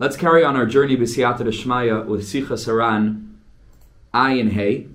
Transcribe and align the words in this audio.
Let's 0.00 0.16
carry 0.16 0.44
on 0.44 0.54
our 0.54 0.64
journey 0.64 0.96
b'siyata 0.96 1.38
d'shmaya 1.38 2.06
with 2.06 2.22
Sichos 2.22 2.68
HaRan 2.68 3.34
Ayin 4.14 4.52
Hey, 4.52 4.86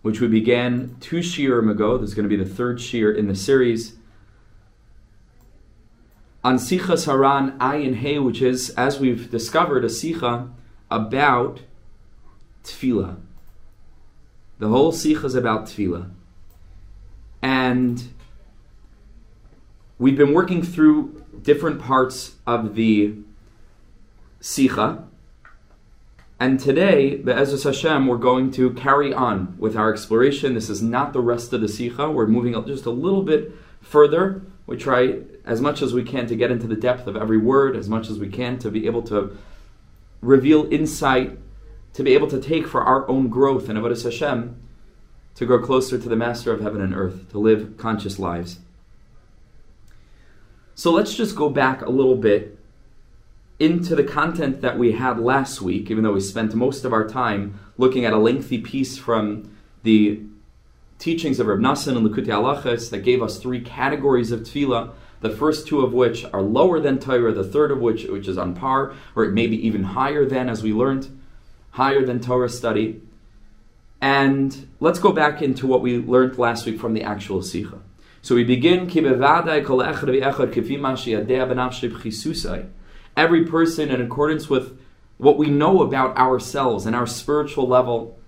which 0.00 0.18
we 0.18 0.28
began 0.28 0.96
two 0.98 1.18
shiurim 1.18 1.70
ago. 1.70 1.98
This 1.98 2.08
is 2.08 2.14
going 2.14 2.26
to 2.26 2.34
be 2.34 2.42
the 2.42 2.48
third 2.48 2.78
shiur 2.78 3.14
in 3.14 3.28
the 3.28 3.34
series. 3.34 3.96
On 6.42 6.56
Sichos 6.56 7.06
HaRan 7.06 7.58
Ayin 7.58 7.96
Hey, 7.96 8.18
which 8.18 8.40
is, 8.40 8.70
as 8.70 8.98
we've 8.98 9.30
discovered, 9.30 9.84
a 9.84 9.88
Sicha 9.88 10.50
about 10.90 11.60
Tefillah. 12.62 13.18
The 14.58 14.68
whole 14.68 14.90
Sicha 14.90 15.24
is 15.24 15.34
about 15.34 15.66
Tefillah. 15.66 16.08
And 17.42 18.04
we've 19.98 20.16
been 20.16 20.32
working 20.32 20.62
through 20.62 21.22
different 21.42 21.78
parts 21.78 22.36
of 22.46 22.74
the 22.74 23.16
Sicha. 24.44 25.02
And 26.38 26.60
today, 26.60 27.16
Be'ezus 27.16 27.64
Hashem, 27.64 28.06
we're 28.06 28.18
going 28.18 28.50
to 28.50 28.74
carry 28.74 29.14
on 29.14 29.56
with 29.58 29.74
our 29.74 29.90
exploration. 29.90 30.52
This 30.52 30.68
is 30.68 30.82
not 30.82 31.14
the 31.14 31.22
rest 31.22 31.54
of 31.54 31.62
the 31.62 31.66
Sicha. 31.66 32.12
We're 32.12 32.26
moving 32.26 32.52
just 32.66 32.84
a 32.84 32.90
little 32.90 33.22
bit 33.22 33.52
further. 33.80 34.42
We 34.66 34.76
try 34.76 35.20
as 35.46 35.62
much 35.62 35.80
as 35.80 35.94
we 35.94 36.04
can 36.04 36.26
to 36.26 36.36
get 36.36 36.50
into 36.50 36.66
the 36.66 36.76
depth 36.76 37.06
of 37.06 37.16
every 37.16 37.38
word, 37.38 37.74
as 37.74 37.88
much 37.88 38.10
as 38.10 38.18
we 38.18 38.28
can 38.28 38.58
to 38.58 38.70
be 38.70 38.84
able 38.84 39.00
to 39.04 39.34
reveal 40.20 40.70
insight, 40.70 41.38
to 41.94 42.02
be 42.02 42.12
able 42.12 42.28
to 42.28 42.38
take 42.38 42.66
for 42.66 42.82
our 42.82 43.08
own 43.08 43.28
growth 43.28 43.70
in 43.70 43.76
Avodah 43.78 44.04
Hashem, 44.04 44.60
to 45.36 45.46
grow 45.46 45.62
closer 45.62 45.98
to 45.98 46.08
the 46.10 46.16
Master 46.16 46.52
of 46.52 46.60
Heaven 46.60 46.82
and 46.82 46.94
Earth, 46.94 47.30
to 47.30 47.38
live 47.38 47.78
conscious 47.78 48.18
lives. 48.18 48.58
So 50.74 50.92
let's 50.92 51.14
just 51.14 51.34
go 51.34 51.48
back 51.48 51.80
a 51.80 51.88
little 51.88 52.16
bit 52.16 52.53
into 53.58 53.94
the 53.94 54.04
content 54.04 54.60
that 54.62 54.78
we 54.78 54.92
had 54.92 55.18
last 55.18 55.60
week, 55.60 55.90
even 55.90 56.02
though 56.04 56.12
we 56.12 56.20
spent 56.20 56.54
most 56.54 56.84
of 56.84 56.92
our 56.92 57.06
time 57.06 57.58
looking 57.78 58.04
at 58.04 58.12
a 58.12 58.18
lengthy 58.18 58.58
piece 58.58 58.98
from 58.98 59.54
the 59.82 60.20
teachings 60.98 61.38
of 61.38 61.46
Reb 61.46 61.58
Nassan 61.58 61.96
and 61.96 62.06
Likutei 62.06 62.28
Halachos 62.28 62.90
that 62.90 62.98
gave 62.98 63.22
us 63.22 63.38
three 63.38 63.60
categories 63.60 64.32
of 64.32 64.40
tefillah. 64.40 64.92
The 65.20 65.30
first 65.30 65.66
two 65.66 65.80
of 65.80 65.92
which 65.92 66.24
are 66.32 66.42
lower 66.42 66.80
than 66.80 66.98
Torah, 66.98 67.32
the 67.32 67.44
third 67.44 67.70
of 67.70 67.80
which 67.80 68.04
which 68.04 68.28
is 68.28 68.36
on 68.36 68.54
par, 68.54 68.94
or 69.16 69.26
maybe 69.26 69.66
even 69.66 69.84
higher 69.84 70.26
than, 70.26 70.48
as 70.48 70.62
we 70.62 70.72
learned, 70.72 71.18
higher 71.70 72.04
than 72.04 72.20
Torah 72.20 72.48
study. 72.48 73.00
And 74.00 74.68
let's 74.80 74.98
go 74.98 75.12
back 75.12 75.40
into 75.40 75.66
what 75.66 75.80
we 75.80 75.98
learned 75.98 76.36
last 76.38 76.66
week 76.66 76.78
from 76.78 76.92
the 76.92 77.02
actual 77.02 77.40
Sikha. 77.40 77.80
So 78.20 78.34
we 78.34 78.44
begin, 78.44 78.86
every 83.16 83.44
person 83.44 83.90
in 83.90 84.00
accordance 84.00 84.48
with 84.48 84.78
what 85.18 85.38
we 85.38 85.48
know 85.48 85.82
about 85.82 86.16
ourselves 86.16 86.86
and 86.86 86.96
our 86.96 87.06
spiritual 87.06 87.68
level, 87.68 88.18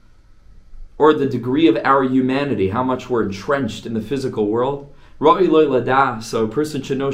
or 0.98 1.12
the 1.12 1.26
degree 1.26 1.66
of 1.68 1.76
our 1.84 2.04
humanity, 2.04 2.70
how 2.70 2.82
much 2.82 3.10
we're 3.10 3.24
entrenched 3.24 3.84
in 3.84 3.94
the 3.94 4.00
physical 4.00 4.46
world. 4.46 4.92
So 5.18 6.44
a 6.44 6.48
person 6.48 6.82
should 6.82 6.98
know 6.98 7.10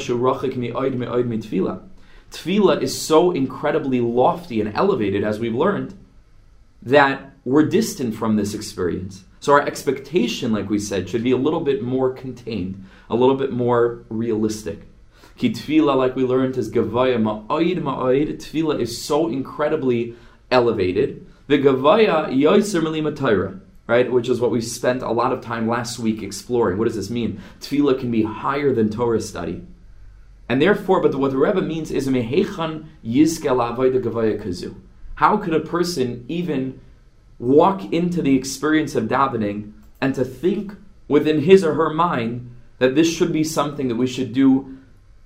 Tefillah 2.31 2.81
is 2.81 2.99
so 2.99 3.31
incredibly 3.31 4.01
lofty 4.01 4.61
and 4.61 4.73
elevated, 4.75 5.23
as 5.23 5.39
we've 5.39 5.53
learned, 5.53 5.93
that 6.81 7.33
we're 7.45 7.65
distant 7.65 8.15
from 8.15 8.35
this 8.35 8.53
experience. 8.53 9.23
So 9.39 9.53
our 9.53 9.61
expectation, 9.67 10.51
like 10.53 10.69
we 10.69 10.79
said, 10.79 11.09
should 11.09 11.23
be 11.23 11.31
a 11.31 11.37
little 11.37 11.59
bit 11.59 11.83
more 11.83 12.13
contained, 12.13 12.85
a 13.09 13.15
little 13.15 13.35
bit 13.35 13.51
more 13.51 14.03
realistic. 14.09 14.83
Ki 15.37 15.49
tefillah, 15.51 15.95
like 15.95 16.15
we 16.15 16.23
learned, 16.23 16.57
is 16.57 16.71
gavaya 16.71 17.17
ma'oid 17.17 17.81
ma'oid. 17.81 18.37
Tefillah 18.37 18.79
is 18.79 19.01
so 19.01 19.27
incredibly 19.27 20.15
elevated. 20.51 21.25
The 21.47 21.57
gavaya 21.57 22.27
yoiser 22.27 22.81
milimatayra, 22.81 23.59
right? 23.87 24.11
Which 24.11 24.29
is 24.29 24.39
what 24.39 24.51
we 24.51 24.61
spent 24.61 25.01
a 25.01 25.11
lot 25.11 25.33
of 25.33 25.41
time 25.41 25.67
last 25.67 25.99
week 25.99 26.21
exploring. 26.21 26.77
What 26.77 26.85
does 26.85 26.95
this 26.95 27.09
mean? 27.09 27.41
Tefillah 27.59 27.99
can 27.99 28.11
be 28.11 28.23
higher 28.23 28.73
than 28.73 28.89
Torah 28.89 29.21
study. 29.21 29.65
And 30.47 30.61
therefore, 30.61 31.01
but 31.01 31.15
what 31.15 31.31
the 31.31 31.37
Rebbe 31.37 31.61
means 31.61 31.89
is 31.89 32.07
mehechan 32.07 32.87
kazu. 34.43 34.75
How 35.15 35.37
could 35.37 35.53
a 35.53 35.59
person 35.59 36.25
even 36.27 36.79
walk 37.39 37.91
into 37.91 38.21
the 38.21 38.35
experience 38.35 38.95
of 38.95 39.05
davening 39.05 39.73
and 39.99 40.13
to 40.15 40.23
think 40.23 40.73
within 41.07 41.41
his 41.41 41.63
or 41.63 41.73
her 41.73 41.89
mind 41.89 42.49
that 42.79 42.95
this 42.95 43.11
should 43.11 43.31
be 43.31 43.43
something 43.43 43.87
that 43.87 43.95
we 43.95 44.07
should 44.07 44.33
do 44.33 44.72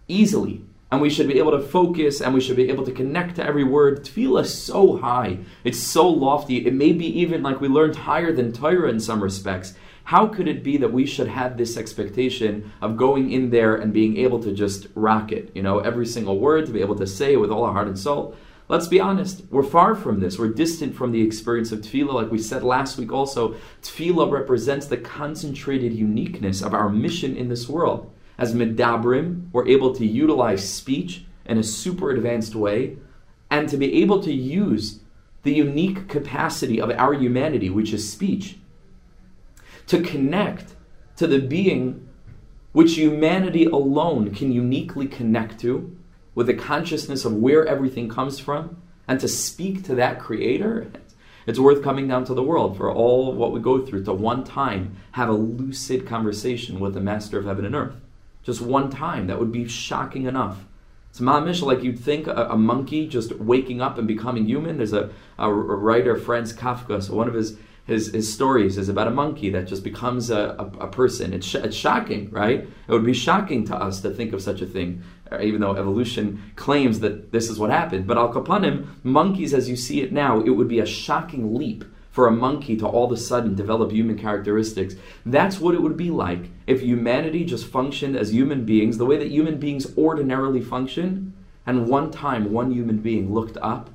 easily 0.07 0.63
and 0.91 1.01
we 1.01 1.09
should 1.09 1.27
be 1.27 1.37
able 1.37 1.51
to 1.51 1.59
focus 1.59 2.21
and 2.21 2.33
we 2.33 2.41
should 2.41 2.55
be 2.55 2.69
able 2.69 2.85
to 2.85 2.91
connect 2.91 3.35
to 3.35 3.45
every 3.45 3.63
word. 3.63 4.05
Tefillah 4.05 4.43
is 4.43 4.61
so 4.61 4.97
high, 4.97 5.39
it's 5.63 5.79
so 5.79 6.07
lofty, 6.07 6.65
it 6.65 6.73
may 6.73 6.93
be 6.93 7.07
even 7.19 7.43
like 7.43 7.59
we 7.59 7.67
learned 7.67 7.95
higher 7.95 8.31
than 8.31 8.53
Torah 8.53 8.89
in 8.89 8.99
some 8.99 9.21
respects. 9.21 9.73
How 10.05 10.27
could 10.27 10.47
it 10.47 10.63
be 10.63 10.77
that 10.77 10.93
we 10.93 11.05
should 11.05 11.27
have 11.27 11.57
this 11.57 11.75
expectation 11.75 12.71
of 12.81 12.95
going 12.95 13.31
in 13.31 13.49
there 13.49 13.75
and 13.75 13.91
being 13.91 14.15
able 14.15 14.41
to 14.41 14.53
just 14.53 14.87
rock 14.95 15.33
it? 15.33 15.51
You 15.53 15.61
know, 15.61 15.79
every 15.79 16.05
single 16.05 16.39
word 16.39 16.65
to 16.67 16.71
be 16.71 16.79
able 16.79 16.95
to 16.95 17.07
say 17.07 17.35
with 17.35 17.51
all 17.51 17.65
our 17.65 17.73
heart 17.73 17.89
and 17.89 17.99
soul. 17.99 18.33
Let's 18.69 18.87
be 18.87 19.01
honest, 19.01 19.43
we're 19.49 19.63
far 19.63 19.95
from 19.95 20.21
this. 20.21 20.39
We're 20.39 20.53
distant 20.53 20.95
from 20.95 21.11
the 21.11 21.21
experience 21.21 21.73
of 21.73 21.79
tefillah. 21.79 22.13
Like 22.13 22.31
we 22.31 22.39
said 22.39 22.63
last 22.63 22.97
week 22.97 23.11
also, 23.11 23.55
tefillah 23.81 24.31
represents 24.31 24.85
the 24.85 24.97
concentrated 24.97 25.91
uniqueness 25.91 26.61
of 26.61 26.73
our 26.73 26.87
mission 26.87 27.35
in 27.35 27.49
this 27.49 27.67
world. 27.67 28.09
As 28.37 28.53
medabrim, 28.53 29.49
we're 29.51 29.67
able 29.67 29.95
to 29.95 30.05
utilize 30.05 30.67
speech 30.67 31.25
in 31.45 31.57
a 31.57 31.63
super 31.63 32.11
advanced 32.11 32.55
way 32.55 32.97
and 33.49 33.67
to 33.69 33.77
be 33.77 34.01
able 34.01 34.21
to 34.23 34.33
use 34.33 34.99
the 35.43 35.53
unique 35.53 36.07
capacity 36.07 36.79
of 36.79 36.91
our 36.91 37.13
humanity, 37.13 37.69
which 37.69 37.93
is 37.93 38.11
speech, 38.11 38.57
to 39.87 40.01
connect 40.01 40.75
to 41.15 41.25
the 41.25 41.39
being 41.39 42.07
which 42.73 42.95
humanity 42.95 43.65
alone 43.65 44.35
can 44.35 44.51
uniquely 44.51 45.07
connect 45.07 45.59
to 45.61 45.97
with 46.35 46.45
the 46.45 46.53
consciousness 46.53 47.25
of 47.25 47.33
where 47.33 47.65
everything 47.65 48.07
comes 48.07 48.39
from 48.39 48.79
and 49.07 49.19
to 49.19 49.27
speak 49.27 49.83
to 49.83 49.95
that 49.95 50.19
creator, 50.19 50.91
it's 51.47 51.57
worth 51.57 51.81
coming 51.81 52.07
down 52.07 52.25
to 52.25 52.33
the 52.33 52.43
world 52.43 52.77
for 52.77 52.91
all 52.93 53.33
what 53.33 53.51
we 53.51 53.59
go 53.59 53.83
through 53.83 54.03
to 54.03 54.13
one 54.13 54.43
time 54.43 54.97
have 55.13 55.29
a 55.29 55.33
lucid 55.33 56.05
conversation 56.05 56.79
with 56.79 56.93
the 56.93 56.99
master 56.99 57.39
of 57.39 57.45
heaven 57.45 57.65
and 57.65 57.73
earth. 57.73 57.95
Just 58.47 58.61
one 58.61 58.89
time, 58.89 59.27
that 59.27 59.41
would 59.41 59.51
be 59.51 59.67
shocking 59.67 60.25
enough. 60.25 60.63
It's 61.09 61.19
mamish 61.19 61.61
like 61.61 61.83
you'd 61.83 61.99
think 61.99 62.27
a, 62.27 62.47
a, 62.51 62.57
monkey 62.57 63.05
just 63.05 63.33
waking 63.33 63.81
up 63.81 63.97
and 63.97 64.07
becoming 64.07 64.45
human. 64.45 64.77
There's 64.77 64.93
a, 64.93 65.09
a, 65.37 65.51
writer, 65.51 66.15
Franz 66.15 66.53
Kafka, 66.53 67.03
so 67.03 67.13
one 67.13 67.27
of 67.27 67.33
his 67.33 67.57
his, 67.85 68.07
his 68.13 68.33
stories 68.33 68.77
is 68.77 68.87
about 68.87 69.07
a 69.07 69.11
monkey 69.11 69.49
that 69.49 69.67
just 69.67 69.83
becomes 69.83 70.29
a, 70.29 70.55
a, 70.59 70.85
a 70.85 70.87
person. 70.87 71.33
It's, 71.33 71.45
sh- 71.45 71.55
it's 71.55 71.75
shocking, 71.75 72.29
right? 72.31 72.61
It 72.61 72.91
would 72.91 73.05
be 73.05 73.13
shocking 73.13 73.65
to 73.65 73.75
us 73.75 73.99
to 74.01 74.11
think 74.11 74.31
of 74.31 74.41
such 74.41 74.61
a 74.61 74.65
thing, 74.65 75.03
uh, 75.29 75.41
even 75.41 75.59
though 75.59 75.75
evolution 75.75 76.53
claims 76.55 77.01
that 77.01 77.33
this 77.33 77.49
is 77.49 77.59
what 77.59 77.69
happened. 77.69 78.07
But 78.07 78.17
al 78.17 78.33
kapanim, 78.33 78.87
monkeys 79.03 79.53
as 79.53 79.69
you 79.69 79.75
see 79.75 80.01
it 80.01 80.13
now, 80.13 80.39
it 80.39 80.51
would 80.51 80.69
be 80.69 80.79
a 80.79 80.85
shocking 80.85 81.53
leap 81.53 81.83
for 82.11 82.27
a 82.27 82.31
monkey 82.31 82.77
to 82.77 82.87
all 82.87 83.05
of 83.05 83.11
a 83.11 83.17
sudden 83.17 83.55
develop 83.55 83.91
human 83.91 84.17
characteristics. 84.17 84.95
That's 85.25 85.59
what 85.59 85.75
it 85.75 85.81
would 85.81 85.97
be 85.97 86.11
like 86.11 86.49
if 86.67 86.81
humanity 86.81 87.45
just 87.45 87.65
functioned 87.65 88.15
as 88.15 88.33
human 88.33 88.65
beings, 88.65 88.97
the 88.97 89.05
way 89.05 89.17
that 89.17 89.31
human 89.31 89.57
beings 89.57 89.97
ordinarily 89.97 90.61
function, 90.61 91.33
and 91.65 91.87
one 91.87 92.11
time 92.11 92.51
one 92.51 92.71
human 92.71 92.97
being 92.97 93.33
looked 93.33 93.57
up 93.61 93.89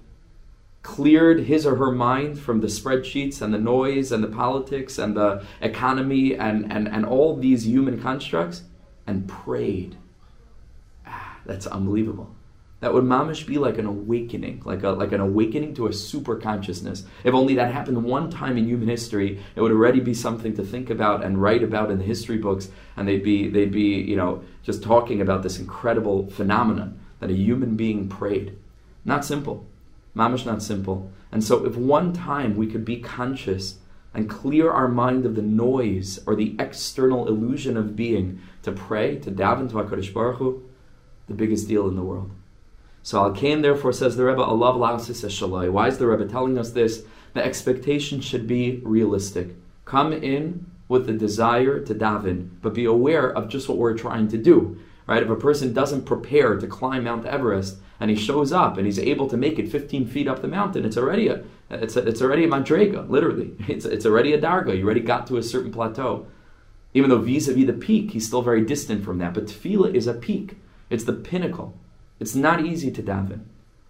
cleared 0.83 1.41
his 1.45 1.65
or 1.65 1.77
her 1.77 1.93
mind 1.93 2.39
from 2.39 2.61
the 2.61 2.67
spreadsheets 2.67 3.41
and 3.41 3.55
the 3.55 3.59
noise 3.59 4.11
and 4.11 4.25
the 4.25 4.29
politics 4.29 4.99
and 4.99 5.17
the 5.17 5.45
economy 5.61 6.35
and, 6.35 6.71
and, 6.73 6.89
and 6.89 7.07
all 7.07 7.37
these 7.37 7.67
human 7.67 8.01
constructs 8.01 8.63
and 9.07 9.29
prayed. 9.29 9.97
Ah, 11.07 11.39
that's 11.47 11.67
unbelievable. 11.69 12.35
That 12.83 12.93
would 12.93 13.05
mamish 13.05 13.47
be 13.47 13.59
like 13.59 13.79
an 13.79 13.87
awakening, 13.87 14.63
like 14.65 14.83
a, 14.83 14.89
like 14.89 15.13
an 15.13 15.21
awakening 15.21 15.75
to 15.75 15.87
a 15.87 15.93
super 15.93 16.35
consciousness. 16.35 17.05
If 17.23 17.33
only 17.33 17.55
that 17.55 17.73
happened 17.73 18.03
one 18.03 18.29
time 18.29 18.59
in 18.59 18.67
human 18.67 18.89
history, 18.89 19.41
it 19.55 19.61
would 19.61 19.71
already 19.71 20.01
be 20.01 20.15
something 20.15 20.53
to 20.57 20.65
think 20.65 20.91
about 20.91 21.23
and 21.23 21.41
write 21.41 21.63
about 21.63 21.93
in 21.93 21.99
the 21.99 22.05
history 22.05 22.39
books, 22.39 22.71
and 22.97 23.07
they'd 23.07 23.23
be 23.23 23.49
they'd 23.49 23.71
be 23.71 24.01
you 24.01 24.17
know 24.17 24.43
just 24.65 24.83
talking 24.83 25.21
about 25.21 25.45
this 25.45 25.61
incredible 25.61 26.29
phenomenon 26.31 26.99
that 27.21 27.31
a 27.31 27.35
human 27.35 27.77
being 27.77 28.09
prayed. 28.09 28.59
Not 29.05 29.25
simple. 29.25 29.65
Mamish 30.17 30.45
not 30.45 30.61
simple. 30.61 31.09
And 31.31 31.45
so, 31.45 31.65
if 31.65 31.77
one 31.77 32.13
time 32.13 32.57
we 32.57 32.67
could 32.67 32.85
be 32.85 32.97
conscious 32.97 33.79
and 34.13 34.29
clear 34.29 34.73
our 34.73 34.89
mind 34.89 35.25
of 35.25 35.37
the 35.37 35.43
noise 35.43 36.19
or 36.27 36.35
the 36.35 36.57
external 36.59 37.29
illusion 37.29 37.77
of 37.77 37.95
being 37.95 38.41
to 38.63 38.73
pray, 38.73 39.19
to 39.21 39.31
daven 39.31 39.69
to 39.71 39.77
HaKadosh 39.77 40.13
Baruch 40.13 40.39
Hu, 40.39 40.65
the 41.29 41.35
biggest 41.35 41.69
deal 41.69 41.87
in 41.87 41.95
the 41.95 42.03
world. 42.03 42.33
So 43.03 43.19
Al 43.19 43.33
Kain 43.33 43.63
therefore 43.63 43.93
says 43.93 44.17
the 44.17 44.25
Rebbe, 44.25 44.43
Allah 44.43 44.75
Lausis 44.75 45.25
Shalai. 45.25 45.71
Why 45.71 45.89
is 45.89 45.99
the 45.99 46.07
Rebbe 46.07 46.27
telling 46.27 46.57
us 46.59 46.71
this? 46.71 47.05
The 47.35 47.45
expectation 47.45 48.21
should 48.21 48.47
be 48.47 48.81
realistic. 48.85 49.57
Come 49.85 50.13
in 50.13 50.67
with 50.89 51.07
the 51.07 51.13
desire 51.13 51.81
to 51.81 51.95
daven, 51.95 52.51
but 52.61 52.75
be 52.75 52.85
aware 52.85 53.31
of 53.31 53.49
just 53.49 53.69
what 53.69 53.79
we're 53.79 53.97
trying 53.97 54.29
to 54.29 54.39
do. 54.39 54.79
right? 55.07 55.23
If 55.23 55.31
a 55.31 55.37
person 55.37 55.73
doesn't 55.73 56.05
prepare 56.05 56.57
to 56.57 56.67
climb 56.67 57.05
Mount 57.05 57.27
Everest 57.27 57.79
and 57.99 58.11
he 58.11 58.17
shows 58.17 58.53
up 58.53 58.77
and 58.77 58.87
he's 58.87 58.99
able 58.99 59.29
to 59.29 59.37
make 59.37 59.59
it 59.59 59.71
15 59.71 60.07
feet 60.07 60.29
up 60.29 60.43
the 60.43 60.49
mountain, 60.49 60.85
it's 60.85 60.97
already 60.97 61.29
a 61.29 61.43
it's, 61.71 61.97
a, 61.97 62.07
it's 62.07 62.21
already 62.21 62.45
a 62.45 62.49
madrega, 62.49 63.09
literally. 63.09 63.53
It's, 63.69 63.87
it's 63.87 64.05
already 64.05 64.35
a 64.35 64.41
darga. 64.41 64.77
You 64.77 64.85
already 64.85 65.01
got 65.01 65.27
to 65.29 65.39
a 65.39 65.43
certain 65.43 65.73
plateau. 65.73 66.27
Even 66.95 67.09
though 67.09 67.19
vis-a-vis 67.19 67.67
the 67.67 67.73
peak, 67.73 68.11
he's 68.11 68.27
still 68.27 68.43
very 68.43 68.63
distant 68.63 69.03
from 69.03 69.17
that. 69.19 69.33
But 69.33 69.47
tefillah 69.47 69.95
is 69.95 70.07
a 70.07 70.13
peak. 70.13 70.59
It's 70.91 71.05
the 71.05 71.15
pinnacle. 71.15 71.75
It's 72.23 72.37
not 72.37 72.65
easy 72.65 72.93
to 72.93 73.03
daven. 73.03 73.41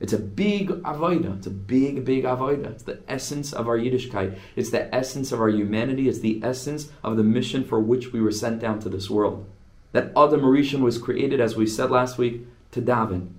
It's 0.00 0.14
a 0.14 0.19
big 0.19 0.70
avoida. 0.70 1.37
It's 1.37 1.46
a 1.46 1.50
big, 1.50 2.06
big 2.06 2.25
avoida. 2.25 2.70
It's 2.70 2.82
the 2.84 3.02
essence 3.06 3.52
of 3.52 3.69
our 3.69 3.76
Yiddishkeit. 3.76 4.38
It's 4.56 4.70
the 4.70 4.93
essence 4.93 5.32
of 5.32 5.40
our 5.40 5.50
humanity. 5.50 6.08
It's 6.08 6.20
the 6.20 6.40
essence 6.43 6.90
of 7.05 7.19
the 7.19 7.23
mission 7.23 7.62
for 7.62 7.79
which 7.79 8.11
we 8.11 8.23
were 8.23 8.32
sent 8.32 8.58
down 8.58 8.81
to 8.81 8.88
this 8.88 9.11
world. 9.11 9.44
That 9.93 10.12
Adam 10.17 10.40
Rishon 10.40 10.81
was 10.81 10.96
created, 10.96 11.43
as 11.43 11.56
we 11.56 11.67
said 11.67 11.90
last 11.90 12.17
week, 12.17 12.46
to 12.70 12.81
daven. 12.81 13.32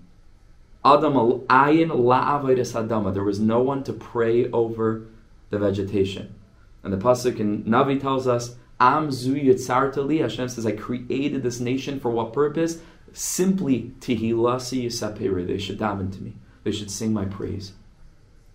Adam 0.85 1.13
ayin 1.13 1.89
la'avodas 1.89 2.73
adama. 2.79 3.11
There 3.11 3.23
was 3.23 3.39
no 3.39 3.63
one 3.63 3.83
to 3.85 3.93
pray 3.93 4.47
over 4.51 5.07
the 5.49 5.57
vegetation. 5.57 6.35
And 6.83 6.93
the 6.93 6.97
pasuk 6.97 7.39
in 7.39 7.63
Navi 7.63 7.99
tells 7.99 8.27
us, 8.27 8.57
Am 8.79 9.11
zu 9.11 9.33
yitzartali. 9.33 10.21
Hashem 10.21 10.49
says, 10.49 10.67
I 10.67 10.73
created 10.73 11.41
this 11.41 11.59
nation 11.59 11.99
for 11.99 12.11
what 12.11 12.31
purpose? 12.31 12.79
Simply 13.13 13.93
tihilasi 13.99 14.85
yisapere. 14.85 15.47
They 15.47 15.57
should 15.57 15.79
daven 15.79 16.11
to 16.13 16.21
me. 16.21 16.33
They 16.63 16.71
should 16.71 16.91
sing 16.91 17.13
my 17.13 17.25
praise. 17.25 17.73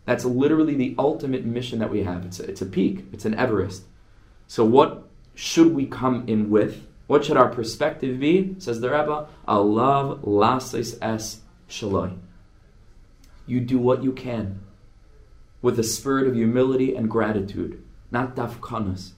That's 0.04 0.24
literally 0.24 0.74
the 0.74 0.94
ultimate 0.98 1.44
mission 1.44 1.78
that 1.78 1.90
we 1.90 2.02
have. 2.02 2.24
It's 2.24 2.40
a, 2.40 2.44
it's 2.44 2.62
a 2.62 2.66
peak. 2.66 3.06
It's 3.12 3.24
an 3.24 3.34
Everest. 3.34 3.84
So 4.46 4.64
what 4.64 5.04
should 5.34 5.74
we 5.74 5.86
come 5.86 6.24
in 6.26 6.50
with? 6.50 6.86
What 7.06 7.24
should 7.24 7.36
our 7.36 7.48
perspective 7.48 8.18
be? 8.18 8.56
Says 8.58 8.80
the 8.80 8.90
Rebbe, 8.90 9.28
Allah 9.46 10.18
lasis 10.22 10.98
es 11.00 11.40
shaloi. 11.68 12.16
You 13.46 13.60
do 13.60 13.78
what 13.78 14.02
you 14.02 14.12
can 14.12 14.60
with 15.62 15.78
a 15.78 15.84
spirit 15.84 16.26
of 16.26 16.34
humility 16.34 16.94
and 16.94 17.10
gratitude, 17.10 17.82
not 18.10 18.36
dafkanas. 18.36 19.12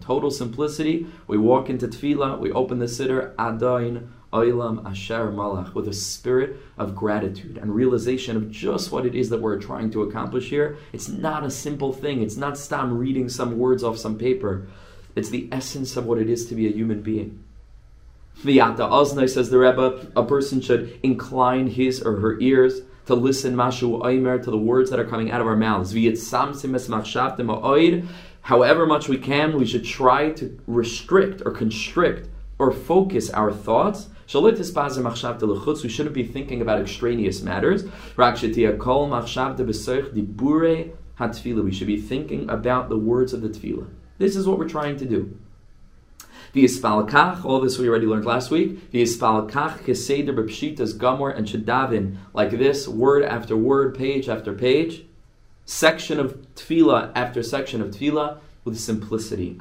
Total 0.00 0.30
simplicity. 0.30 1.06
We 1.26 1.38
walk 1.38 1.70
into 1.70 1.88
tefillah, 1.88 2.38
we 2.38 2.52
open 2.52 2.78
the 2.78 2.84
siddur, 2.84 3.34
adain 3.36 4.08
oilam 4.34 4.84
asher 4.84 5.32
malach, 5.32 5.72
with 5.72 5.88
a 5.88 5.94
spirit 5.94 6.58
of 6.76 6.94
gratitude 6.94 7.56
and 7.56 7.74
realization 7.74 8.36
of 8.36 8.50
just 8.50 8.92
what 8.92 9.06
it 9.06 9.14
is 9.14 9.30
that 9.30 9.40
we're 9.40 9.58
trying 9.58 9.90
to 9.92 10.02
accomplish 10.02 10.50
here. 10.50 10.76
It's 10.92 11.08
not 11.08 11.42
a 11.42 11.50
simple 11.50 11.94
thing. 11.94 12.20
It's 12.20 12.36
not 12.36 12.58
stam 12.58 12.98
reading 12.98 13.30
some 13.30 13.56
words 13.56 13.82
off 13.82 13.96
some 13.96 14.18
paper. 14.18 14.68
It's 15.16 15.30
the 15.30 15.48
essence 15.50 15.96
of 15.96 16.04
what 16.04 16.18
it 16.18 16.28
is 16.28 16.44
to 16.48 16.54
be 16.54 16.66
a 16.66 16.72
human 16.72 17.00
being. 17.00 17.42
V'yata 18.42 18.90
oznai, 18.90 19.26
says 19.26 19.48
the 19.48 19.58
Rebbe, 19.58 20.12
a 20.14 20.22
person 20.22 20.60
should 20.60 21.00
incline 21.02 21.68
his 21.68 22.02
or 22.02 22.20
her 22.20 22.38
ears 22.40 22.82
to 23.08 23.14
listen 23.14 23.56
mashu 23.56 24.00
oimer 24.02 24.40
to 24.42 24.50
the 24.50 24.58
words 24.58 24.90
that 24.90 25.00
are 25.00 25.06
coming 25.06 25.30
out 25.30 25.40
of 25.40 25.46
our 25.46 25.56
mouths. 25.56 25.94
However 28.42 28.86
much 28.86 29.08
we 29.08 29.16
can, 29.16 29.56
we 29.56 29.64
should 29.64 29.84
try 29.84 30.30
to 30.32 30.60
restrict 30.66 31.40
or 31.46 31.52
constrict 31.52 32.28
or 32.58 32.70
focus 32.70 33.30
our 33.30 33.50
thoughts. 33.50 34.10
We 34.34 35.88
shouldn't 35.88 36.12
be 36.12 36.22
thinking 36.22 36.60
about 36.60 36.82
extraneous 36.82 37.40
matters. 37.40 37.84
We 38.18 38.36
should 41.72 41.86
be 41.86 42.00
thinking 42.00 42.50
about 42.50 42.88
the 42.90 42.98
words 42.98 43.32
of 43.32 43.40
the 43.40 43.48
tefillah. 43.48 43.88
This 44.18 44.36
is 44.36 44.46
what 44.46 44.58
we're 44.58 44.68
trying 44.68 44.98
to 44.98 45.06
do. 45.06 45.34
V'yispal 46.54 47.44
all 47.44 47.60
this 47.60 47.78
we 47.78 47.88
already 47.88 48.06
learned 48.06 48.24
last 48.24 48.50
week. 48.50 48.90
V'yispal 48.92 49.50
kach 49.50 49.78
keseder 49.80 50.34
b'pshitas 50.34 50.94
gamor 50.94 51.36
and 51.36 51.46
shadavin 51.46 52.16
like 52.32 52.50
this, 52.50 52.88
word 52.88 53.22
after 53.22 53.56
word, 53.56 53.96
page 53.96 54.28
after 54.28 54.52
page, 54.52 55.04
section 55.64 56.18
of 56.18 56.54
tefillah 56.54 57.12
after 57.14 57.42
section 57.42 57.82
of 57.82 57.90
tefillah 57.90 58.38
with 58.64 58.78
simplicity. 58.78 59.58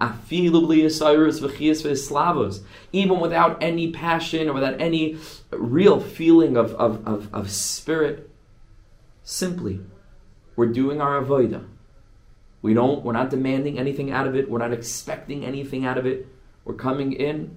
Even 2.91 3.19
without 3.19 3.63
any 3.63 3.91
passion 3.91 4.49
or 4.49 4.53
without 4.53 4.81
any 4.81 5.17
real 5.51 5.99
feeling 5.99 6.57
of, 6.57 6.73
of, 6.75 7.07
of, 7.07 7.33
of 7.33 7.49
spirit, 7.51 8.29
simply, 9.23 9.81
we're 10.55 10.67
doing 10.67 11.01
our 11.01 11.21
avodah. 11.21 11.65
We 12.61 12.73
don't, 12.73 13.03
we're 13.03 13.13
not 13.13 13.29
demanding 13.29 13.77
anything 13.77 14.11
out 14.11 14.27
of 14.27 14.35
it. 14.35 14.49
We're 14.49 14.59
not 14.59 14.73
expecting 14.73 15.45
anything 15.45 15.85
out 15.85 15.97
of 15.97 16.05
it. 16.05 16.27
We're 16.67 16.73
coming 16.73 17.13
in 17.13 17.55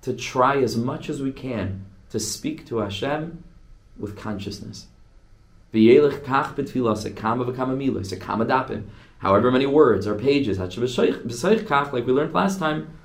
to 0.00 0.14
try 0.14 0.56
as 0.62 0.74
much 0.74 1.10
as 1.10 1.20
we 1.20 1.32
can 1.32 1.84
to 2.08 2.18
speak 2.18 2.66
to 2.66 2.78
Hashem 2.78 3.44
with 3.98 4.16
consciousness. 4.16 4.86
However 9.18 9.50
many 9.50 9.66
words 9.66 10.06
or 10.06 10.14
pages, 10.14 10.58
like 10.58 10.78
we 10.78 12.12
learned 12.12 12.32
last 12.32 12.58
time, 12.58 12.98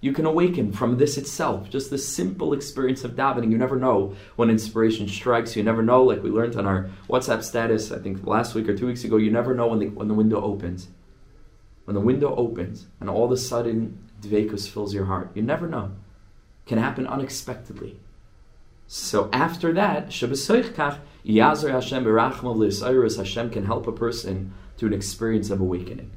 you 0.00 0.12
can 0.12 0.24
awaken 0.24 0.72
from 0.72 0.96
this 0.96 1.18
itself, 1.18 1.68
just 1.68 1.90
the 1.90 1.98
simple 1.98 2.54
experience 2.54 3.04
of 3.04 3.10
davening. 3.12 3.50
You 3.50 3.58
never 3.58 3.76
know 3.76 4.16
when 4.36 4.48
inspiration 4.48 5.06
strikes. 5.06 5.54
You 5.54 5.64
never 5.64 5.82
know, 5.82 6.02
like 6.02 6.22
we 6.22 6.30
learned 6.30 6.56
on 6.56 6.64
our 6.64 6.88
WhatsApp 7.10 7.42
status, 7.42 7.92
I 7.92 7.98
think 7.98 8.26
last 8.26 8.54
week 8.54 8.70
or 8.70 8.76
two 8.76 8.86
weeks 8.86 9.04
ago, 9.04 9.18
you 9.18 9.30
never 9.30 9.54
know 9.54 9.66
when 9.66 9.80
the, 9.80 9.88
when 9.88 10.08
the 10.08 10.14
window 10.14 10.40
opens. 10.40 10.88
When 11.84 11.94
the 11.94 12.00
window 12.00 12.34
opens 12.34 12.86
and 13.00 13.10
all 13.10 13.26
of 13.26 13.32
a 13.32 13.36
sudden 13.36 14.05
dvekus 14.20 14.68
fills 14.68 14.94
your 14.94 15.06
heart. 15.06 15.30
You 15.34 15.42
never 15.42 15.66
know. 15.66 15.92
Can 16.66 16.78
happen 16.78 17.06
unexpectedly. 17.06 18.00
So 18.86 19.28
after 19.32 19.72
that, 19.72 20.08
Yazar 20.08 21.70
Hashem 21.70 22.04
Hashem 22.04 23.50
can 23.50 23.66
help 23.66 23.86
a 23.86 23.92
person 23.92 24.52
to 24.78 24.86
an 24.86 24.92
experience 24.92 25.50
of 25.50 25.60
awakening. 25.60 26.10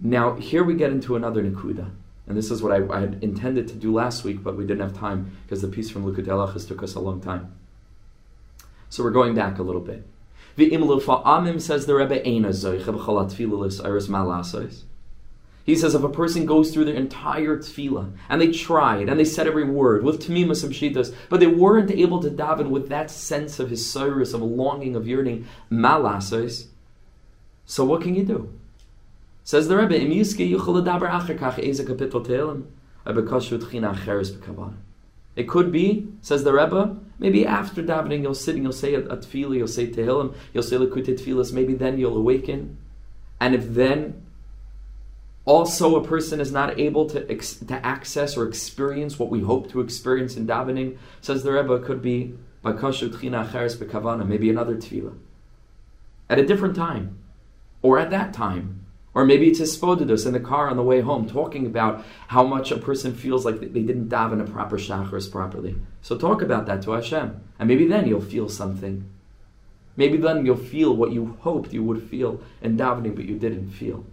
Now, 0.00 0.34
here 0.34 0.62
we 0.64 0.74
get 0.74 0.90
into 0.90 1.16
another 1.16 1.42
Nakuda. 1.42 1.90
And 2.26 2.36
this 2.36 2.50
is 2.50 2.62
what 2.62 2.72
I, 2.72 2.94
I, 2.94 3.00
had 3.00 3.22
intended 3.22 3.68
to 3.68 3.74
do 3.74 3.92
last 3.92 4.24
week, 4.24 4.42
but 4.42 4.56
we 4.56 4.66
didn't 4.66 4.80
have 4.80 4.98
time 4.98 5.36
because 5.44 5.62
the 5.62 5.68
piece 5.68 5.90
from 5.90 6.04
Likutei 6.04 6.26
Halachos 6.26 6.66
took 6.66 6.82
us 6.82 6.94
a 6.94 7.00
long 7.00 7.20
time. 7.20 7.54
So 8.88 9.04
we're 9.04 9.10
going 9.10 9.34
back 9.34 9.58
a 9.58 9.62
little 9.62 9.80
bit. 9.80 10.04
Amim 10.56 11.60
says 11.60 11.86
the 11.86 11.94
Rebbe 11.94 12.18
Eina 12.20 12.52
he 15.66 15.76
says 15.76 15.94
if 15.94 16.02
a 16.02 16.08
person 16.08 16.46
goes 16.46 16.72
through 16.72 16.86
their 16.86 16.94
entire 16.94 17.58
tefillah 17.58 18.12
and 18.28 18.40
they 18.40 18.52
tried 18.52 19.08
and 19.08 19.20
they 19.20 19.24
said 19.24 19.46
every 19.46 19.64
word 19.64 20.04
with 20.04 20.26
tamimas 20.26 20.64
and 20.64 20.72
pshitas, 20.72 21.14
but 21.28 21.40
they 21.40 21.46
weren't 21.46 21.90
able 21.90 22.22
to 22.22 22.30
daven 22.30 22.70
with 22.70 22.88
that 22.88 23.10
sense 23.10 23.58
of 23.58 23.68
his 23.68 23.84
cyrus, 23.90 24.32
of 24.32 24.40
longing, 24.40 24.96
of 24.96 25.06
yearning, 25.06 25.46
malasos, 25.70 26.68
so 27.66 27.84
what 27.84 28.00
can 28.00 28.14
you 28.14 28.24
do? 28.24 28.48
Says 29.42 29.68
the 29.68 29.76
Rebbe, 29.76 29.96
It 35.36 35.48
could 35.48 35.72
be, 35.72 36.08
says 36.22 36.44
the 36.44 36.52
Rebbe, 36.52 37.00
maybe 37.18 37.46
after 37.46 37.82
davening 37.82 38.22
you'll 38.22 38.34
sit 38.34 38.54
and 38.54 38.64
you'll 38.64 38.72
say 38.72 38.94
a, 38.94 39.00
a 39.00 39.16
tefillah, 39.16 39.56
you'll 39.56 39.68
say 39.68 39.88
tehillim, 39.88 40.34
you'll 40.52 40.62
say 40.62 40.76
likutei 40.76 41.18
tefillahs, 41.18 41.52
maybe 41.52 41.74
then 41.74 41.98
you'll 41.98 42.16
awaken. 42.16 42.78
And 43.40 43.54
if 43.54 43.74
then 43.74 44.25
also, 45.46 45.94
a 45.94 46.04
person 46.04 46.40
is 46.40 46.50
not 46.50 46.76
able 46.78 47.08
to, 47.08 47.30
ex- 47.30 47.54
to 47.54 47.86
access 47.86 48.36
or 48.36 48.48
experience 48.48 49.16
what 49.16 49.30
we 49.30 49.40
hope 49.42 49.70
to 49.70 49.80
experience 49.80 50.36
in 50.36 50.44
davening. 50.44 50.98
Says 51.20 51.44
the 51.44 51.52
Rebbe, 51.52 51.78
could 51.78 52.02
be 52.02 52.36
maybe 52.64 54.50
another 54.50 54.74
tefillah. 54.74 55.16
At 56.28 56.40
a 56.40 56.46
different 56.46 56.74
time. 56.74 57.18
Or 57.80 57.96
at 57.96 58.10
that 58.10 58.32
time. 58.32 58.86
Or 59.14 59.24
maybe 59.24 59.46
it's 59.46 59.60
hispodidus 59.60 60.26
in 60.26 60.32
the 60.32 60.40
car 60.40 60.68
on 60.68 60.76
the 60.76 60.82
way 60.82 61.00
home, 61.00 61.28
talking 61.28 61.64
about 61.64 62.04
how 62.26 62.42
much 62.42 62.72
a 62.72 62.76
person 62.76 63.14
feels 63.14 63.44
like 63.44 63.60
they 63.60 63.82
didn't 63.82 64.08
daven 64.08 64.40
a 64.40 64.50
proper 64.50 64.76
shacharis 64.76 65.30
properly. 65.30 65.76
So 66.02 66.18
talk 66.18 66.42
about 66.42 66.66
that 66.66 66.82
to 66.82 66.90
Hashem. 66.90 67.40
And 67.60 67.68
maybe 67.68 67.86
then 67.86 68.08
you'll 68.08 68.20
feel 68.20 68.48
something. 68.48 69.08
Maybe 69.96 70.16
then 70.16 70.44
you'll 70.44 70.56
feel 70.56 70.94
what 70.94 71.12
you 71.12 71.38
hoped 71.42 71.72
you 71.72 71.84
would 71.84 72.02
feel 72.02 72.40
in 72.60 72.76
davening, 72.76 73.14
but 73.14 73.26
you 73.26 73.38
didn't 73.38 73.70
feel. 73.70 74.04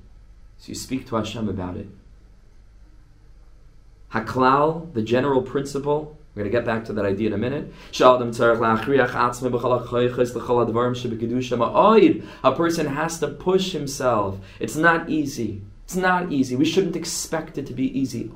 So 0.63 0.69
you 0.69 0.75
speak 0.75 1.05
to 1.07 1.17
Hashem 1.17 1.49
about 1.49 1.75
it. 1.75 1.89
Haklal, 4.13 4.93
the 4.93 5.01
general 5.01 5.41
principle, 5.41 6.17
we're 6.33 6.43
going 6.43 6.53
to 6.53 6.57
get 6.57 6.65
back 6.65 6.85
to 6.85 6.93
that 6.93 7.03
idea 7.03 7.27
in 7.27 7.33
a 7.33 7.37
minute. 7.37 7.73
A 7.99 8.17
person 12.55 12.87
has 12.87 13.19
to 13.19 13.27
push 13.27 13.73
himself. 13.73 14.39
It's 14.61 14.77
not 14.77 15.09
easy. 15.09 15.63
It's 15.83 15.97
not 15.97 16.31
easy. 16.31 16.55
We 16.55 16.63
shouldn't 16.63 16.95
expect 16.95 17.57
it 17.57 17.65
to 17.65 17.73
be 17.73 17.99
easy. 17.99 18.31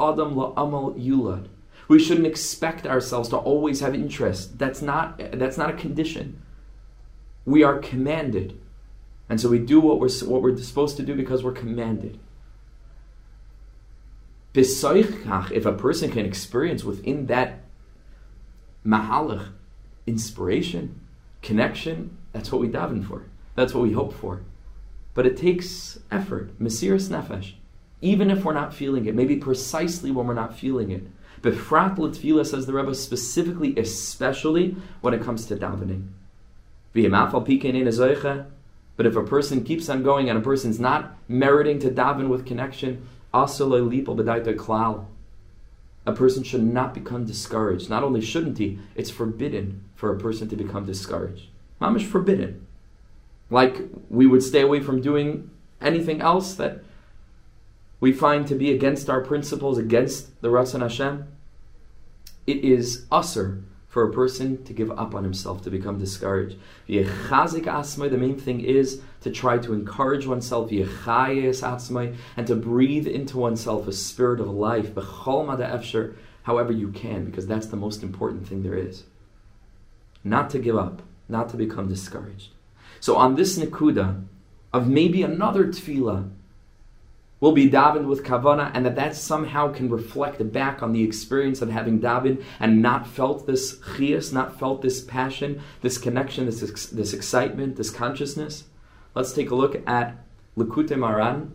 We 1.88 2.00
shouldn't 2.00 2.28
expect 2.28 2.86
ourselves 2.86 3.30
to 3.30 3.38
always 3.38 3.80
have 3.80 3.96
interest. 3.96 4.60
That's 4.60 4.82
not, 4.82 5.18
that's 5.32 5.58
not 5.58 5.70
a 5.70 5.78
condition. 5.78 6.42
We 7.46 7.64
are 7.64 7.80
commanded 7.80 8.60
and 9.30 9.42
so 9.42 9.50
we 9.50 9.60
do 9.60 9.80
what 9.80 10.00
we're, 10.00 10.10
what 10.26 10.42
we're 10.42 10.58
supposed 10.58 10.98
to 10.98 11.04
do 11.04 11.16
because 11.16 11.44
we're 11.44 11.52
commanded. 11.52 12.20
If 14.56 15.66
a 15.66 15.74
person 15.74 16.12
can 16.12 16.26
experience 16.26 16.84
within 16.84 17.28
that 17.28 17.60
mahalach 18.86 19.50
inspiration, 20.08 21.02
connection, 21.42 22.18
that's 22.32 22.52
what 22.52 22.62
we 22.62 22.70
daven 22.70 23.06
for. 23.06 23.26
That's 23.56 23.74
what 23.74 23.84
we 23.84 23.92
hope 23.92 24.14
for. 24.14 24.42
But 25.14 25.26
it 25.26 25.38
takes 25.38 26.00
effort, 26.10 26.58
mesiras 26.60 27.10
nefesh, 27.10 27.54
even 28.02 28.32
if 28.32 28.46
we're 28.46 28.54
not 28.54 28.74
feeling 28.74 29.06
it, 29.06 29.16
maybe 29.16 29.36
precisely 29.36 30.12
when 30.12 30.28
we're 30.28 30.34
not 30.34 30.58
feeling 30.58 30.92
it. 30.92 31.04
Befrat 31.42 31.98
l'tfila, 31.98 32.46
says 32.46 32.66
the 32.66 32.74
Rebbe, 32.74 32.96
specifically, 32.96 33.78
especially 33.78 34.76
when 35.02 35.14
it 35.14 35.22
comes 35.22 35.46
to 35.48 35.56
davening. 35.56 36.08
But 38.98 39.06
if 39.06 39.16
a 39.16 39.24
person 39.24 39.64
keeps 39.64 39.88
on 39.90 40.04
going 40.04 40.30
and 40.30 40.38
a 40.38 40.42
person's 40.42 40.80
not 40.80 41.16
meriting 41.30 41.80
to 41.80 41.90
daven 41.92 42.28
with 42.28 42.46
connection, 42.46 43.08
a 43.34 43.48
person 46.14 46.44
should 46.44 46.64
not 46.64 46.94
become 46.94 47.26
discouraged. 47.26 47.90
Not 47.90 48.04
only 48.04 48.22
shouldn't 48.22 48.58
he, 48.58 48.80
it's 48.96 49.12
forbidden 49.12 49.84
for 49.96 50.12
a 50.12 50.20
person 50.20 50.50
to 50.50 50.56
become 50.56 50.86
discouraged. 50.86 51.46
Mamish 51.80 52.08
forbidden. 52.08 52.66
Like 53.52 53.84
we 54.10 54.26
would 54.26 54.42
stay 54.42 54.62
away 54.62 54.80
from 54.80 55.02
doing 55.02 55.52
anything 55.80 56.20
else 56.20 56.56
that 56.56 56.84
we 58.00 58.12
find 58.12 58.48
to 58.48 58.56
be 58.56 58.72
against 58.72 59.10
our 59.10 59.22
principles, 59.22 59.78
against 59.78 60.42
the 60.42 60.50
Ratzon 60.50 60.82
Hashem. 60.82 61.28
It 62.48 62.64
is 62.64 63.06
usser 63.12 63.62
for 63.88 64.04
a 64.04 64.12
person 64.14 64.64
to 64.66 64.74
give 64.74 64.92
up 64.92 65.16
on 65.16 65.24
himself, 65.24 65.62
to 65.64 65.70
become 65.70 65.98
discouraged. 65.98 66.58
The 66.88 67.06
main 68.20 68.38
thing 68.38 68.60
is 68.62 69.02
to 69.22 69.32
try 69.32 69.58
to 69.58 69.74
encourage 69.74 70.28
oneself 70.28 70.70
and 70.72 72.48
to 72.48 72.56
breathe 72.56 73.08
into 73.08 73.38
oneself 73.38 73.88
a 73.88 73.94
spirit 73.94 74.40
of 74.40 74.50
life, 74.50 74.94
however 76.44 76.72
you 76.74 76.90
can, 76.92 77.26
because 77.26 77.48
that's 77.48 77.68
the 77.68 77.78
most 77.78 78.04
important 78.04 78.48
thing 78.48 78.62
there 78.64 78.78
is. 78.78 79.06
Not 80.24 80.50
to 80.52 80.60
give 80.60 80.78
up, 80.78 81.02
not 81.30 81.50
to 81.50 81.58
become 81.58 81.88
discouraged. 81.88 82.50
So 83.00 83.16
on 83.16 83.36
this 83.36 83.58
Nakuda 83.58 84.26
of 84.74 84.88
maybe 84.88 85.24
another 85.24 85.66
tefillah 85.68 86.30
will 87.40 87.52
be 87.52 87.70
davened 87.70 88.08
with 88.08 88.24
kavana, 88.24 88.72
and 88.74 88.86
that 88.86 88.96
that 88.96 89.16
somehow 89.16 89.72
can 89.72 89.90
reflect 89.90 90.52
back 90.52 90.82
on 90.82 90.92
the 90.92 91.04
experience 91.04 91.62
of 91.62 91.70
having 91.70 92.00
davened 92.00 92.44
and 92.60 92.82
not 92.82 93.08
felt 93.08 93.46
this 93.46 93.78
chias, 93.78 94.34
not 94.34 94.58
felt 94.60 94.82
this 94.82 95.02
passion, 95.02 95.62
this 95.82 95.98
connection, 95.98 96.46
this 96.46 96.62
this 96.88 97.14
excitement, 97.14 97.76
this 97.76 97.92
consciousness. 97.92 98.66
Let's 99.14 99.34
take 99.34 99.52
a 99.52 99.56
look 99.56 99.88
at 99.88 100.16
Likutei 100.58 100.98
Moharan, 100.98 101.52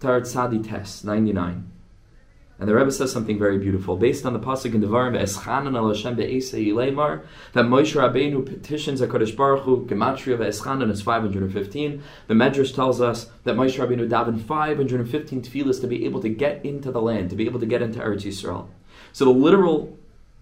Tarat 0.00 0.26
Sadi 0.26 0.58
Test, 0.58 1.04
99. 1.04 1.77
And 2.60 2.68
the 2.68 2.74
Rebbe 2.74 2.90
says 2.90 3.12
something 3.12 3.38
very 3.38 3.56
beautiful, 3.56 3.96
based 3.96 4.26
on 4.26 4.32
the 4.32 4.40
pasuk 4.40 4.74
in 4.74 4.82
Devarim, 4.82 5.16
"Eschanan 5.16 5.76
al 5.76 5.88
Hashem 5.88 6.16
be'esei 6.16 6.66
yileimar," 6.66 7.20
that 7.52 7.66
Moshe 7.66 7.94
Rabbeinu 7.94 8.44
petitions 8.44 9.00
Hakadosh 9.00 9.36
Baruch 9.36 9.62
Hu. 9.62 9.86
Gematria 9.86 10.36
ve'eschanan 10.36 10.90
is 10.90 11.00
515. 11.00 12.02
The 12.26 12.34
Medrash 12.34 12.74
tells 12.74 13.00
us 13.00 13.30
that 13.44 13.54
Moshe 13.54 13.78
Rabbeinu 13.78 14.08
davened 14.08 14.40
515 14.40 15.40
tefillas 15.42 15.80
to 15.80 15.86
be 15.86 16.04
able 16.04 16.20
to 16.20 16.28
get 16.28 16.64
into 16.64 16.90
the 16.90 17.00
land, 17.00 17.30
to 17.30 17.36
be 17.36 17.46
able 17.46 17.60
to 17.60 17.66
get 17.66 17.80
into 17.80 18.00
Eretz 18.00 18.26
Yisrael. 18.26 18.66
So 19.12 19.24
the 19.24 19.30
literal 19.30 19.96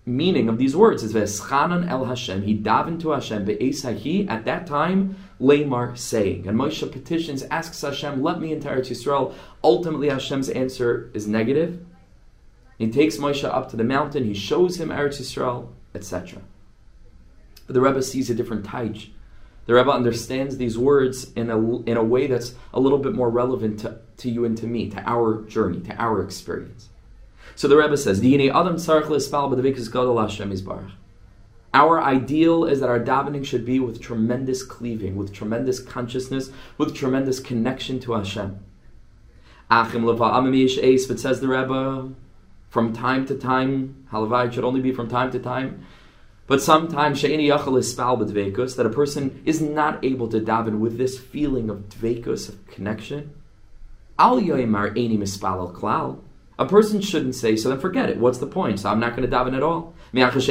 meaning 0.07 0.49
of 0.49 0.57
these 0.57 0.75
words 0.75 1.03
is 1.03 1.13
ve'eschanan 1.13 1.87
el 1.87 2.07
Hashem. 2.07 2.45
He 2.45 2.57
davened 2.57 3.01
to 3.01 3.11
Hashem 3.11 3.45
be'esai 3.45 4.27
at 4.31 4.47
that 4.47 4.67
time. 4.67 5.17
Leimar 5.39 5.99
saying, 5.99 6.49
and 6.49 6.59
Moshe 6.59 6.91
petitions, 6.91 7.43
asks 7.51 7.83
Hashem, 7.83 8.23
"Let 8.23 8.41
me 8.41 8.53
into 8.53 8.69
Eretz 8.69 8.89
Yisrael." 8.89 9.35
Ultimately, 9.63 10.09
Hashem's 10.09 10.49
answer 10.49 11.11
is 11.13 11.29
negative. 11.29 11.81
He 12.79 12.91
takes 12.91 13.17
Moshe 13.17 13.45
up 13.45 13.71
to 13.71 13.77
the 13.77 13.85
mountain, 13.85 14.25
he 14.25 14.35
shows 14.35 14.79
him 14.79 14.91
Eretz 14.91 15.21
Yisrael, 15.21 15.69
etc. 15.95 16.43
But 17.67 17.75
the 17.75 17.81
Rebbe 17.81 18.03
sees 18.03 18.31
a 18.31 18.35
different 18.35 18.65
taich. 18.65 19.11
The 19.67 19.75
Rebbe 19.75 19.91
understands 19.91 20.57
these 20.57 20.79
words 20.79 21.33
in 21.33 21.51
a, 21.51 21.83
in 21.83 21.97
a 21.97 22.05
way 22.05 22.27
that's 22.29 22.55
a 22.73 22.79
little 22.79 22.99
bit 22.99 23.15
more 23.15 23.31
relevant 23.31 23.81
to, 23.81 23.99
to 24.19 24.31
you 24.31 24.45
and 24.45 24.57
to 24.59 24.67
me, 24.67 24.89
to 24.91 25.03
our 25.09 25.43
journey, 25.43 25.81
to 25.81 26.01
our 26.01 26.23
experience. 26.23 26.89
So 27.57 27.67
the 27.67 27.77
Rebbe 27.77 27.97
says, 27.97 28.21
Adam 28.23 28.79
Our 31.75 32.03
ideal 32.03 32.65
is 32.65 32.81
that 32.81 32.89
our 32.89 33.01
davening 33.01 33.45
should 33.45 33.65
be 33.65 33.81
with 33.81 34.01
tremendous 34.01 34.63
cleaving, 34.63 35.17
with 35.17 35.33
tremendous 35.33 35.81
consciousness, 35.81 36.51
with 36.79 36.95
tremendous 36.95 37.41
connection 37.41 37.99
to 38.01 38.13
Hashem. 38.13 38.61
But 39.69 41.19
says 41.19 41.41
the 41.41 41.49
Rebbe, 41.49 42.15
from 42.77 42.93
time 42.93 43.25
to 43.25 43.35
time. 43.35 44.05
Halavai 44.13 44.53
should 44.53 44.63
only 44.63 44.83
be 44.83 44.93
from 44.93 45.09
time 45.09 45.31
to 45.31 45.39
time. 45.39 45.87
But 46.47 46.61
sometimes 46.61 47.19
she'eni 47.19 47.49
yachal 47.49 47.79
ispal 47.79 48.19
b'dveikus, 48.21 48.77
that 48.77 48.85
a 48.85 48.91
person 48.91 49.41
is 49.47 49.63
not 49.63 50.05
able 50.05 50.29
to 50.29 50.41
daven 50.41 50.79
with 50.79 50.99
this 50.99 51.19
feeling 51.19 51.71
of 51.71 51.89
dveikus, 51.89 52.51
of 52.51 52.67
connection. 52.67 53.33
Al 54.19 54.43
yoimar 54.43 54.95
eni 54.95 55.17
mispal 55.17 55.59
al 55.59 55.73
klal. 55.73 56.19
A 56.59 56.67
person 56.67 57.01
shouldn't 57.01 57.35
say, 57.35 57.57
so 57.57 57.71
then 57.71 57.81
forget 57.81 58.11
it. 58.11 58.19
What's 58.19 58.37
the 58.37 58.47
point? 58.47 58.81
So 58.81 58.91
I'm 58.91 59.01
not 59.01 59.17
going 59.17 59.27
to 59.27 59.35
daven 59.35 59.57
at 59.57 59.63
all. 59.63 59.95
Because 60.13 60.47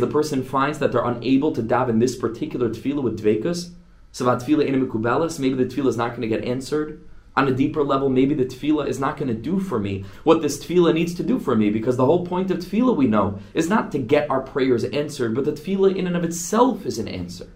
the 0.00 0.06
person 0.06 0.44
finds 0.44 0.78
that 0.78 0.92
they're 0.92 1.06
unable 1.06 1.52
to 1.52 1.62
daven 1.62 2.00
this 2.00 2.16
particular 2.16 2.68
tefillah 2.68 3.02
with 3.02 3.18
dveikus. 3.18 3.70
So 4.12 4.26
maybe 4.26 4.54
the 4.54 5.64
tefillah 5.64 5.86
is 5.86 5.96
not 5.96 6.10
going 6.10 6.20
to 6.20 6.28
get 6.28 6.44
answered 6.44 7.02
on 7.36 7.48
a 7.48 7.52
deeper 7.52 7.82
level, 7.84 8.08
maybe 8.08 8.34
the 8.34 8.44
tefillah 8.44 8.88
is 8.88 8.98
not 8.98 9.16
going 9.16 9.28
to 9.28 9.34
do 9.34 9.60
for 9.60 9.78
me 9.78 10.04
what 10.24 10.42
this 10.42 10.64
tefillah 10.64 10.92
needs 10.92 11.14
to 11.14 11.22
do 11.22 11.38
for 11.38 11.54
me, 11.54 11.70
because 11.70 11.96
the 11.96 12.04
whole 12.04 12.26
point 12.26 12.50
of 12.50 12.58
tefillah, 12.58 12.96
we 12.96 13.06
know, 13.06 13.38
is 13.54 13.68
not 13.68 13.92
to 13.92 13.98
get 13.98 14.28
our 14.28 14.40
prayers 14.40 14.84
answered, 14.84 15.34
but 15.34 15.44
the 15.44 15.52
tefillah 15.52 15.94
in 15.94 16.06
and 16.06 16.16
of 16.16 16.24
itself 16.24 16.84
is 16.84 16.98
an 16.98 17.08
answer. 17.08 17.48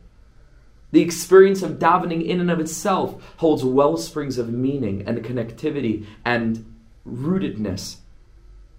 The 0.93 1.03
experience 1.03 1.63
of 1.63 1.81
davening 1.81 2.25
in 2.25 2.41
and 2.41 2.53
of 2.53 2.61
itself 2.61 3.35
holds 3.39 3.65
well 3.65 3.97
springs 3.97 4.39
of 4.39 4.53
meaning 4.53 5.03
and 5.09 5.25
connectivity 5.25 6.07
and 6.25 6.73
rootedness 7.07 7.97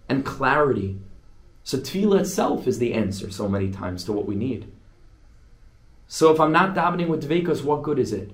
and 0.07 0.25
clarity. 0.25 0.97
So 1.65 1.77
tefillah 1.77 2.21
itself 2.21 2.67
is 2.67 2.79
the 2.79 2.93
answer 2.93 3.29
so 3.29 3.49
many 3.49 3.69
times 3.69 4.05
to 4.05 4.13
what 4.13 4.25
we 4.25 4.35
need. 4.35 4.71
So 6.07 6.31
if 6.31 6.39
I'm 6.39 6.53
not 6.53 6.73
davening 6.73 7.07
with 7.07 7.27
dveikos, 7.27 7.63
what 7.63 7.83
good 7.83 7.99
is 7.99 8.13
it? 8.13 8.31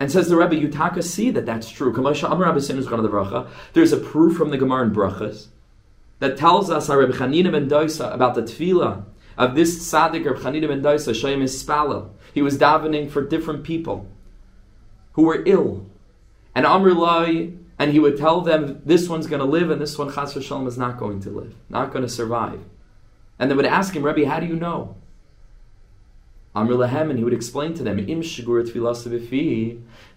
And 0.00 0.10
says 0.10 0.30
the 0.30 0.36
Rebbe, 0.36 0.56
Yutaka 0.56 1.04
see 1.04 1.30
that 1.30 1.44
that's 1.44 1.68
true. 1.68 1.92
There's 3.74 3.92
a 3.92 3.96
proof 3.98 4.36
from 4.36 4.50
the 4.50 4.56
Gemara 4.56 4.86
in 4.86 4.94
Brachas 4.94 5.48
that 6.20 6.38
tells 6.38 6.70
us 6.70 6.88
our 6.88 6.98
Rebbe 6.98 7.12
Chanina 7.12 7.52
ben 7.52 7.68
Doisa 7.68 8.10
about 8.12 8.34
the 8.34 8.42
tefillah 8.42 9.04
of 9.36 9.54
this 9.54 9.78
tzaddik 9.78 10.24
Rebbe 10.24 10.40
Chanina 10.40 10.68
ben 10.68 10.82
Doisa. 10.82 12.10
He 12.32 12.40
was 12.40 12.58
davening 12.58 13.10
for 13.10 13.22
different 13.22 13.62
people 13.62 14.08
who 15.12 15.22
were 15.22 15.42
ill. 15.44 15.84
And 16.54 16.64
Amrulai, 16.64 17.58
and 17.78 17.92
he 17.92 17.98
would 17.98 18.16
tell 18.16 18.40
them, 18.40 18.80
this 18.84 19.06
one's 19.06 19.26
going 19.26 19.40
to 19.40 19.46
live 19.46 19.70
and 19.70 19.80
this 19.82 19.98
one, 19.98 20.12
Chas 20.12 20.32
Shalom, 20.32 20.66
is 20.66 20.78
not 20.78 20.98
going 20.98 21.20
to 21.20 21.30
live, 21.30 21.54
not 21.68 21.92
going 21.92 22.02
to 22.02 22.08
survive. 22.08 22.60
And 23.38 23.50
they 23.50 23.54
would 23.54 23.66
ask 23.66 23.94
him, 23.94 24.02
Rebbe, 24.02 24.28
how 24.28 24.40
do 24.40 24.46
you 24.46 24.56
know? 24.56 24.96
Amr 26.54 26.74
Lahem, 26.74 27.10
and 27.10 27.18
he 27.18 27.24
would 27.24 27.32
explain 27.32 27.74
to 27.74 27.82
them, 27.82 27.98
Im 27.98 28.22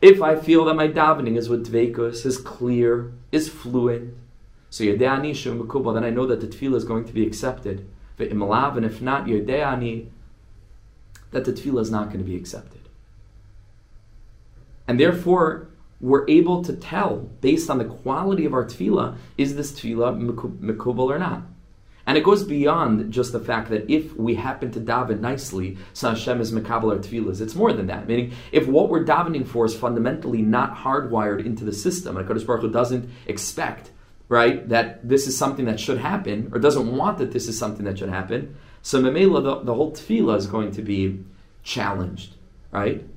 if 0.01 0.21
I 0.21 0.35
feel 0.35 0.65
that 0.65 0.73
my 0.73 0.87
davening 0.87 1.37
is 1.37 1.47
with 1.49 1.71
dveikus, 1.71 2.25
is 2.25 2.37
clear, 2.37 3.11
is 3.31 3.49
fluent, 3.49 4.15
so 4.73 4.83
Yadeani 4.83 5.33
Shumakubal, 5.33 5.93
then 5.93 6.03
I 6.03 6.09
know 6.09 6.25
that 6.25 6.41
the 6.41 6.47
tefillah 6.47 6.77
is 6.77 6.83
going 6.83 7.05
to 7.05 7.13
be 7.13 7.27
accepted. 7.27 7.87
But 8.17 8.31
Imalav, 8.31 8.75
and 8.75 8.83
if 8.83 9.03
not, 9.03 9.27
Yadeani, 9.27 10.07
that 11.29 11.45
the 11.45 11.53
tefillah 11.53 11.81
is 11.81 11.91
not 11.91 12.05
going 12.07 12.17
to 12.17 12.23
be 12.23 12.35
accepted. 12.35 12.81
And 14.87 14.99
therefore, 14.99 15.67
we're 16.01 16.27
able 16.27 16.63
to 16.63 16.73
tell, 16.73 17.17
based 17.39 17.69
on 17.69 17.77
the 17.77 17.85
quality 17.85 18.45
of 18.45 18.55
our 18.55 18.65
tefillah, 18.65 19.15
is 19.37 19.55
this 19.55 19.71
tefillah 19.73 20.17
mikubal 20.59 21.05
or 21.05 21.19
not? 21.19 21.43
And 22.05 22.17
it 22.17 22.24
goes 22.24 22.43
beyond 22.43 23.13
just 23.13 23.31
the 23.31 23.39
fact 23.39 23.69
that 23.69 23.89
if 23.89 24.13
we 24.15 24.36
happen 24.36 24.72
to 24.72 24.79
daven 24.81 25.22
nicely, 25.22 25.77
so 25.93 26.10
Hashem 26.10 26.41
is 26.41 26.51
mekabel 26.51 26.93
our. 26.93 27.39
It's 27.39 27.55
more 27.55 27.72
than 27.72 27.88
that. 27.88 28.07
Meaning, 28.07 28.33
if 28.51 28.67
what 28.67 28.89
we're 28.89 29.05
davening 29.05 29.48
for 29.48 29.65
is 29.65 29.75
fundamentally 29.75 30.41
not 30.41 30.75
hardwired 30.75 31.45
into 31.45 31.63
the 31.63 31.72
system, 31.72 32.17
and 32.17 32.27
Hakadosh 32.27 32.45
Baruch 32.45 32.62
Hu 32.62 32.72
doesn't 32.72 33.10
expect, 33.25 33.91
right, 34.27 34.67
that 34.67 35.07
this 35.07 35.27
is 35.27 35.38
something 35.38 35.65
that 35.65 35.79
should 35.79 35.98
happen, 35.98 36.50
or 36.51 36.60
doesn't 36.60 36.95
want 36.95 37.19
that 37.19 37.31
this 37.31 37.48
is 37.48 37.57
something 37.57 37.86
that 37.86 38.00
should 38.00 38.10
happen, 38.10 38.55
so 38.81 39.01
Memela, 39.01 39.41
the, 39.41 39.63
the 39.63 39.74
whole 39.74 39.93
tefillah 39.93 40.38
is 40.38 40.45
going 40.45 40.72
to 40.72 40.81
be 40.81 41.24
challenged, 41.63 42.36
right? 42.72 43.07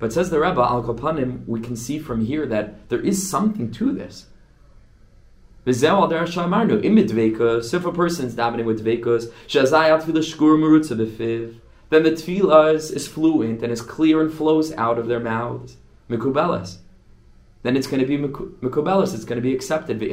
But 0.00 0.12
says 0.12 0.30
the 0.30 0.40
Rebbe, 0.40 0.60
Al 0.60 0.82
Kapanim, 0.82 1.46
we 1.46 1.60
can 1.60 1.76
see 1.76 2.00
from 2.00 2.24
here 2.24 2.46
that 2.46 2.88
there 2.88 3.00
is 3.00 3.30
something 3.30 3.70
to 3.70 3.92
this. 3.92 4.26
If 5.64 5.80
a 5.84 6.08
person's 7.92 8.34
davening 8.34 8.64
with 8.64 8.84
dveikos, 8.84 9.30
then 11.90 12.02
the 12.02 12.10
tefillah 12.10 12.74
is, 12.74 13.06
fluent 13.06 13.62
and 13.62 13.72
is 13.72 13.82
clear 13.82 14.20
and 14.20 14.32
flows 14.32 14.72
out 14.72 14.98
of 14.98 15.06
their 15.06 15.20
mouths. 15.20 15.76
mikubelas. 16.10 16.78
Then 17.62 17.76
it's 17.76 17.86
going 17.86 18.00
to 18.00 18.06
be 18.06 18.18
mikubelas. 18.18 19.14
It's 19.14 19.24
going 19.24 19.36
to 19.36 19.42
be 19.42 19.54
accepted. 19.54 20.00
But 20.00 20.08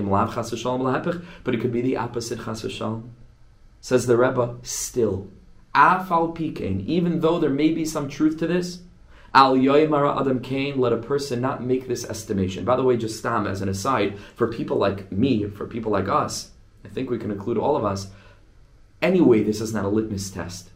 it 1.55 1.61
could 1.61 1.71
be 1.71 1.81
the 1.81 1.97
opposite 1.97 2.45
chas 2.45 2.79
Says 3.81 4.05
the 4.05 4.17
Rebbe. 4.17 4.57
Still, 4.61 5.29
afal 5.73 6.37
pikein. 6.37 6.85
Even 6.85 7.21
though 7.21 7.39
there 7.39 7.49
may 7.49 7.71
be 7.71 7.85
some 7.85 8.09
truth 8.09 8.37
to 8.39 8.47
this, 8.47 8.81
Al 9.33 9.55
yoymara 9.55 10.19
adam 10.19 10.39
kain, 10.39 10.79
let 10.79 10.93
a 10.93 10.97
person 10.97 11.41
not 11.41 11.63
make 11.63 11.87
this 11.87 12.05
estimation. 12.05 12.65
By 12.65 12.75
the 12.75 12.83
way, 12.83 12.97
just 12.97 13.19
stam 13.19 13.45
as 13.45 13.61
an 13.61 13.69
aside, 13.69 14.17
for 14.35 14.47
people 14.47 14.77
like 14.77 15.11
me, 15.11 15.45
for 15.45 15.67
people 15.67 15.91
like 15.91 16.07
us, 16.07 16.51
I 16.83 16.87
think 16.87 17.09
we 17.09 17.19
can 17.19 17.31
include 17.31 17.57
all 17.57 17.75
of 17.75 17.85
us. 17.85 18.07
Anyway, 19.01 19.43
this 19.43 19.61
is 19.61 19.73
not 19.73 19.85
a 19.85 19.89
litmus 19.89 20.31
test. 20.31 20.69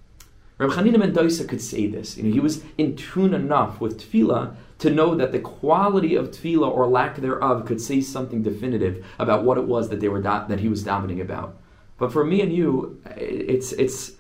Reb 0.59 0.69
Chanina 0.71 0.99
ben 0.99 1.13
Doisa 1.13 1.47
could 1.47 1.61
say 1.61 1.87
this. 1.87 2.15
You 2.15 2.23
know, 2.23 2.31
he 2.31 2.39
was 2.39 2.63
in 2.77 2.95
tune 2.95 3.33
enough 3.33 3.81
with 3.81 3.99
tefillah 3.99 4.55
to 4.79 4.89
know 4.89 5.15
that 5.15 5.31
the 5.31 5.39
quality 5.39 6.15
of 6.15 6.29
tefillah 6.29 6.69
or 6.69 6.87
lack 6.87 7.17
thereof 7.17 7.65
could 7.65 7.81
say 7.81 8.01
something 8.01 8.43
definitive 8.43 9.03
about 9.17 9.43
what 9.43 9.57
it 9.57 9.65
was 9.65 9.89
that 9.89 9.99
they 9.99 10.09
were 10.09 10.21
that 10.21 10.59
he 10.59 10.69
was 10.69 10.83
davening 10.83 11.21
about. 11.21 11.57
But 11.97 12.11
for 12.11 12.23
me 12.23 12.41
and 12.41 12.53
you, 12.53 13.01
it's 13.17 13.71
it's 13.73 14.13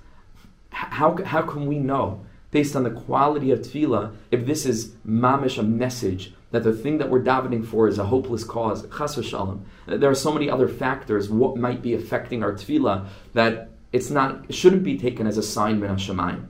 how 0.71 1.23
how 1.23 1.43
can 1.43 1.67
we 1.67 1.77
know 1.77 2.25
based 2.53 2.75
on 2.75 2.83
the 2.83 2.91
quality 2.91 3.51
of 3.51 3.59
tefillah 3.59 4.15
if 4.31 4.45
this 4.45 4.65
is 4.65 4.93
mamish 5.05 5.57
a 5.57 5.63
message 5.63 6.33
that 6.51 6.63
the 6.63 6.71
thing 6.71 6.99
that 6.99 7.09
we're 7.09 7.21
davening 7.21 7.65
for 7.65 7.87
is 7.87 7.97
a 7.97 8.05
hopeless 8.05 8.43
cause 8.43 8.83
chas 8.95 9.15
v'shalom. 9.15 9.61
There 9.87 10.09
are 10.09 10.15
so 10.15 10.31
many 10.31 10.49
other 10.49 10.67
factors 10.67 11.29
what 11.29 11.57
might 11.57 11.81
be 11.81 11.95
affecting 11.95 12.43
our 12.43 12.53
tefillah 12.53 13.07
that 13.33 13.71
it's 13.91 14.11
not 14.11 14.45
it 14.47 14.55
shouldn't 14.55 14.83
be 14.83 14.97
taken 14.97 15.25
as 15.27 15.37
a 15.37 15.43
sign 15.43 15.79
min 15.79 15.89
Hashemayim. 15.89 16.45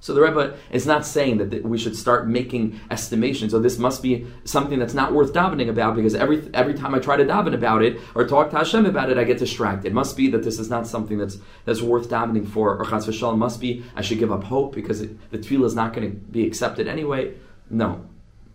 So 0.00 0.14
the 0.14 0.20
Rebbe 0.20 0.56
is 0.70 0.86
not 0.86 1.04
saying 1.04 1.38
that 1.38 1.64
we 1.64 1.76
should 1.76 1.96
start 1.96 2.28
making 2.28 2.78
estimations. 2.90 3.50
So 3.50 3.58
this 3.58 3.78
must 3.78 4.02
be 4.02 4.26
something 4.44 4.78
that's 4.78 4.94
not 4.94 5.12
worth 5.12 5.32
davening 5.32 5.68
about 5.68 5.96
because 5.96 6.14
every 6.14 6.48
every 6.54 6.74
time 6.74 6.94
I 6.94 7.00
try 7.00 7.16
to 7.16 7.24
daven 7.24 7.52
about 7.54 7.82
it 7.82 7.98
or 8.14 8.26
talk 8.26 8.50
to 8.50 8.58
Hashem 8.58 8.86
about 8.86 9.10
it, 9.10 9.18
I 9.18 9.24
get 9.24 9.38
distracted. 9.38 9.88
It 9.88 9.94
must 9.94 10.16
be 10.16 10.28
that 10.30 10.44
this 10.44 10.60
is 10.60 10.70
not 10.70 10.86
something 10.86 11.18
that's 11.18 11.38
that's 11.64 11.82
worth 11.82 12.08
davening 12.08 12.46
for. 12.46 12.76
Or 12.76 12.84
chas 12.84 13.06
v'shalom 13.06 13.38
must 13.38 13.60
be 13.60 13.84
I 13.96 14.02
should 14.02 14.18
give 14.18 14.30
up 14.30 14.44
hope 14.44 14.74
because 14.74 15.00
it, 15.00 15.30
the 15.30 15.38
tefillah 15.38 15.66
is 15.66 15.74
not 15.74 15.92
going 15.92 16.08
to 16.10 16.16
be 16.16 16.46
accepted 16.46 16.86
anyway. 16.86 17.34
No, 17.68 18.06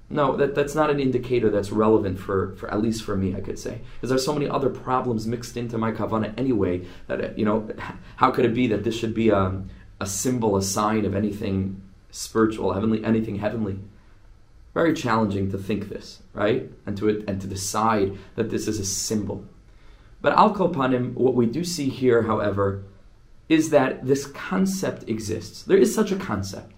no, 0.10 0.38
that, 0.38 0.54
that's 0.54 0.76
not 0.76 0.90
an 0.90 1.00
indicator 1.00 1.50
that's 1.50 1.72
relevant 1.72 2.20
for, 2.20 2.56
for 2.56 2.70
at 2.72 2.82
least 2.82 3.04
for 3.04 3.18
me, 3.18 3.36
I 3.36 3.42
could 3.42 3.58
say. 3.58 3.82
Because 3.96 4.10
there's 4.10 4.26
so 4.26 4.34
many 4.34 4.48
other 4.48 4.70
problems 4.70 5.26
mixed 5.26 5.58
into 5.58 5.78
my 5.78 5.92
kavana 5.92 6.38
anyway 6.38 6.86
that, 7.08 7.38
you 7.38 7.46
know, 7.46 7.68
how 8.18 8.30
could 8.30 8.46
it 8.46 8.54
be 8.54 8.68
that 8.68 8.84
this 8.84 8.96
should 8.96 9.14
be 9.14 9.30
a, 9.30 9.64
a 10.04 10.06
symbol, 10.06 10.56
a 10.56 10.62
sign 10.62 11.06
of 11.06 11.16
anything 11.16 11.82
spiritual, 12.12 12.74
heavenly, 12.74 13.04
anything 13.04 13.38
heavenly? 13.38 13.80
Very 14.74 14.94
challenging 14.94 15.50
to 15.52 15.58
think 15.58 15.90
this, 15.90 16.22
right? 16.34 16.70
And 16.86 16.98
to, 16.98 17.24
and 17.28 17.40
to 17.42 17.48
decide 17.48 18.18
that 18.36 18.50
this 18.50 18.68
is 18.68 18.80
a 18.80 18.86
symbol. 18.86 19.46
But 20.22 20.34
al 20.34 20.54
kopanim, 20.54 21.14
what 21.14 21.36
we 21.36 21.46
do 21.46 21.64
see 21.64 21.90
here, 21.90 22.24
however, 22.24 22.84
is 23.50 23.70
that 23.70 24.06
this 24.06 24.26
concept 24.26 25.08
exists. 25.10 25.64
There 25.64 25.78
is 25.78 25.94
such 25.94 26.12
a 26.12 26.18
concept. 26.18 26.72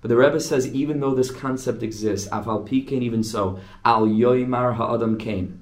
But 0.00 0.08
the 0.08 0.16
Rebbe 0.16 0.40
says, 0.40 0.72
even 0.74 1.00
though 1.00 1.14
this 1.14 1.30
concept 1.30 1.82
exists, 1.82 2.28
afal 2.28 2.68
pikein, 2.68 3.02
even 3.02 3.22
so, 3.22 3.60
al 3.84 4.06
yoimar 4.06 4.74
ha'adam 4.74 5.18
kain. 5.18 5.60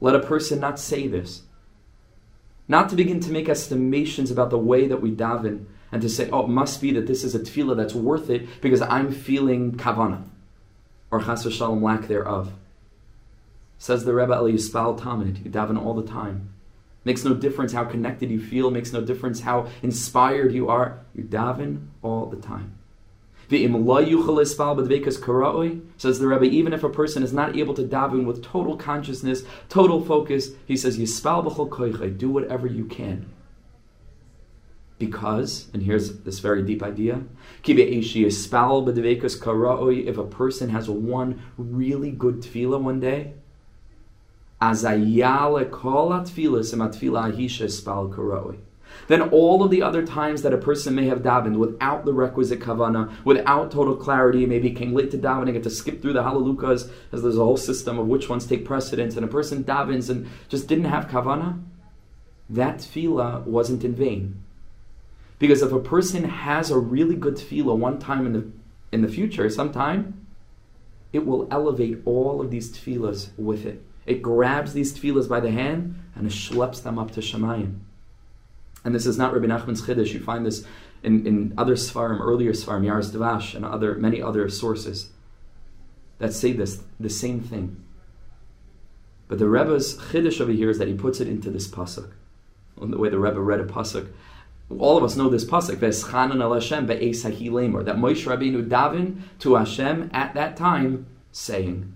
Let 0.00 0.14
a 0.14 0.20
person 0.20 0.60
not 0.60 0.78
say 0.78 1.06
this. 1.06 1.42
Not 2.68 2.88
to 2.90 2.96
begin 2.96 3.20
to 3.20 3.32
make 3.32 3.48
estimations 3.48 4.30
about 4.30 4.50
the 4.50 4.58
way 4.58 4.86
that 4.86 5.00
we 5.00 5.10
daven, 5.10 5.64
and 5.90 6.02
to 6.02 6.08
say, 6.08 6.28
oh, 6.30 6.44
it 6.44 6.48
must 6.48 6.80
be 6.80 6.92
that 6.92 7.06
this 7.06 7.24
is 7.24 7.34
a 7.34 7.38
tefillah 7.38 7.76
that's 7.76 7.94
worth 7.94 8.30
it 8.30 8.60
because 8.60 8.82
I'm 8.82 9.12
feeling 9.12 9.72
kavana, 9.72 10.24
or 11.10 11.22
chas 11.22 11.44
v'shalom 11.44 11.82
lack 11.82 12.08
thereof. 12.08 12.52
Says 13.78 14.04
the 14.04 14.12
Rebbe 14.12 14.34
Ali 14.34 14.54
Yispal 14.54 14.98
Tamid, 14.98 15.44
you 15.44 15.50
daven 15.50 15.82
all 15.82 15.94
the 15.94 16.06
time. 16.06 16.50
Makes 17.04 17.24
no 17.24 17.32
difference 17.32 17.72
how 17.72 17.84
connected 17.84 18.30
you 18.30 18.40
feel, 18.40 18.70
makes 18.70 18.92
no 18.92 19.00
difference 19.00 19.40
how 19.40 19.68
inspired 19.82 20.52
you 20.52 20.68
are. 20.68 20.98
You 21.14 21.24
daven 21.24 21.86
all 22.02 22.26
the 22.26 22.36
time. 22.36 22.74
Says 23.50 23.62
the 26.18 26.26
Rebbe, 26.26 26.44
even 26.44 26.72
if 26.74 26.84
a 26.84 26.90
person 26.90 27.22
is 27.22 27.32
not 27.32 27.56
able 27.56 27.72
to 27.74 27.82
daven 27.82 28.26
with 28.26 28.44
total 28.44 28.76
consciousness, 28.76 29.42
total 29.70 30.04
focus, 30.04 30.50
he 30.66 30.76
says, 30.76 30.98
Yispal 30.98 32.18
do 32.18 32.28
whatever 32.28 32.66
you 32.66 32.84
can. 32.84 33.24
Because, 34.98 35.68
and 35.72 35.82
here's 35.84 36.20
this 36.20 36.40
very 36.40 36.62
deep 36.62 36.82
idea, 36.82 37.22
if 37.64 37.78
a 40.18 40.24
person 40.24 40.70
has 40.70 40.90
one 40.90 41.42
really 41.56 42.10
good 42.10 42.42
tefillah 42.42 42.80
one 42.80 42.98
day, 42.98 43.34
then 49.06 49.22
all 49.22 49.62
of 49.62 49.70
the 49.70 49.82
other 49.82 50.04
times 50.04 50.42
that 50.42 50.52
a 50.52 50.58
person 50.58 50.94
may 50.96 51.06
have 51.06 51.22
davened 51.22 51.58
without 51.58 52.04
the 52.04 52.12
requisite 52.12 52.58
kavana, 52.58 53.12
without 53.24 53.70
total 53.70 53.94
clarity, 53.94 54.46
maybe 54.46 54.70
came 54.72 54.92
late 54.94 55.12
to 55.12 55.18
davening, 55.18 55.54
had 55.54 55.62
to 55.62 55.70
skip 55.70 56.02
through 56.02 56.14
the 56.14 56.22
halalukas, 56.22 56.90
as 57.12 57.22
there's 57.22 57.38
a 57.38 57.44
whole 57.44 57.56
system 57.56 58.00
of 58.00 58.08
which 58.08 58.28
ones 58.28 58.46
take 58.46 58.64
precedence, 58.64 59.14
and 59.14 59.24
a 59.24 59.28
person 59.28 59.62
davens 59.62 60.10
and 60.10 60.28
just 60.48 60.66
didn't 60.66 60.86
have 60.86 61.06
kavana, 61.06 61.62
that 62.50 62.78
tefillah 62.78 63.44
wasn't 63.44 63.84
in 63.84 63.94
vain. 63.94 64.42
Because 65.38 65.62
if 65.62 65.72
a 65.72 65.78
person 65.78 66.24
has 66.24 66.70
a 66.70 66.78
really 66.78 67.14
good 67.14 67.36
tefillah 67.36 67.76
one 67.76 67.98
time 67.98 68.26
in 68.26 68.32
the 68.32 68.50
in 68.90 69.02
the 69.02 69.08
future, 69.08 69.48
sometime, 69.50 70.26
it 71.12 71.26
will 71.26 71.46
elevate 71.50 72.00
all 72.04 72.40
of 72.40 72.50
these 72.50 72.70
tefillahs 72.70 73.30
with 73.36 73.66
it. 73.66 73.82
It 74.06 74.22
grabs 74.22 74.72
these 74.72 74.98
tefillahs 74.98 75.28
by 75.28 75.40
the 75.40 75.50
hand 75.50 76.02
and 76.14 76.26
it 76.26 76.32
schleps 76.32 76.82
them 76.82 76.98
up 76.98 77.10
to 77.12 77.20
Shemayim. 77.20 77.80
And 78.84 78.94
this 78.94 79.06
is 79.06 79.18
not 79.18 79.34
Rabbi 79.34 79.46
Nachman's 79.46 79.82
Chiddush. 79.82 80.14
You 80.14 80.20
find 80.20 80.46
this 80.46 80.66
in, 81.02 81.26
in 81.26 81.54
other 81.58 81.74
Svarim, 81.74 82.20
earlier 82.20 82.52
Svarim, 82.52 82.82
Yaaros 82.82 83.10
Devash, 83.10 83.54
and 83.54 83.64
other 83.64 83.94
many 83.96 84.22
other 84.22 84.48
sources 84.48 85.10
that 86.18 86.32
say 86.32 86.52
this, 86.52 86.82
the 86.98 87.10
same 87.10 87.40
thing. 87.40 87.82
But 89.28 89.38
the 89.38 89.48
Rebbe's 89.48 89.98
Chiddush 89.98 90.40
over 90.40 90.52
here 90.52 90.70
is 90.70 90.78
that 90.78 90.88
he 90.88 90.94
puts 90.94 91.20
it 91.20 91.28
into 91.28 91.50
this 91.50 91.68
pasuk. 91.68 92.10
The 92.80 92.96
way 92.96 93.10
the 93.10 93.18
Rebbe 93.18 93.40
read 93.40 93.60
a 93.60 93.64
pasuk. 93.64 94.08
All 94.76 94.98
of 94.98 95.04
us 95.04 95.16
know 95.16 95.30
this 95.30 95.46
pasuk, 95.46 95.76
Veschanan 95.76 96.42
al 96.42 96.52
Hashem 96.52 96.86
that 96.86 97.00
Moshe 97.00 98.26
Rabbeinu 98.26 98.68
davin 98.68 99.22
to 99.38 99.54
Hashem 99.54 100.10
at 100.12 100.34
that 100.34 100.56
time, 100.56 101.06
saying. 101.32 101.94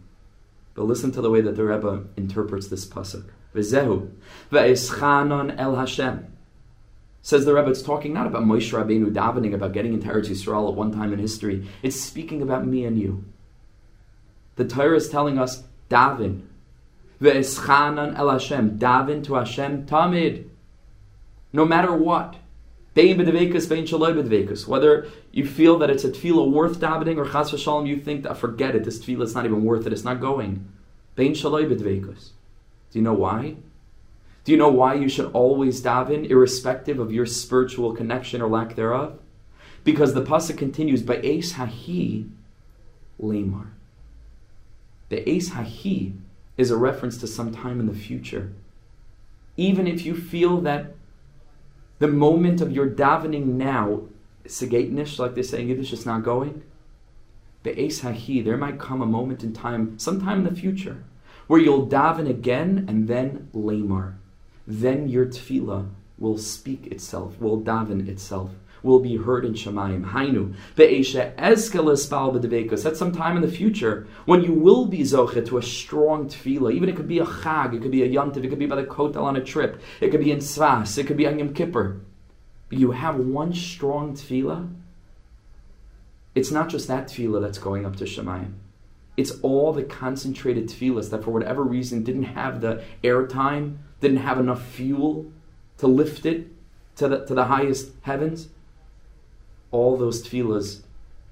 But 0.74 0.84
listen 0.84 1.12
to 1.12 1.20
the 1.20 1.30
way 1.30 1.42
that 1.42 1.54
the 1.56 1.64
Rebbe 1.64 2.04
interprets 2.16 2.68
this 2.68 2.86
pasuk. 2.86 3.26
V'zehu, 3.54 4.10
ve'eschanan 4.50 5.54
el 5.58 5.76
Hashem. 5.76 6.26
Says 7.20 7.44
the 7.44 7.54
Rebbe, 7.54 7.70
it's 7.70 7.82
talking 7.82 8.14
not 8.14 8.26
about 8.26 8.44
Moshe 8.44 8.72
Rabbeinu 8.72 9.12
davening 9.12 9.52
about 9.52 9.74
getting 9.74 9.92
into 9.92 10.08
Eretz 10.08 10.30
Yisrael 10.30 10.70
at 10.70 10.74
one 10.74 10.92
time 10.92 11.12
in 11.12 11.18
history. 11.18 11.68
It's 11.82 12.00
speaking 12.00 12.40
about 12.40 12.66
me 12.66 12.86
and 12.86 12.98
you. 12.98 13.24
The 14.56 14.64
Torah 14.64 14.96
is 14.96 15.10
telling 15.10 15.38
us, 15.38 15.62
daven. 15.90 16.46
Ve'eschanan 17.20 18.16
el 18.16 18.30
Hashem. 18.30 18.78
Daven 18.78 19.22
to 19.24 19.34
Hashem 19.34 19.84
tamid. 19.84 20.48
No 21.52 21.66
matter 21.66 21.94
what. 21.94 22.36
Bein 22.94 23.16
b'devekus, 23.16 23.68
bein 23.68 23.86
shaloi 23.86 24.12
b'devekus. 24.14 24.66
Whether 24.66 25.08
you 25.30 25.46
feel 25.46 25.78
that 25.78 25.88
it's 25.88 26.04
a 26.04 26.10
tefillah 26.10 26.50
worth 26.50 26.78
davening 26.78 27.16
or 27.16 27.24
chas 27.24 27.50
v'shalom, 27.50 27.86
you 27.86 27.96
think 27.96 28.22
that, 28.24 28.36
forget 28.36 28.74
it, 28.76 28.84
this 28.84 28.98
tefillah 28.98 29.22
is 29.22 29.34
not 29.34 29.46
even 29.46 29.64
worth 29.64 29.86
it, 29.86 29.92
it's 29.92 30.04
not 30.04 30.20
going. 30.20 30.68
Bein 31.14 31.32
shaloi 31.32 31.66
b'devekus. 31.66 32.30
Do 32.90 32.98
you 32.98 33.02
know 33.02 33.14
why? 33.14 33.56
Do 34.44 34.52
you 34.52 34.58
know 34.58 34.68
why 34.68 34.94
you 34.94 35.08
should 35.08 35.30
always 35.32 35.80
daven, 35.80 36.28
irrespective 36.28 36.98
of 36.98 37.12
your 37.12 37.26
spiritual 37.26 37.94
connection 37.94 38.42
or 38.42 38.48
lack 38.48 38.76
thereof? 38.76 39.18
Because 39.84 40.14
the 40.14 40.22
pasuk 40.22 40.58
continues, 40.58 41.02
by 41.02 41.16
Ace 41.22 41.54
Hahi 41.54 42.28
Lamar. 43.18 43.68
The 45.08 45.28
Ace 45.28 45.50
Hahi 45.50 46.14
is 46.56 46.70
a 46.70 46.76
reference 46.76 47.16
to 47.18 47.26
some 47.26 47.54
time 47.54 47.80
in 47.80 47.86
the 47.86 47.94
future. 47.94 48.52
Even 49.56 49.86
if 49.86 50.04
you 50.04 50.14
feel 50.14 50.60
that 50.60 50.94
the 52.02 52.08
moment 52.08 52.60
of 52.60 52.72
your 52.72 52.90
davening 52.90 53.46
now, 53.46 54.02
Segatnish, 54.44 55.20
like 55.20 55.36
they 55.36 55.42
say 55.42 55.60
in 55.62 55.68
Yiddish, 55.68 55.92
is 55.92 56.04
not 56.04 56.24
going, 56.24 56.64
the 57.62 57.80
Ace 57.80 58.00
Hahi, 58.00 58.42
there 58.42 58.56
might 58.56 58.80
come 58.80 59.00
a 59.00 59.06
moment 59.06 59.44
in 59.44 59.52
time, 59.52 59.96
sometime 60.00 60.38
in 60.38 60.52
the 60.52 60.60
future, 60.60 61.04
where 61.46 61.60
you'll 61.60 61.86
daven 61.86 62.28
again 62.28 62.86
and 62.88 63.06
then 63.06 63.48
Lamar. 63.52 64.18
Then 64.66 65.08
your 65.08 65.26
tefillah 65.26 65.90
will 66.18 66.38
speak 66.38 66.88
itself, 66.88 67.40
will 67.40 67.60
daven 67.60 68.08
itself, 68.08 68.50
will 68.82 68.98
be 68.98 69.16
heard 69.16 69.44
in 69.44 69.54
Shemayim. 69.54 70.10
Hainu, 70.10 70.54
be'esha 70.76 71.32
ezkeles 71.36 72.08
bal 72.10 72.32
That's 72.32 72.98
some 72.98 73.12
time 73.12 73.36
in 73.36 73.42
the 73.42 73.50
future 73.50 74.06
when 74.24 74.42
you 74.42 74.52
will 74.52 74.86
be 74.86 75.00
zochet 75.00 75.46
to 75.48 75.58
a 75.58 75.62
strong 75.62 76.28
tefillah. 76.28 76.72
Even 76.72 76.88
it 76.88 76.96
could 76.96 77.08
be 77.08 77.18
a 77.18 77.24
chag, 77.24 77.74
it 77.74 77.82
could 77.82 77.90
be 77.90 78.02
a 78.02 78.08
yontiv, 78.08 78.44
it 78.44 78.48
could 78.48 78.58
be 78.58 78.66
by 78.66 78.76
the 78.76 78.84
kotel 78.84 79.22
on 79.22 79.36
a 79.36 79.44
trip, 79.44 79.80
it 80.00 80.10
could 80.10 80.20
be 80.20 80.32
in 80.32 80.38
Tzfas, 80.38 80.98
it 80.98 81.06
could 81.06 81.16
be 81.16 81.26
on 81.26 81.38
Yom 81.38 81.54
Kippur. 81.54 82.00
But 82.68 82.78
you 82.78 82.92
have 82.92 83.16
one 83.16 83.52
strong 83.52 84.14
tefillah. 84.14 84.72
It's 86.34 86.50
not 86.50 86.68
just 86.68 86.88
that 86.88 87.08
tefillah 87.08 87.42
that's 87.42 87.58
going 87.58 87.84
up 87.84 87.96
to 87.96 88.04
Shemayim. 88.04 88.54
It's 89.16 89.32
all 89.42 89.72
the 89.72 89.82
concentrated 89.82 90.68
tefillas 90.68 91.10
that, 91.10 91.22
for 91.22 91.30
whatever 91.30 91.62
reason, 91.62 92.02
didn't 92.02 92.22
have 92.22 92.62
the 92.62 92.82
airtime, 93.04 93.76
didn't 94.00 94.18
have 94.18 94.40
enough 94.40 94.66
fuel 94.66 95.30
to 95.78 95.86
lift 95.86 96.24
it 96.24 96.48
to 96.96 97.08
the, 97.08 97.26
to 97.26 97.34
the 97.34 97.44
highest 97.44 97.90
heavens. 98.02 98.48
All 99.72 99.96
those 99.96 100.22
tefillas 100.22 100.82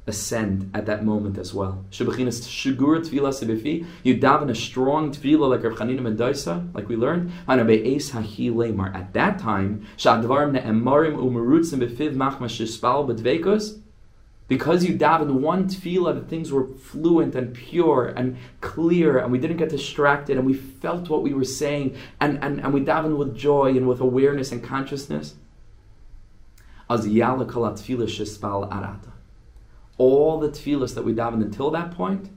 ascend 0.06 0.70
at 0.74 0.86
that 0.86 1.04
moment 1.04 1.38
as 1.38 1.54
well. 1.54 1.84
Shebechinas 1.90 2.42
shugur 2.42 3.00
tefillah 3.00 3.32
sebefi. 3.32 3.86
You 4.02 4.16
daven 4.16 4.50
a 4.50 4.54
strong 4.54 5.12
tefillah 5.12 5.48
like 5.50 5.62
Rav 5.62 5.74
Chanina 5.74 6.02
ben 6.02 6.16
Doisa, 6.16 6.74
like 6.74 6.88
we 6.88 6.96
learned. 6.96 7.30
Hahi 7.46 8.50
lemar. 8.50 8.94
At 8.94 9.12
that 9.14 9.38
time, 9.38 9.86
shadvarim 9.96 10.52
ne'emarim 10.52 11.16
umerutzim 11.16 11.86
befiv 11.86 12.14
machmas 12.14 12.52
shispal. 12.58 13.06
Because 14.48 14.84
you 14.84 14.98
davened 14.98 15.34
one 15.34 15.68
tefillah, 15.68 16.14
the 16.14 16.28
things 16.28 16.50
were 16.50 16.66
fluent 16.66 17.36
and 17.36 17.54
pure 17.54 18.08
and 18.08 18.36
clear, 18.60 19.18
and 19.18 19.30
we 19.30 19.38
didn't 19.38 19.58
get 19.58 19.68
distracted, 19.68 20.36
and 20.36 20.44
we 20.44 20.54
felt 20.54 21.08
what 21.08 21.22
we 21.22 21.32
were 21.32 21.44
saying, 21.44 21.96
and, 22.20 22.42
and, 22.42 22.60
and 22.60 22.74
we 22.74 22.80
davened 22.80 23.16
with 23.16 23.36
joy 23.36 23.68
and 23.68 23.86
with 23.86 24.00
awareness 24.00 24.50
and 24.50 24.64
consciousness. 24.64 25.34
Az 26.79 26.79
yala 26.79 26.79
kol 26.79 26.79
tefillah 26.79 26.79
shispal 26.79 26.79
arata 26.79 26.79
all 30.00 30.40
the 30.40 30.48
tefillahs 30.48 30.94
that 30.94 31.04
we 31.04 31.12
davened 31.12 31.42
until 31.42 31.70
that 31.70 31.90
point, 31.90 32.30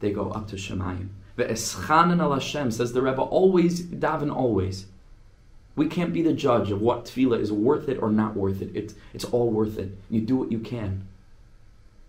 they 0.00 0.10
go 0.10 0.30
up 0.32 0.48
to 0.48 0.56
Shemayim. 0.56 1.08
Ve'eschanan 1.38 2.20
al 2.20 2.32
Hashem, 2.32 2.72
says 2.72 2.92
the 2.92 3.00
Rebbe, 3.00 3.22
always 3.22 3.82
daven 3.84 4.34
always. 4.34 4.86
We 5.76 5.86
can't 5.86 6.12
be 6.12 6.22
the 6.22 6.32
judge 6.32 6.72
of 6.72 6.80
what 6.80 7.04
tefillah 7.04 7.38
is 7.38 7.52
worth 7.52 7.88
it 7.88 8.02
or 8.02 8.10
not 8.10 8.36
worth 8.36 8.60
it. 8.60 8.72
It's, 8.74 8.94
it's 9.14 9.24
all 9.24 9.50
worth 9.50 9.78
it. 9.78 9.96
You 10.10 10.20
do 10.20 10.36
what 10.36 10.50
you 10.50 10.58
can. 10.58 11.06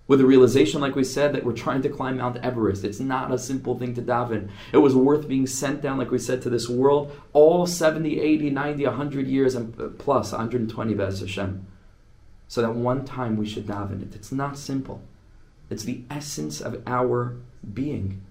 With 0.08 0.18
the 0.18 0.26
realization, 0.26 0.82
like 0.82 0.96
we 0.96 1.04
said, 1.04 1.32
that 1.34 1.44
we're 1.44 1.54
trying 1.54 1.84
to 1.84 1.90
climb 1.90 2.18
Mount 2.18 2.38
Everest. 2.38 2.84
It's 2.84 3.00
not 3.00 3.32
a 3.32 3.38
simple 3.38 3.78
thing 3.78 3.94
to 3.96 4.02
daven. 4.02 4.50
It 4.74 4.78
was 4.78 4.96
worth 4.96 5.28
being 5.28 5.46
sent 5.46 5.84
down, 5.84 6.00
like 6.00 6.10
we 6.10 6.18
said, 6.18 6.42
to 6.42 6.50
this 6.50 6.68
world 6.68 7.16
all 7.34 7.68
70, 7.68 8.20
80, 8.20 8.50
90, 8.50 8.86
100 8.86 9.28
years 9.28 9.54
and 9.54 10.00
plus, 10.00 10.32
120 10.32 10.94
Bez 10.96 11.20
Hashem 11.20 11.68
so 12.48 12.62
that 12.62 12.76
one 12.76 13.06
time 13.06 13.38
we 13.38 13.48
should 13.48 13.68
daven 13.68 14.02
it. 14.02 14.16
It's 14.16 14.32
not 14.32 14.58
simple. 14.58 15.02
It's 15.70 15.84
the 15.84 16.04
essence 16.10 16.62
of 16.62 16.82
our 16.88 17.36
being. 17.74 18.22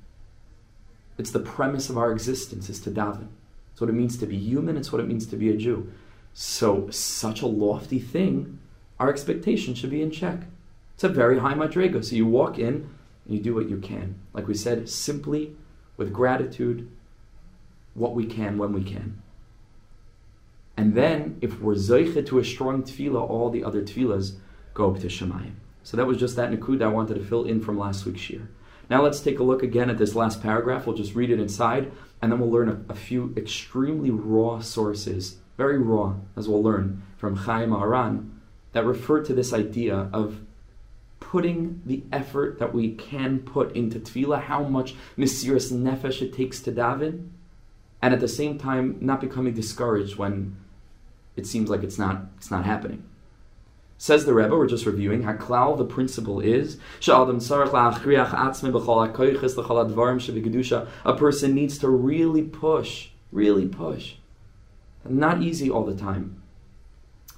It's 1.19 1.31
the 1.31 1.41
premise 1.41 1.91
of 1.91 1.99
our 1.99 2.13
existence 2.13 2.69
is 2.69 2.81
to 2.81 2.91
daven. 2.91 3.29
It's 3.73 3.81
what 3.81 3.91
it 3.91 3.95
means 3.95 4.17
to 4.19 4.27
be 4.27 4.39
human. 4.39 4.77
It's 4.77 4.93
what 4.93 5.01
it 5.01 5.09
means 5.09 5.27
to 5.27 5.37
be 5.37 5.51
a 5.51 5.57
Jew. 5.57 5.93
So, 6.33 6.89
such 6.91 7.43
a 7.43 7.47
lofty 7.47 7.99
thing, 7.99 8.59
our 8.99 9.11
expectation 9.11 9.75
should 9.75 9.91
be 9.91 10.03
in 10.03 10.11
check. 10.11 10.41
It's 10.95 11.05
a 11.05 11.09
very 11.09 11.39
high 11.39 11.55
madrega. 11.55 12.03
So 12.03 12.17
you 12.17 12.27
walk 12.27 12.59
in 12.59 12.89
and 13.27 13.37
you 13.37 13.39
do 13.39 13.55
what 13.55 13.69
you 13.69 13.79
can. 13.79 14.19
Like 14.33 14.49
we 14.49 14.55
said, 14.55 14.89
simply 14.89 15.55
with 15.99 16.13
gratitude, 16.13 16.91
what 17.93 18.15
we 18.15 18.25
can 18.25 18.57
when 18.57 18.73
we 18.73 18.83
can. 18.83 19.23
And 20.77 20.95
then, 20.95 21.39
if 21.41 21.61
we're 21.61 21.75
zeiche 21.75 22.27
to 22.27 22.39
a 22.39 22.45
strong 22.45 22.83
tefillah, 22.83 23.29
all 23.29 23.51
the 23.51 23.65
other 23.65 23.83
tefillahs 23.83 24.37
go 24.75 24.91
up 24.91 25.01
to 25.01 25.07
Shemayim. 25.07 25.55
So 25.83 25.97
that 25.97 26.07
was 26.07 26.19
just 26.19 26.37
that 26.37 26.51
nakud 26.51 26.83
I 26.83 26.89
wanted 26.89 27.15
to 27.15 27.25
fill 27.25 27.45
in 27.45 27.61
from 27.61 27.79
last 27.79 28.05
week's 28.05 28.29
year. 28.29 28.49
Now 28.91 29.03
let's 29.03 29.21
take 29.21 29.39
a 29.39 29.45
look 29.45 29.63
again 29.63 29.89
at 29.91 29.99
this 29.99 30.15
last 30.15 30.43
paragraph. 30.43 30.87
We'll 30.87 30.97
just 30.97 31.15
read 31.15 31.31
it 31.31 31.41
inside, 31.41 31.91
and 32.21 32.31
then 32.31 32.39
we'll 32.39 32.51
learn 32.51 32.69
a, 32.69 32.93
a 32.93 32.95
few 32.95 33.33
extremely 33.37 34.11
raw 34.11 34.61
sources, 34.61 35.39
very 35.57 35.79
raw, 35.79 36.15
as 36.37 36.49
we'll 36.49 36.63
learn 36.63 37.03
from 37.17 37.37
Chaim 37.37 37.73
Aran, 37.73 38.41
that 38.73 38.85
refer 38.85 39.23
to 39.23 39.33
this 39.33 39.53
idea 39.53 40.09
of 40.13 40.41
putting 41.19 41.83
the 41.87 42.05
effort 42.13 42.59
that 42.59 42.75
we 42.75 42.95
can 42.95 43.41
put 43.41 43.75
into 43.75 43.99
tefillah, 43.99 44.43
how 44.43 44.63
much 44.63 44.95
mesiras 45.17 45.73
nefesh 45.73 46.23
it 46.23 46.33
takes 46.33 46.61
to 46.61 46.71
daven, 46.71 47.31
and 48.03 48.13
at 48.13 48.21
the 48.21 48.29
same 48.29 48.59
time 48.59 48.99
not 49.01 49.21
becoming 49.21 49.55
discouraged 49.55 50.17
when 50.17 50.57
it 51.37 51.47
seems 51.47 51.71
like 51.71 51.83
it's 51.83 51.99
not 51.99 52.27
it's 52.37 52.51
not 52.51 52.65
happening. 52.65 53.05
Says 53.99 54.27
the 54.27 54.35
Rebbe, 54.35 54.51
we're 54.51 54.67
just 54.67 54.85
reviewing, 54.85 55.23
Haklal, 55.23 55.79
the 55.79 55.85
principle 55.85 56.39
is, 56.41 56.77
a 61.05 61.17
person 61.17 61.55
needs 61.55 61.79
to 61.79 61.89
really 61.89 62.43
push, 62.43 63.09
really 63.33 63.67
push. 63.67 64.17
Not 65.09 65.41
easy 65.41 65.71
all 65.71 65.85
the 65.85 65.97
time. 65.97 66.43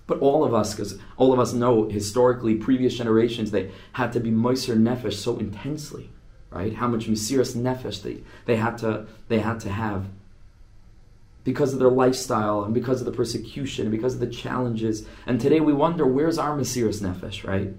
But 0.09 0.19
all 0.19 0.43
of 0.43 0.53
us, 0.53 0.75
because 0.75 0.99
all 1.17 1.33
of 1.33 1.39
us 1.39 1.53
know 1.53 1.89
historically, 1.89 2.57
previous 2.57 2.97
generations, 2.97 3.53
they 3.53 3.71
had 3.93 4.13
to 4.15 4.21
be 4.21 4.31
moiser 4.31 4.77
nefesh 4.77 5.13
so 5.13 5.37
intensely, 5.37 6.11
right? 6.51 6.75
How 6.75 6.89
much 6.89 7.07
mesiras 7.07 7.55
nefesh 7.55 8.03
they, 8.03 8.23
they 8.47 8.57
had 8.57 8.79
to 8.79 9.07
they 9.29 9.41
had 9.41 9.61
to 9.61 9.69
have 9.69 10.07
because 11.44 11.72
of 11.72 11.79
their 11.79 11.90
lifestyle 11.90 12.64
and 12.64 12.74
because 12.74 13.01
of 13.01 13.07
the 13.07 13.12
persecution 13.12 13.87
and 13.87 13.92
because 13.92 14.14
of 14.14 14.20
the 14.20 14.27
challenges. 14.27 15.07
And 15.27 15.40
today 15.40 15.61
we 15.61 15.72
wonder, 15.72 16.07
where's 16.07 16.38
our 16.38 16.57
mesiras 16.57 17.01
nefesh, 17.01 17.46
right? 17.46 17.74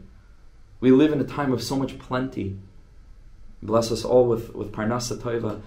We 0.80 0.92
live 0.92 1.12
in 1.12 1.20
a 1.20 1.26
time 1.26 1.52
of 1.52 1.62
so 1.62 1.76
much 1.76 2.00
plenty. 2.00 2.58
Bless 3.62 3.92
us 3.92 4.06
all 4.06 4.26
with, 4.26 4.56
with 4.56 4.72
Parnasa 4.72 5.18
Toiva. 5.18 5.62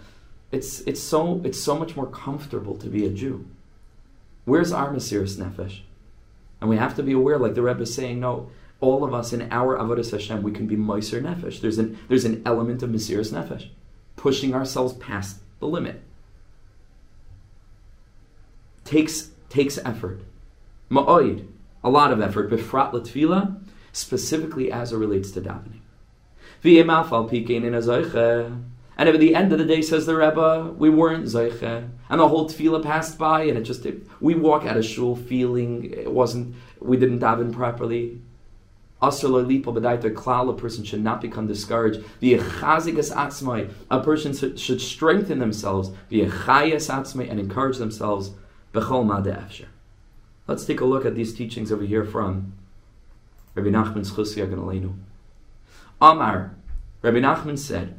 It's, 0.50 0.81
it's, 0.81 1.00
so, 1.00 1.40
it's 1.44 1.61
so 1.61 1.78
much 1.78 1.96
more 1.96 2.07
comfortable 2.07 2.76
to 2.78 2.88
be 2.88 3.07
a 3.07 3.11
Jew. 3.11 3.46
Where's 4.44 4.72
our 4.72 4.92
mesiras 4.92 5.37
nefesh? 5.37 5.81
And 6.61 6.70
we 6.70 6.76
have 6.76 6.96
to 6.96 7.02
be 7.02 7.12
aware, 7.12 7.38
like 7.38 7.55
the 7.55 7.62
Rebbe 7.62 7.83
is 7.83 7.94
saying, 7.94 8.20
no, 8.20 8.50
all 8.81 9.05
of 9.05 9.14
us 9.14 9.33
in 9.33 9.48
our 9.52 9.78
Avodah 9.78 10.11
Hashem, 10.11 10.42
we 10.42 10.52
can 10.52 10.66
be 10.66 10.76
Moiser 10.76 11.22
Nefesh. 11.22 11.61
There's 11.61 11.78
an, 11.78 11.98
there's 12.09 12.24
an 12.24 12.42
element 12.44 12.83
of 12.83 12.90
Mesiras 12.90 13.33
Nefesh, 13.33 13.68
pushing 14.16 14.55
ourselves 14.55 14.94
past 14.94 15.38
the 15.61 15.66
limit 15.66 16.02
takes 18.92 19.31
takes 19.48 19.78
effort. 19.78 20.20
Ma'oid, 20.90 21.46
a 21.83 21.90
lot 21.90 22.12
of 22.12 22.20
effort. 22.20 22.50
Befrat 22.50 22.92
latfila, 22.92 23.62
specifically 23.92 24.70
as 24.70 24.92
it 24.92 24.98
relates 24.98 25.31
to 25.33 25.40
davening. 25.40 25.81
And 28.98 29.09
at 29.09 29.18
the 29.18 29.35
end 29.35 29.52
of 29.52 29.59
the 29.59 29.64
day, 29.64 29.83
says 29.83 30.07
the 30.07 30.14
Rebbe, 30.14 30.74
we 30.76 30.90
weren't 30.90 31.24
zeiche, 31.24 31.88
and 32.11 32.20
the 32.20 32.28
whole 32.28 32.48
tefillah 32.48 32.83
passed 32.83 33.18
by, 33.18 33.44
and 33.44 33.59
it 33.59 33.62
just 33.62 33.85
it, 33.87 34.07
we 34.20 34.35
walk 34.35 34.64
out 34.64 34.76
of 34.76 34.85
shul 34.85 35.16
feeling 35.16 35.92
it 35.92 36.12
wasn't 36.12 36.55
we 36.78 36.96
didn't 36.96 37.20
daven 37.20 37.52
properly. 37.52 38.20
A 39.00 39.11
person 39.11 40.85
should 40.85 41.02
not 41.02 41.20
become 41.20 41.48
discouraged. 41.48 42.05
A 42.22 42.38
person 44.00 44.57
should 44.57 44.81
strengthen 44.81 45.38
themselves 45.40 45.90
and 46.12 47.40
encourage 47.40 47.78
themselves 47.78 48.31
Let's 50.46 50.64
take 50.64 50.80
a 50.80 50.85
look 50.85 51.04
at 51.04 51.14
these 51.14 51.35
teachings 51.35 51.70
over 51.70 51.85
here 51.85 52.04
from 52.04 52.54
Rabbi 53.54 53.68
Nachman 53.68 54.06
Schusi 54.06 54.44
Aganalenu. 54.46 54.94
Amar, 56.00 56.54
Rabbi 57.02 57.18
Nachman 57.18 57.58
said, 57.58 57.98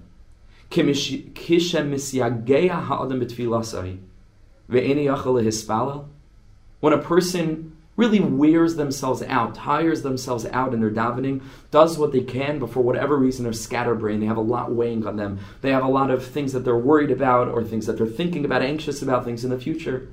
when 6.79 6.93
a 6.93 6.97
person 6.97 7.77
really 7.95 8.19
wears 8.19 8.75
themselves 8.75 9.21
out, 9.23 9.53
tires 9.53 10.01
themselves 10.01 10.45
out 10.47 10.73
in 10.73 10.79
their 10.79 10.89
davening, 10.89 11.43
does 11.69 11.99
what 11.99 12.11
they 12.11 12.21
can, 12.21 12.57
but 12.57 12.71
for 12.71 12.81
whatever 12.81 13.15
reason 13.17 13.43
they're 13.43 13.53
scatterbrained, 13.53 14.23
they 14.23 14.25
have 14.25 14.37
a 14.37 14.41
lot 14.41 14.73
weighing 14.73 15.05
on 15.05 15.15
them, 15.17 15.39
they 15.61 15.69
have 15.69 15.83
a 15.83 15.87
lot 15.87 16.09
of 16.09 16.25
things 16.25 16.53
that 16.53 16.65
they're 16.65 16.75
worried 16.75 17.11
about 17.11 17.47
or 17.47 17.63
things 17.63 17.85
that 17.85 17.97
they're 17.97 18.07
thinking 18.07 18.43
about, 18.43 18.63
anxious 18.63 19.03
about 19.03 19.23
things 19.23 19.43
in 19.43 19.51
the 19.51 19.59
future. 19.59 20.07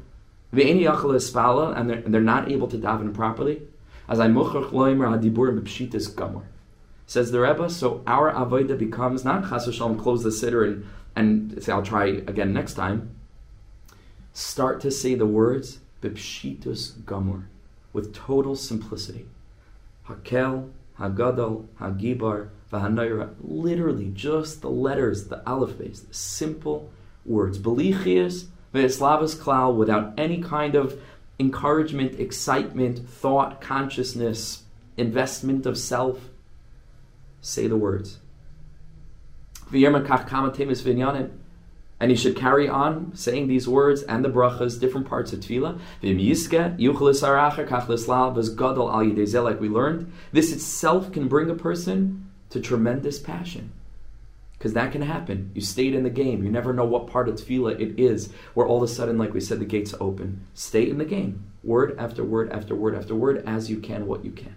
And 0.53 1.91
they're, 1.91 1.99
and 1.99 2.15
they're 2.15 2.21
not 2.21 2.51
able 2.51 2.69
to 2.69 2.79
daven 2.79 3.15
properly. 3.15 3.63
As 4.09 4.19
I 4.19 4.27
mochach 4.27 4.71
loimer 4.71 5.09
hadibur 5.17 5.59
b'pshitis 5.61 6.11
gamor. 6.15 6.43
Says 7.07 7.31
the 7.31 7.41
Rebbe, 7.41 7.71
so 7.71 8.03
our 8.07 8.33
avodah 8.33 8.79
becomes 8.79 9.25
not 9.25 9.49
chas 9.49 9.67
v'shalom, 9.67 10.01
close 10.01 10.23
the 10.23 10.31
siddur 10.31 10.65
and, 10.67 10.87
and 11.17 11.63
say, 11.63 11.73
I'll 11.73 11.83
try 11.83 12.07
again 12.07 12.53
next 12.53 12.75
time. 12.75 13.11
Start 14.33 14.81
to 14.81 14.91
say 14.91 15.15
the 15.15 15.27
words 15.27 15.81
b'pshitus 16.03 16.93
gamor, 17.03 17.45
with 17.93 18.15
total 18.15 18.57
simplicity. 18.57 19.27
Hakel, 20.09 20.71
Hagadol, 20.99 21.67
Hagibar, 21.81 22.51
Vahanoira, 22.73 23.35
literally 23.41 24.11
just 24.15 24.63
the 24.63 24.71
letters, 24.71 25.29
the 25.29 25.37
base, 25.79 26.01
the 26.01 26.15
simple 26.15 26.91
words. 27.25 27.59
Belichias, 27.59 28.47
Ve'eslavas 28.75 29.37
klal 29.37 29.75
without 29.75 30.15
any 30.17 30.41
kind 30.41 30.75
of 30.75 31.01
encouragement, 31.39 32.21
excitement, 32.21 33.09
thought, 33.09 33.61
consciousness, 33.61 34.65
investment 34.97 35.67
of 35.67 35.77
self. 35.79 36.29
Say 37.41 37.67
the 37.67 37.77
words. 37.77 38.19
And 42.03 42.11
he 42.11 42.17
should 42.17 42.37
carry 42.37 42.69
on 42.69 43.13
saying 43.15 43.47
these 43.47 43.69
words 43.69 44.03
and 44.03 44.25
the 44.25 44.29
brachas, 44.29 44.81
different 44.81 45.09
parts 45.09 45.33
of 45.33 45.41
tefillah. 45.41 45.79
Like 49.45 49.61
we 49.61 49.69
learned, 49.69 50.13
this 50.33 50.53
itself 50.53 51.13
can 51.13 51.29
bring 51.29 51.51
a 51.51 51.55
person 51.55 52.31
to 52.51 52.61
tremendous 52.61 53.19
passion. 53.19 53.73
Because 54.61 54.75
that 54.75 54.93
can 54.93 55.01
happen. 55.01 55.51
You 55.55 55.63
stayed 55.63 55.95
in 55.95 56.03
the 56.03 56.11
game. 56.11 56.45
You 56.45 56.51
never 56.51 56.75
know 56.75 56.85
what 56.85 57.07
part 57.07 57.31
of 57.31 57.37
tefillah 57.37 57.81
it 57.81 57.99
is, 57.99 58.31
where 58.53 58.67
all 58.67 58.77
of 58.77 58.91
a 58.91 58.93
sudden, 58.93 59.17
like 59.17 59.33
we 59.33 59.41
said, 59.41 59.59
the 59.59 59.65
gates 59.65 59.95
open. 59.99 60.47
Stay 60.53 60.91
in 60.91 60.99
the 60.99 61.07
game. 61.07 61.51
Word 61.65 61.97
after 61.99 62.23
word 62.23 62.53
after 62.53 62.75
word 62.75 62.95
after 62.95 63.15
word, 63.15 63.43
as 63.47 63.71
you 63.71 63.81
can, 63.81 64.07
what 64.07 64.23
you 64.23 64.33
can. 64.33 64.57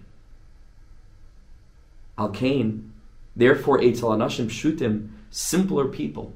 Al 2.18 2.28
Kain, 2.28 2.92
therefore, 3.34 3.78
Eitzel 3.78 4.14
Anashim 4.14 4.48
Shutim, 4.50 5.08
simpler 5.30 5.86
people. 5.86 6.34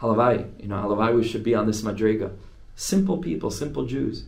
Halavai, 0.00 0.60
you 0.60 0.66
know, 0.66 0.78
Halavai, 0.78 1.14
we 1.14 1.22
should 1.22 1.44
be 1.44 1.54
on 1.54 1.68
this 1.68 1.82
madrega. 1.82 2.32
Simple 2.74 3.18
people, 3.18 3.52
simple 3.52 3.86
Jews. 3.86 4.24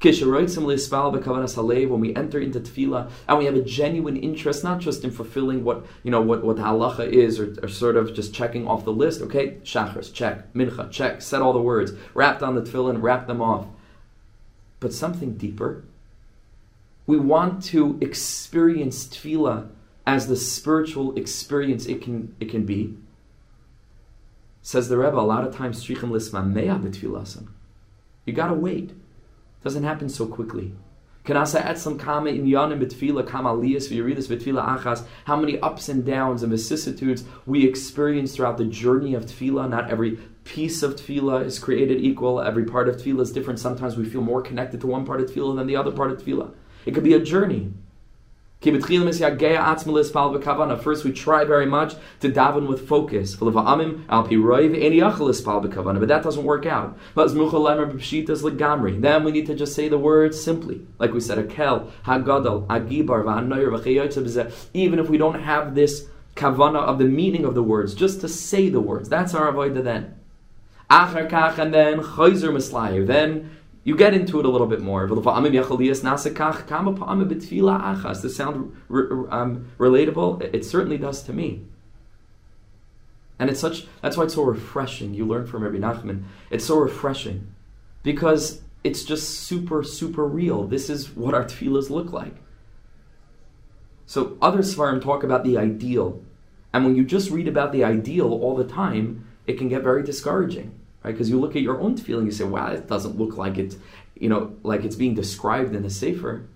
When 0.00 2.00
we 2.00 2.16
enter 2.16 2.40
into 2.40 2.60
tefillah 2.60 3.10
and 3.28 3.38
we 3.38 3.44
have 3.44 3.54
a 3.54 3.62
genuine 3.62 4.16
interest, 4.16 4.64
not 4.64 4.80
just 4.80 5.04
in 5.04 5.10
fulfilling 5.10 5.62
what 5.62 5.84
you 6.02 6.10
know 6.10 6.22
what, 6.22 6.42
what 6.42 6.56
the 6.56 6.62
halacha 6.62 7.06
is, 7.06 7.38
or, 7.38 7.54
or 7.62 7.68
sort 7.68 7.96
of 7.96 8.14
just 8.14 8.34
checking 8.34 8.66
off 8.66 8.84
the 8.84 8.92
list. 8.92 9.20
Okay, 9.20 9.58
shachars, 9.62 10.12
check, 10.12 10.52
mincha, 10.54 10.90
check, 10.90 11.20
said 11.20 11.42
all 11.42 11.52
the 11.52 11.60
words, 11.60 11.92
wrapped 12.14 12.42
on 12.42 12.54
the 12.54 12.62
tefillah, 12.62 12.90
and 12.90 13.02
wrap 13.02 13.26
them 13.26 13.42
off. 13.42 13.66
But 14.78 14.94
something 14.94 15.34
deeper. 15.34 15.84
We 17.06 17.18
want 17.18 17.62
to 17.64 17.98
experience 18.00 19.06
tefillah 19.06 19.68
as 20.06 20.28
the 20.28 20.36
spiritual 20.36 21.14
experience 21.16 21.84
it 21.86 22.00
can 22.00 22.34
it 22.40 22.48
can 22.48 22.64
be. 22.64 22.96
Says 24.62 24.88
the 24.88 24.96
Rebbe, 24.96 25.18
a 25.18 25.20
lot 25.20 25.46
of 25.46 25.54
times 25.54 25.88
You 25.88 25.96
gotta 28.34 28.54
wait. 28.54 28.92
Doesn't 29.62 29.84
happen 29.84 30.08
so 30.08 30.26
quickly. 30.26 30.72
Kanasa 31.24 31.62
etzlam 31.62 31.98
kama 31.98 32.30
in 32.30 32.46
yanim 32.46 32.82
betfila 32.82 33.26
kama 33.26 33.50
liyas 33.50 33.90
v'yuridas 33.90 34.26
betfila 34.26 34.78
achas. 34.78 35.04
How 35.26 35.36
many 35.36 35.60
ups 35.60 35.88
and 35.88 36.04
downs 36.04 36.42
and 36.42 36.50
vicissitudes 36.50 37.24
we 37.44 37.66
experience 37.66 38.34
throughout 38.34 38.56
the 38.56 38.64
journey 38.64 39.14
of 39.14 39.26
tefillah. 39.26 39.68
Not 39.68 39.90
every 39.90 40.18
piece 40.44 40.82
of 40.82 40.96
tefillah 40.96 41.44
is 41.44 41.58
created 41.58 42.00
equal. 42.00 42.40
Every 42.40 42.64
part 42.64 42.88
of 42.88 42.96
tefillah 42.96 43.20
is 43.20 43.32
different. 43.32 43.60
Sometimes 43.60 43.96
we 43.96 44.06
feel 44.06 44.22
more 44.22 44.40
connected 44.40 44.80
to 44.80 44.86
one 44.86 45.04
part 45.04 45.20
of 45.20 45.30
tefillah 45.30 45.56
than 45.56 45.66
the 45.66 45.76
other 45.76 45.92
part 45.92 46.10
of 46.10 46.22
tefillah. 46.22 46.54
It 46.86 46.94
could 46.94 47.04
be 47.04 47.14
a 47.14 47.20
journey. 47.20 47.74
First, 48.62 48.90
we 51.04 51.12
try 51.12 51.44
very 51.44 51.64
much 51.64 51.94
to 52.20 52.28
daven 52.28 52.68
with 52.68 52.86
focus. 52.86 53.34
But 53.34 53.54
that 56.08 56.22
doesn't 56.22 56.44
work 56.44 56.66
out. 56.66 56.98
Then 57.14 57.38
we 59.24 59.32
need 59.32 59.46
to 59.46 59.54
just 59.54 59.74
say 59.74 59.88
the 59.88 59.98
words 59.98 60.42
simply. 60.42 60.86
Like 60.98 61.14
we 61.14 61.20
said, 61.20 61.38
Akel, 61.38 61.90
Hagadol, 62.04 62.66
Agibar, 62.66 63.24
Even 64.74 64.98
if 64.98 65.08
we 65.08 65.16
don't 65.16 65.40
have 65.40 65.74
this 65.74 66.08
kavana 66.36 66.80
of 66.80 66.98
the 66.98 67.06
meaning 67.06 67.46
of 67.46 67.54
the 67.54 67.62
words, 67.62 67.94
just 67.94 68.20
to 68.20 68.28
say 68.28 68.68
the 68.68 68.80
words. 68.80 69.08
That's 69.08 69.32
our 69.32 69.50
avodah 69.50 69.82
then. 69.82 70.16
And 70.90 71.72
then, 71.72 72.00
then 73.06 73.50
you 73.82 73.96
get 73.96 74.12
into 74.14 74.38
it 74.38 74.44
a 74.44 74.48
little 74.48 74.66
bit 74.66 74.80
more. 74.80 75.06
Does 75.06 75.16
this 78.22 78.36
sound 78.36 78.76
um, 79.30 79.70
relatable? 79.78 80.54
It 80.54 80.64
certainly 80.64 80.98
does 80.98 81.22
to 81.24 81.32
me. 81.32 81.62
And 83.38 83.48
it's 83.48 83.60
such 83.60 83.86
that's 84.02 84.18
why 84.18 84.24
it's 84.24 84.34
so 84.34 84.42
refreshing. 84.42 85.14
You 85.14 85.26
learn 85.26 85.46
from 85.46 85.62
Rabbi 85.62 85.78
Nachman. 85.78 86.24
It's 86.50 86.66
so 86.66 86.78
refreshing 86.78 87.54
because 88.02 88.60
it's 88.84 89.02
just 89.02 89.40
super, 89.40 89.82
super 89.82 90.26
real. 90.26 90.64
This 90.64 90.90
is 90.90 91.16
what 91.16 91.32
our 91.32 91.44
tefillahs 91.44 91.88
look 91.88 92.12
like. 92.12 92.34
So 94.04 94.36
other 94.42 94.58
svarim 94.58 95.02
talk 95.02 95.22
about 95.22 95.44
the 95.44 95.56
ideal, 95.56 96.20
and 96.72 96.84
when 96.84 96.96
you 96.96 97.04
just 97.04 97.30
read 97.30 97.48
about 97.48 97.72
the 97.72 97.84
ideal 97.84 98.30
all 98.30 98.56
the 98.56 98.64
time, 98.64 99.26
it 99.46 99.56
can 99.56 99.68
get 99.68 99.82
very 99.82 100.02
discouraging 100.02 100.79
right? 101.02 101.12
Because 101.12 101.30
you 101.30 101.40
look 101.40 101.56
at 101.56 101.62
your 101.62 101.80
own 101.80 101.96
feeling, 101.96 102.26
you 102.26 102.32
say, 102.32 102.44
"Wow, 102.44 102.72
it 102.72 102.88
doesn't 102.88 103.18
look 103.18 103.36
like 103.36 103.58
it's, 103.58 103.76
you 104.14 104.28
know, 104.28 104.56
like 104.62 104.84
it's 104.84 104.96
being 104.96 105.14
described 105.14 105.74
in 105.74 105.82
the 105.82 105.90
Sefer." 105.90 106.46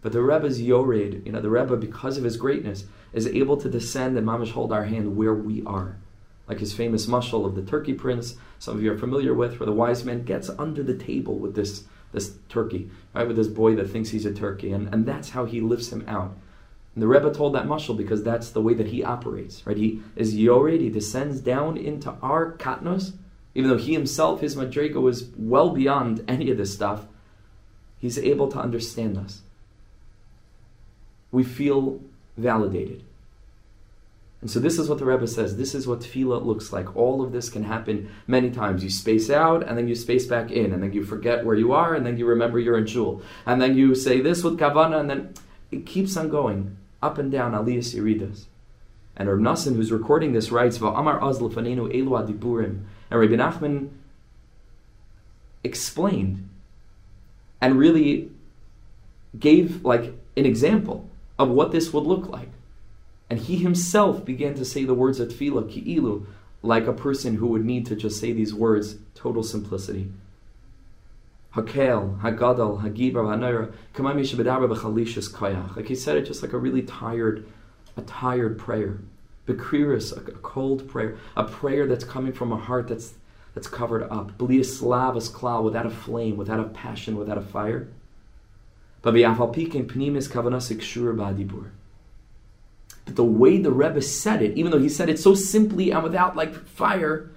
But 0.00 0.12
the 0.12 0.22
Rebbe's 0.22 0.62
Yored, 0.62 1.26
you 1.26 1.32
know, 1.32 1.40
the 1.40 1.50
Rebbe, 1.50 1.76
because 1.76 2.16
of 2.16 2.24
his 2.24 2.36
greatness, 2.36 2.84
is 3.12 3.26
able 3.26 3.56
to 3.56 3.68
descend 3.68 4.16
and 4.16 4.26
mamish 4.26 4.52
hold 4.52 4.72
our 4.72 4.84
hand 4.84 5.16
where 5.16 5.34
we 5.34 5.62
are. 5.64 5.96
Like 6.48 6.60
his 6.60 6.72
famous 6.72 7.06
mushal 7.06 7.44
of 7.44 7.54
the 7.54 7.62
turkey 7.62 7.94
prince, 7.94 8.36
some 8.58 8.76
of 8.76 8.82
you 8.82 8.92
are 8.92 8.98
familiar 8.98 9.34
with, 9.34 9.58
where 9.58 9.66
the 9.66 9.72
wise 9.72 10.04
man 10.04 10.22
gets 10.22 10.48
under 10.50 10.82
the 10.82 10.96
table 10.96 11.38
with 11.38 11.54
this, 11.54 11.84
this 12.12 12.36
turkey, 12.48 12.90
right, 13.14 13.26
with 13.26 13.36
this 13.36 13.48
boy 13.48 13.74
that 13.74 13.90
thinks 13.90 14.10
he's 14.10 14.24
a 14.24 14.32
turkey, 14.32 14.72
and, 14.72 14.92
and 14.94 15.04
that's 15.04 15.30
how 15.30 15.44
he 15.44 15.60
lifts 15.60 15.92
him 15.92 16.04
out. 16.06 16.34
And 16.94 17.02
the 17.02 17.08
Rebbe 17.08 17.32
told 17.32 17.54
that 17.54 17.66
mushal 17.66 17.96
because 17.96 18.22
that's 18.22 18.50
the 18.50 18.62
way 18.62 18.74
that 18.74 18.88
he 18.88 19.04
operates, 19.04 19.66
right? 19.66 19.76
He 19.76 20.00
is 20.16 20.34
Yored, 20.34 20.80
he 20.80 20.88
descends 20.88 21.40
down 21.40 21.76
into 21.76 22.14
our 22.22 22.52
katnos, 22.52 23.12
even 23.58 23.70
though 23.70 23.76
he 23.76 23.92
himself, 23.92 24.40
his 24.40 24.54
madriga 24.54 25.00
was 25.00 25.30
well 25.36 25.70
beyond 25.70 26.24
any 26.28 26.48
of 26.48 26.56
this 26.56 26.72
stuff, 26.72 27.06
he's 27.98 28.16
able 28.16 28.46
to 28.46 28.56
understand 28.56 29.18
us. 29.18 29.40
We 31.32 31.42
feel 31.42 31.98
validated. 32.36 33.02
And 34.40 34.48
so 34.48 34.60
this 34.60 34.78
is 34.78 34.88
what 34.88 35.00
the 35.00 35.04
Rebbe 35.04 35.26
says. 35.26 35.56
This 35.56 35.74
is 35.74 35.88
what 35.88 36.02
tefillah 36.02 36.46
looks 36.46 36.72
like. 36.72 36.94
All 36.94 37.20
of 37.20 37.32
this 37.32 37.50
can 37.50 37.64
happen 37.64 38.08
many 38.28 38.52
times. 38.52 38.84
You 38.84 38.90
space 38.90 39.28
out, 39.28 39.66
and 39.66 39.76
then 39.76 39.88
you 39.88 39.96
space 39.96 40.28
back 40.28 40.52
in, 40.52 40.72
and 40.72 40.80
then 40.80 40.92
you 40.92 41.02
forget 41.02 41.44
where 41.44 41.56
you 41.56 41.72
are, 41.72 41.96
and 41.96 42.06
then 42.06 42.16
you 42.16 42.26
remember 42.26 42.60
you're 42.60 42.78
in 42.78 42.86
shul. 42.86 43.22
And 43.44 43.60
then 43.60 43.76
you 43.76 43.96
say 43.96 44.20
this 44.20 44.44
with 44.44 44.56
kavana, 44.60 45.00
and 45.00 45.10
then 45.10 45.34
it 45.72 45.84
keeps 45.84 46.16
on 46.16 46.28
going, 46.28 46.76
up 47.02 47.18
and 47.18 47.32
down, 47.32 47.54
aliyas 47.54 47.92
yiridas. 47.92 48.44
And 49.16 49.28
Nassan, 49.28 49.74
who's 49.74 49.90
recording 49.90 50.32
this, 50.32 50.52
writes, 50.52 50.78
Va'amar 50.78 51.20
az 51.20 51.40
lefanenu 51.40 51.92
elu 51.92 52.24
adiburim. 52.24 52.84
And 53.10 53.20
Rabbi 53.20 53.34
Nachman 53.34 53.90
explained 55.64 56.48
and 57.60 57.78
really 57.78 58.30
gave 59.38 59.84
like 59.84 60.14
an 60.36 60.46
example 60.46 61.08
of 61.38 61.48
what 61.48 61.72
this 61.72 61.92
would 61.92 62.04
look 62.04 62.28
like. 62.28 62.50
And 63.30 63.38
he 63.38 63.56
himself 63.56 64.24
began 64.24 64.54
to 64.54 64.64
say 64.64 64.84
the 64.84 64.94
words 64.94 65.20
of 65.20 65.28
tefillah, 65.28 65.70
ki'ilu, 65.70 66.26
like 66.62 66.86
a 66.86 66.92
person 66.92 67.36
who 67.36 67.48
would 67.48 67.64
need 67.64 67.86
to 67.86 67.96
just 67.96 68.18
say 68.18 68.32
these 68.32 68.54
words, 68.54 68.96
total 69.14 69.42
simplicity. 69.42 70.10
Hakel, 71.54 72.20
Hagadal, 72.20 72.82
Hagibar, 72.82 73.24
Hanayra, 73.24 73.72
Kamami 73.94 74.20
Shabadabra 74.20 74.74
B'chalishas 74.74 75.30
Kayach. 75.30 75.76
Like 75.76 75.88
he 75.88 75.94
said 75.94 76.16
it 76.16 76.26
just 76.26 76.42
like 76.42 76.52
a 76.52 76.58
really 76.58 76.82
tired, 76.82 77.46
a 77.96 78.02
tired 78.02 78.58
prayer. 78.58 78.98
Bekriris, 79.48 80.12
a, 80.12 80.20
a 80.30 80.34
cold 80.34 80.86
prayer, 80.88 81.16
a 81.34 81.44
prayer 81.44 81.86
that's 81.86 82.04
coming 82.04 82.32
from 82.32 82.52
a 82.52 82.56
heart 82.56 82.88
that's 82.88 83.14
that's 83.54 83.66
covered 83.66 84.04
up. 84.04 84.38
Slavas 84.38 85.30
klal, 85.30 85.64
without 85.64 85.86
a 85.86 85.90
flame, 85.90 86.36
without 86.36 86.60
a 86.60 86.64
passion, 86.64 87.16
without 87.16 87.38
a 87.38 87.42
fire. 87.42 87.88
But 89.02 89.14
the 93.16 93.24
way 93.24 93.58
the 93.58 93.72
Rebbe 93.72 94.02
said 94.02 94.42
it, 94.42 94.56
even 94.56 94.70
though 94.70 94.78
he 94.78 94.88
said 94.88 95.08
it 95.08 95.18
so 95.18 95.34
simply 95.34 95.90
and 95.90 96.02
without 96.02 96.36
like 96.36 96.54
fire, 96.66 97.30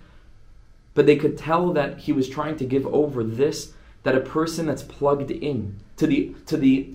but 0.93 1.05
they 1.05 1.15
could 1.15 1.37
tell 1.37 1.71
that 1.73 1.99
he 1.99 2.11
was 2.11 2.27
trying 2.27 2.57
to 2.57 2.65
give 2.65 2.85
over 2.87 3.23
this 3.23 3.73
that 4.03 4.15
a 4.15 4.21
person 4.21 4.65
that's 4.65 4.83
plugged 4.83 5.31
in 5.31 5.79
to 5.95 6.07
the 6.07 6.35
to 6.47 6.57
the 6.57 6.93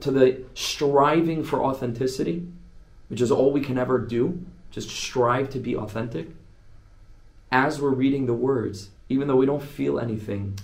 to 0.00 0.10
the 0.10 0.44
striving 0.54 1.42
for 1.42 1.64
authenticity 1.64 2.46
which 3.08 3.20
is 3.20 3.30
all 3.30 3.52
we 3.52 3.60
can 3.60 3.78
ever 3.78 3.98
do, 3.98 4.44
just 4.70 4.90
strive 4.90 5.50
to 5.50 5.58
be 5.58 5.74
authentic, 5.76 6.28
as 7.50 7.80
we're 7.80 7.90
reading 7.90 8.26
the 8.26 8.34
words, 8.34 8.90
even 9.08 9.28
though 9.28 9.36
we 9.36 9.46
don't 9.46 9.62
feel 9.62 9.98
anything, 9.98 10.58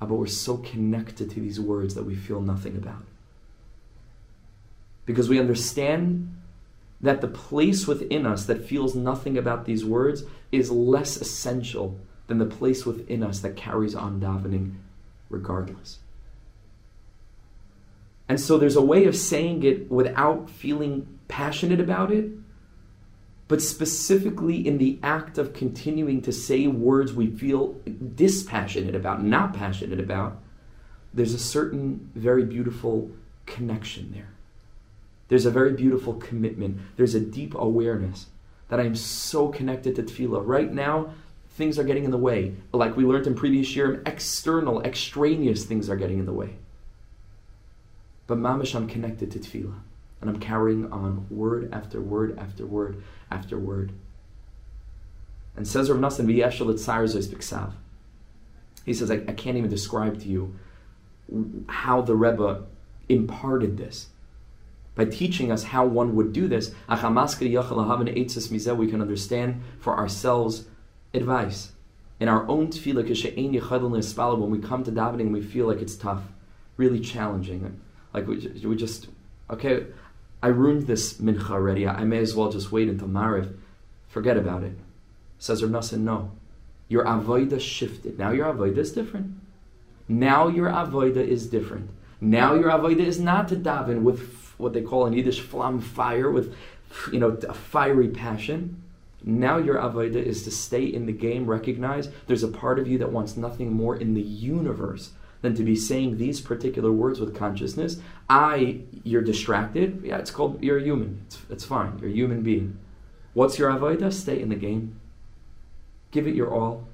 uh, 0.00 0.06
but 0.06 0.14
we're 0.14 0.26
so 0.26 0.58
connected 0.58 1.30
to 1.30 1.40
these 1.40 1.58
words 1.58 1.94
that 1.94 2.04
we 2.04 2.14
feel 2.14 2.40
nothing 2.40 2.76
about. 2.76 3.04
Because 5.06 5.28
we 5.28 5.40
understand 5.40 6.36
that 7.00 7.20
the 7.20 7.28
place 7.28 7.86
within 7.86 8.26
us 8.26 8.46
that 8.46 8.66
feels 8.66 8.94
nothing 8.94 9.36
about 9.36 9.64
these 9.64 9.84
words 9.84 10.22
is 10.52 10.70
less 10.70 11.16
essential 11.16 11.98
than 12.28 12.38
the 12.38 12.46
place 12.46 12.86
within 12.86 13.22
us 13.22 13.40
that 13.40 13.56
carries 13.56 13.94
on 13.94 14.20
davening 14.20 14.74
regardless. 15.28 15.98
And 18.28 18.40
so 18.40 18.56
there's 18.56 18.76
a 18.76 18.82
way 18.82 19.04
of 19.04 19.16
saying 19.16 19.62
it 19.62 19.90
without 19.90 20.48
feeling 20.48 21.18
passionate 21.28 21.80
about 21.80 22.12
it, 22.12 22.30
but 23.48 23.60
specifically 23.60 24.66
in 24.66 24.78
the 24.78 24.98
act 25.02 25.38
of 25.38 25.52
continuing 25.52 26.22
to 26.22 26.32
say 26.32 26.66
words 26.66 27.12
we 27.12 27.26
feel 27.26 27.76
dispassionate 28.14 28.94
about, 28.94 29.22
not 29.22 29.52
passionate 29.52 30.00
about, 30.00 30.40
there's 31.12 31.34
a 31.34 31.38
certain 31.38 32.10
very 32.14 32.44
beautiful 32.44 33.10
connection 33.44 34.12
there. 34.12 34.28
There's 35.28 35.46
a 35.46 35.50
very 35.50 35.72
beautiful 35.72 36.14
commitment. 36.14 36.78
There's 36.96 37.14
a 37.14 37.20
deep 37.20 37.54
awareness 37.54 38.26
that 38.68 38.80
I 38.80 38.84
am 38.84 38.94
so 38.94 39.48
connected 39.48 39.96
to 39.96 40.02
tefillah. 40.02 40.42
Right 40.44 40.72
now, 40.72 41.12
things 41.50 41.78
are 41.78 41.84
getting 41.84 42.04
in 42.04 42.10
the 42.10 42.18
way. 42.18 42.54
Like 42.72 42.96
we 42.96 43.04
learned 43.04 43.26
in 43.26 43.34
previous 43.34 43.76
year, 43.76 44.02
external, 44.06 44.80
extraneous 44.82 45.64
things 45.64 45.90
are 45.90 45.96
getting 45.96 46.18
in 46.18 46.26
the 46.26 46.32
way. 46.32 46.56
But 48.32 48.38
mamish, 48.38 48.74
I'm 48.74 48.88
connected 48.88 49.30
to 49.32 49.38
tefillah. 49.38 49.74
And 50.22 50.30
I'm 50.30 50.40
carrying 50.40 50.90
on 50.90 51.26
word 51.28 51.68
after 51.70 52.00
word 52.00 52.38
after 52.38 52.64
word 52.64 53.02
after 53.30 53.58
word. 53.58 53.92
And 55.54 55.68
says 55.68 55.90
Rav 55.90 56.00
Nassan, 56.00 56.26
he 58.86 58.94
says, 58.94 59.10
I, 59.10 59.16
I 59.16 59.32
can't 59.34 59.58
even 59.58 59.68
describe 59.68 60.18
to 60.22 60.28
you 60.28 60.56
how 61.68 62.00
the 62.00 62.14
Rebbe 62.14 62.64
imparted 63.10 63.76
this. 63.76 64.08
By 64.94 65.04
teaching 65.04 65.52
us 65.52 65.64
how 65.64 65.84
one 65.84 66.16
would 66.16 66.32
do 66.32 66.48
this, 66.48 66.70
we 66.88 66.96
can 68.86 69.02
understand 69.02 69.62
for 69.78 69.98
ourselves 69.98 70.64
advice. 71.12 71.72
In 72.18 72.30
our 72.30 72.48
own 72.48 72.68
tefillah, 72.68 74.38
when 74.38 74.50
we 74.50 74.58
come 74.58 74.84
to 74.84 74.90
davening, 74.90 75.32
we 75.32 75.42
feel 75.42 75.66
like 75.66 75.82
it's 75.82 75.96
tough, 75.96 76.22
really 76.78 76.98
challenging. 76.98 77.78
Like 78.14 78.26
we, 78.26 78.36
we 78.64 78.76
just, 78.76 79.08
okay, 79.50 79.86
I 80.42 80.48
ruined 80.48 80.86
this 80.86 81.14
mincha 81.14 81.50
already. 81.50 81.86
I 81.86 82.04
may 82.04 82.18
as 82.18 82.34
well 82.34 82.50
just 82.50 82.72
wait 82.72 82.88
until 82.88 83.08
Mariv. 83.08 83.54
Forget 84.08 84.36
about 84.36 84.62
it. 84.64 84.76
Says 85.38 85.62
Rav 85.62 85.72
Nassan, 85.72 86.00
no. 86.00 86.32
Your 86.88 87.04
avoida 87.04 87.60
shifted. 87.60 88.18
Now 88.18 88.30
your 88.30 88.52
avoida 88.52 88.78
is 88.78 88.92
different. 88.92 89.34
Now 90.08 90.48
your 90.48 90.68
avoida 90.68 91.16
is 91.26 91.46
different. 91.46 91.90
Now 92.20 92.54
your 92.54 92.70
avoida 92.70 93.00
is 93.00 93.18
not 93.18 93.48
to 93.48 93.56
daven 93.56 94.02
with 94.02 94.52
what 94.58 94.72
they 94.72 94.82
call 94.82 95.06
in 95.06 95.14
Yiddish 95.14 95.40
flam 95.40 95.80
fire, 95.80 96.30
with 96.30 96.54
you 97.10 97.18
know 97.18 97.30
a 97.48 97.54
fiery 97.54 98.08
passion. 98.08 98.82
Now 99.24 99.56
your 99.56 99.76
avoida 99.76 100.22
is 100.22 100.42
to 100.44 100.50
stay 100.50 100.84
in 100.84 101.06
the 101.06 101.12
game. 101.12 101.46
Recognize 101.46 102.10
there's 102.26 102.42
a 102.42 102.48
part 102.48 102.78
of 102.78 102.86
you 102.86 102.98
that 102.98 103.12
wants 103.12 103.36
nothing 103.36 103.72
more 103.72 103.96
in 103.96 104.14
the 104.14 104.22
universe 104.22 105.12
than 105.42 105.54
to 105.56 105.62
be 105.62 105.76
saying 105.76 106.16
these 106.16 106.40
particular 106.40 106.90
words 106.90 107.20
with 107.20 107.36
consciousness. 107.36 107.98
I, 108.30 108.80
you're 109.04 109.22
distracted. 109.22 110.02
Yeah, 110.04 110.18
it's 110.18 110.30
called 110.30 110.62
you're 110.62 110.78
a 110.78 110.82
human. 110.82 111.22
It's, 111.26 111.38
it's 111.50 111.64
fine. 111.64 111.98
You're 112.00 112.10
a 112.10 112.14
human 112.14 112.42
being. 112.42 112.78
What's 113.34 113.58
your 113.58 113.70
avoida? 113.70 114.12
Stay 114.12 114.40
in 114.40 114.48
the 114.48 114.54
game. 114.54 115.00
Give 116.10 116.26
it 116.26 116.34
your 116.34 116.54
all. 116.54 116.86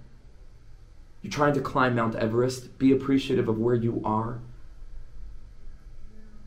You're 1.23 1.33
trying 1.33 1.55
to 1.55 1.61
climb 1.61 1.95
Mount 1.95 2.15
Everest. 2.15 2.79
Be 2.79 2.93
appreciative 2.93 3.49
of 3.49 3.59
where 3.59 3.75
you 3.75 4.01
are. 4.05 4.41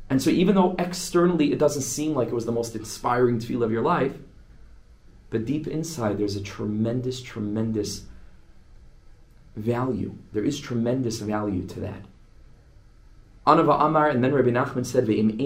And 0.09 0.21
so, 0.21 0.29
even 0.29 0.55
though 0.55 0.75
externally 0.77 1.53
it 1.53 1.59
doesn't 1.59 1.83
seem 1.83 2.13
like 2.15 2.29
it 2.29 2.33
was 2.33 2.45
the 2.45 2.51
most 2.51 2.75
inspiring 2.75 3.39
feel 3.39 3.63
of 3.63 3.71
your 3.71 3.81
life, 3.81 4.13
but 5.29 5.45
deep 5.45 5.67
inside 5.67 6.17
there's 6.17 6.35
a 6.35 6.41
tremendous, 6.41 7.21
tremendous 7.21 8.03
value. 9.55 10.15
There 10.33 10.43
is 10.43 10.59
tremendous 10.59 11.19
value 11.19 11.67
to 11.67 11.79
that. 11.81 12.01
Anava 13.45 13.81
Amar, 13.81 14.07
and 14.07 14.23
then 14.23 14.33
Rabbi 14.33 14.49
Nachman 14.49 14.85
said, 14.85 15.09
And 15.09 15.41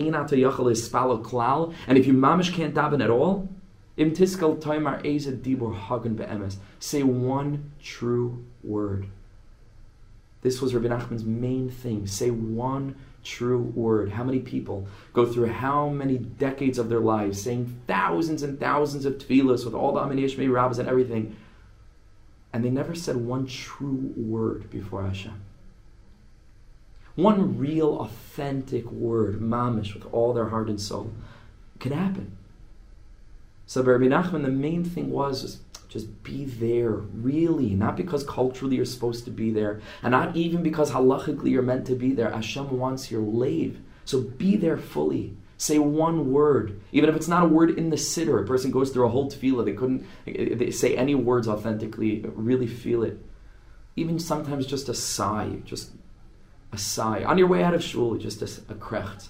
if 1.98 2.06
you 2.06 2.13
mamish 2.13 2.54
can't 2.54 2.76
daven 2.76 3.04
at 3.04 3.10
all, 3.10 3.50
Im 3.98 4.12
tiskal 4.12 4.62
dibur 4.62 6.18
be'emes. 6.18 6.58
Say 6.80 7.04
one 7.04 7.72
true 7.82 8.44
word. 8.63 9.08
This 10.41 10.62
was 10.62 10.76
Rabbi 10.76 10.94
Nachman's 10.94 11.24
main 11.24 11.70
thing. 11.70 12.06
Say 12.06 12.30
one 12.30 12.96
true 13.24 13.72
word. 13.74 14.12
How 14.12 14.24
many 14.24 14.39
people 14.39 14.86
go 15.13 15.26
through 15.26 15.48
how 15.48 15.88
many 15.88 16.18
decades 16.18 16.78
of 16.78 16.89
their 16.89 17.00
lives 17.00 17.41
saying 17.41 17.82
thousands 17.88 18.44
and 18.44 18.60
thousands 18.60 19.06
of 19.06 19.18
tefillas 19.18 19.63
with 19.63 19.74
all 19.74 19.94
the 19.94 20.02
Aminiyah 20.02 20.52
rabbis 20.52 20.78
and 20.78 20.89
everything, 20.89 21.36
and 22.56 22.63
they 22.63 22.70
never 22.70 22.96
said 22.96 23.18
one 23.18 23.46
true 23.46 24.13
word 24.15 24.70
before 24.70 25.06
Hashem. 25.06 25.41
One 27.15 27.58
real, 27.58 28.00
authentic 28.00 28.89
word, 28.89 29.41
mamish, 29.41 29.94
with 29.94 30.06
all 30.13 30.34
their 30.34 30.48
heart 30.48 30.70
and 30.70 30.80
soul, 30.80 31.12
can 31.80 31.91
happen. 31.91 32.38
So 33.65 33.84
Rabbi 33.84 34.06
Nachman, 34.06 34.44
the 34.44 34.52
main 34.52 34.86
thing 34.86 35.12
was 35.12 35.41
just, 35.41 35.89
just 35.89 36.24
be 36.24 36.46
there, 36.46 36.91
really, 36.91 37.72
not 37.72 37.98
because 37.98 38.24
culturally 38.24 38.78
you're 38.78 38.86
supposed 38.86 39.26
to 39.26 39.32
be 39.32 39.52
there, 39.52 39.82
and 40.02 40.12
not 40.12 40.38
even 40.38 40.63
because 40.63 40.91
halachically 40.91 41.50
you're 41.50 41.62
meant 41.62 41.86
to 41.88 41.96
be 41.96 42.13
there. 42.13 42.32
Hashem 42.32 42.80
wants 42.80 43.12
your 43.12 43.22
lave. 43.22 43.82
So 44.06 44.22
be 44.22 44.56
there 44.56 44.78
fully. 44.78 45.36
Say 45.65 45.80
one 45.80 46.32
word, 46.32 46.80
even 46.91 47.10
if 47.10 47.15
it's 47.15 47.28
not 47.28 47.41
a 47.41 47.47
word 47.47 47.71
in 47.71 47.89
the 47.89 47.95
siddur. 47.95 48.39
A 48.39 48.45
person 48.45 48.69
goes 48.69 48.91
through 48.91 49.08
a 49.08 49.10
whole 49.10 49.32
tefillah, 49.32 49.65
they 49.65 49.73
couldn't 49.73 50.06
eh, 50.28 50.54
they 50.54 50.69
say 50.69 50.95
any 50.95 51.15
words 51.15 51.47
authentically, 51.47 52.23
really 52.36 52.67
feel 52.67 53.01
it. 53.01 53.17
Even 53.95 54.19
sometimes 54.19 54.67
just 54.67 54.89
a 54.89 54.93
sigh, 54.93 55.58
just 55.65 55.89
a 56.71 56.78
sigh. 56.78 57.23
On 57.23 57.39
your 57.39 57.47
way 57.47 57.63
out 57.63 57.73
of 57.73 57.84
shul, 57.84 58.15
just 58.15 58.43
a, 58.43 58.45
a 58.71 58.75
krecht. 58.75 59.30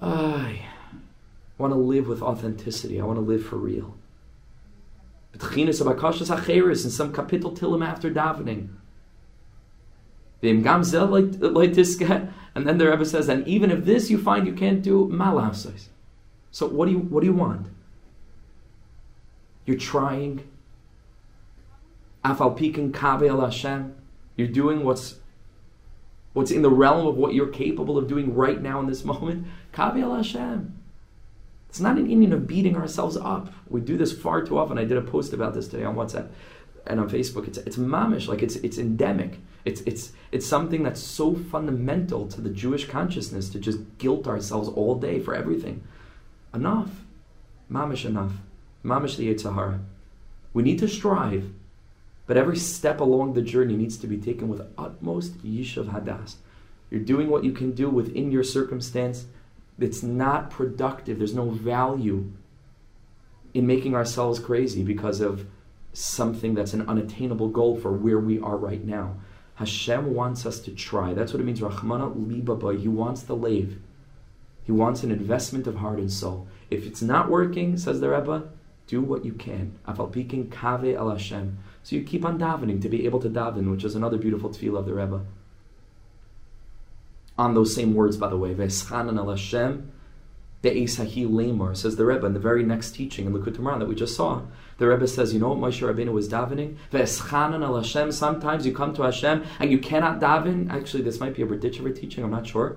I 0.00 0.60
want 1.58 1.72
to 1.72 1.76
live 1.76 2.06
with 2.06 2.22
authenticity. 2.22 3.00
I 3.00 3.04
want 3.04 3.16
to 3.16 3.24
live 3.32 3.44
for 3.44 3.56
real. 3.56 3.96
In 5.34 5.40
some 5.40 5.90
kapitel 5.92 7.58
Tehillim 7.58 7.84
after 7.84 8.12
davening. 8.12 8.68
And 12.58 12.66
then 12.66 12.78
the 12.78 12.90
Rebbe 12.90 13.04
says, 13.04 13.28
and 13.28 13.46
even 13.46 13.70
if 13.70 13.84
this 13.84 14.10
you 14.10 14.20
find 14.20 14.44
you 14.44 14.52
can't 14.52 14.82
do, 14.82 15.08
malasais. 15.12 15.86
So 16.50 16.66
what 16.66 16.86
do 16.86 16.90
you 16.90 16.98
what 16.98 17.20
do 17.20 17.28
you 17.28 17.32
want? 17.32 17.68
You're 19.64 19.76
trying. 19.76 20.42
Afal 22.24 22.58
pikin 22.58 22.90
kave 22.90 23.30
al 23.30 23.42
Hashem. 23.42 23.94
You're 24.34 24.48
doing 24.48 24.82
what's 24.82 25.20
what's 26.32 26.50
in 26.50 26.62
the 26.62 26.70
realm 26.70 27.06
of 27.06 27.16
what 27.16 27.32
you're 27.32 27.46
capable 27.46 27.96
of 27.96 28.08
doing 28.08 28.34
right 28.34 28.60
now 28.60 28.80
in 28.80 28.88
this 28.88 29.04
moment. 29.04 29.46
Kave 29.72 30.02
al 30.02 30.16
Hashem. 30.16 30.82
It's 31.68 31.78
not 31.78 31.96
an 31.96 32.10
Indian 32.10 32.32
of 32.32 32.48
beating 32.48 32.74
ourselves 32.74 33.16
up. 33.16 33.52
We 33.68 33.82
do 33.82 33.96
this 33.96 34.12
far 34.12 34.42
too 34.42 34.58
often. 34.58 34.78
I 34.78 34.84
did 34.84 34.96
a 34.96 35.02
post 35.02 35.32
about 35.32 35.54
this 35.54 35.68
today 35.68 35.84
on 35.84 35.94
WhatsApp 35.94 36.28
and 36.86 37.00
on 37.00 37.08
Facebook. 37.08 37.46
It's 37.46 37.58
it's 37.58 37.76
mamish, 37.76 38.28
like 38.28 38.42
it's 38.42 38.56
it's 38.56 38.78
endemic. 38.78 39.38
It's 39.64 39.80
it's 39.82 40.12
it's 40.32 40.46
something 40.46 40.82
that's 40.82 41.00
so 41.00 41.34
fundamental 41.34 42.26
to 42.28 42.40
the 42.40 42.50
Jewish 42.50 42.88
consciousness 42.88 43.48
to 43.50 43.58
just 43.58 43.80
guilt 43.98 44.26
ourselves 44.26 44.68
all 44.68 44.94
day 44.94 45.20
for 45.20 45.34
everything. 45.34 45.82
Enough, 46.54 46.90
mamish 47.70 48.04
enough, 48.04 48.32
mamish 48.84 49.16
the 49.16 49.32
yetzer 49.32 49.54
hara. 49.54 49.80
We 50.54 50.62
need 50.62 50.78
to 50.78 50.88
strive, 50.88 51.50
but 52.26 52.36
every 52.36 52.56
step 52.56 53.00
along 53.00 53.34
the 53.34 53.42
journey 53.42 53.76
needs 53.76 53.96
to 53.98 54.06
be 54.06 54.16
taken 54.16 54.48
with 54.48 54.66
utmost 54.78 55.38
yishuv 55.44 55.92
hadas. 55.92 56.36
You're 56.90 57.00
doing 57.00 57.28
what 57.28 57.44
you 57.44 57.52
can 57.52 57.72
do 57.72 57.90
within 57.90 58.30
your 58.30 58.44
circumstance 58.44 59.26
it's 59.78 60.02
not 60.02 60.50
productive. 60.50 61.18
There's 61.18 61.34
no 61.34 61.50
value 61.50 62.32
in 63.54 63.66
making 63.66 63.94
ourselves 63.94 64.38
crazy 64.38 64.82
because 64.82 65.20
of 65.20 65.46
something 65.98 66.54
that's 66.54 66.72
an 66.72 66.88
unattainable 66.88 67.48
goal 67.48 67.76
for 67.76 67.92
where 67.92 68.18
we 68.18 68.40
are 68.40 68.56
right 68.56 68.84
now. 68.84 69.16
Hashem 69.56 70.14
wants 70.14 70.46
us 70.46 70.60
to 70.60 70.70
try. 70.70 71.14
That's 71.14 71.32
what 71.32 71.40
it 71.40 71.44
means. 71.44 71.60
Rahmana 71.60 72.14
libaba. 72.14 72.78
He 72.78 72.88
wants 72.88 73.22
the 73.22 73.34
lave. 73.34 73.80
He 74.64 74.72
wants 74.72 75.02
an 75.02 75.10
investment 75.10 75.66
of 75.66 75.76
heart 75.76 75.98
and 75.98 76.12
soul. 76.12 76.46
If 76.70 76.86
it's 76.86 77.02
not 77.02 77.30
working, 77.30 77.76
says 77.76 78.00
the 78.00 78.10
Rebbe, 78.10 78.48
do 78.86 79.00
what 79.00 79.24
you 79.24 79.32
can. 79.32 79.78
Afalpikin 79.86 80.48
kave 80.48 80.94
el 80.94 81.10
Hashem. 81.10 81.58
So 81.82 81.96
you 81.96 82.04
keep 82.04 82.24
on 82.24 82.38
davening 82.38 82.80
to 82.82 82.88
be 82.88 83.04
able 83.04 83.20
to 83.20 83.30
daven, 83.30 83.70
which 83.70 83.84
is 83.84 83.94
another 83.94 84.18
beautiful 84.18 84.50
tefillah 84.50 84.80
of 84.80 84.86
the 84.86 84.94
Rebbe 84.94 85.22
on 87.38 87.54
those 87.54 87.74
same 87.74 87.94
words, 87.94 88.16
by 88.16 88.28
the 88.28 88.36
way. 88.36 88.52
Veschanan 88.52 89.16
al 89.16 89.30
Hashem 89.30 89.92
lemor, 90.62 91.76
says 91.76 91.96
the 91.96 92.04
Rebbe 92.04 92.26
in 92.26 92.34
the 92.34 92.40
very 92.40 92.62
next 92.62 92.92
teaching 92.92 93.26
in 93.26 93.32
Likutei 93.32 93.58
Moharan 93.58 93.78
that 93.80 93.88
we 93.88 93.94
just 93.94 94.16
saw. 94.16 94.42
The 94.78 94.88
Rebbe 94.88 95.06
says, 95.06 95.32
you 95.32 95.40
know 95.40 95.50
what 95.50 95.58
Moshe 95.58 95.80
Rabbeinu 95.80 96.12
was 96.12 96.28
davening? 96.28 96.76
Veschanan 96.92 97.64
al 97.64 97.76
Hashem. 97.76 98.12
Sometimes 98.12 98.66
you 98.66 98.72
come 98.72 98.94
to 98.94 99.02
Hashem 99.02 99.44
and 99.58 99.70
you 99.70 99.78
cannot 99.78 100.20
daven. 100.20 100.70
Actually, 100.70 101.02
this 101.02 101.20
might 101.20 101.34
be 101.34 101.42
a 101.42 101.46
Berditchever 101.46 101.94
teaching. 101.94 102.24
I'm 102.24 102.30
not 102.30 102.46
sure. 102.46 102.76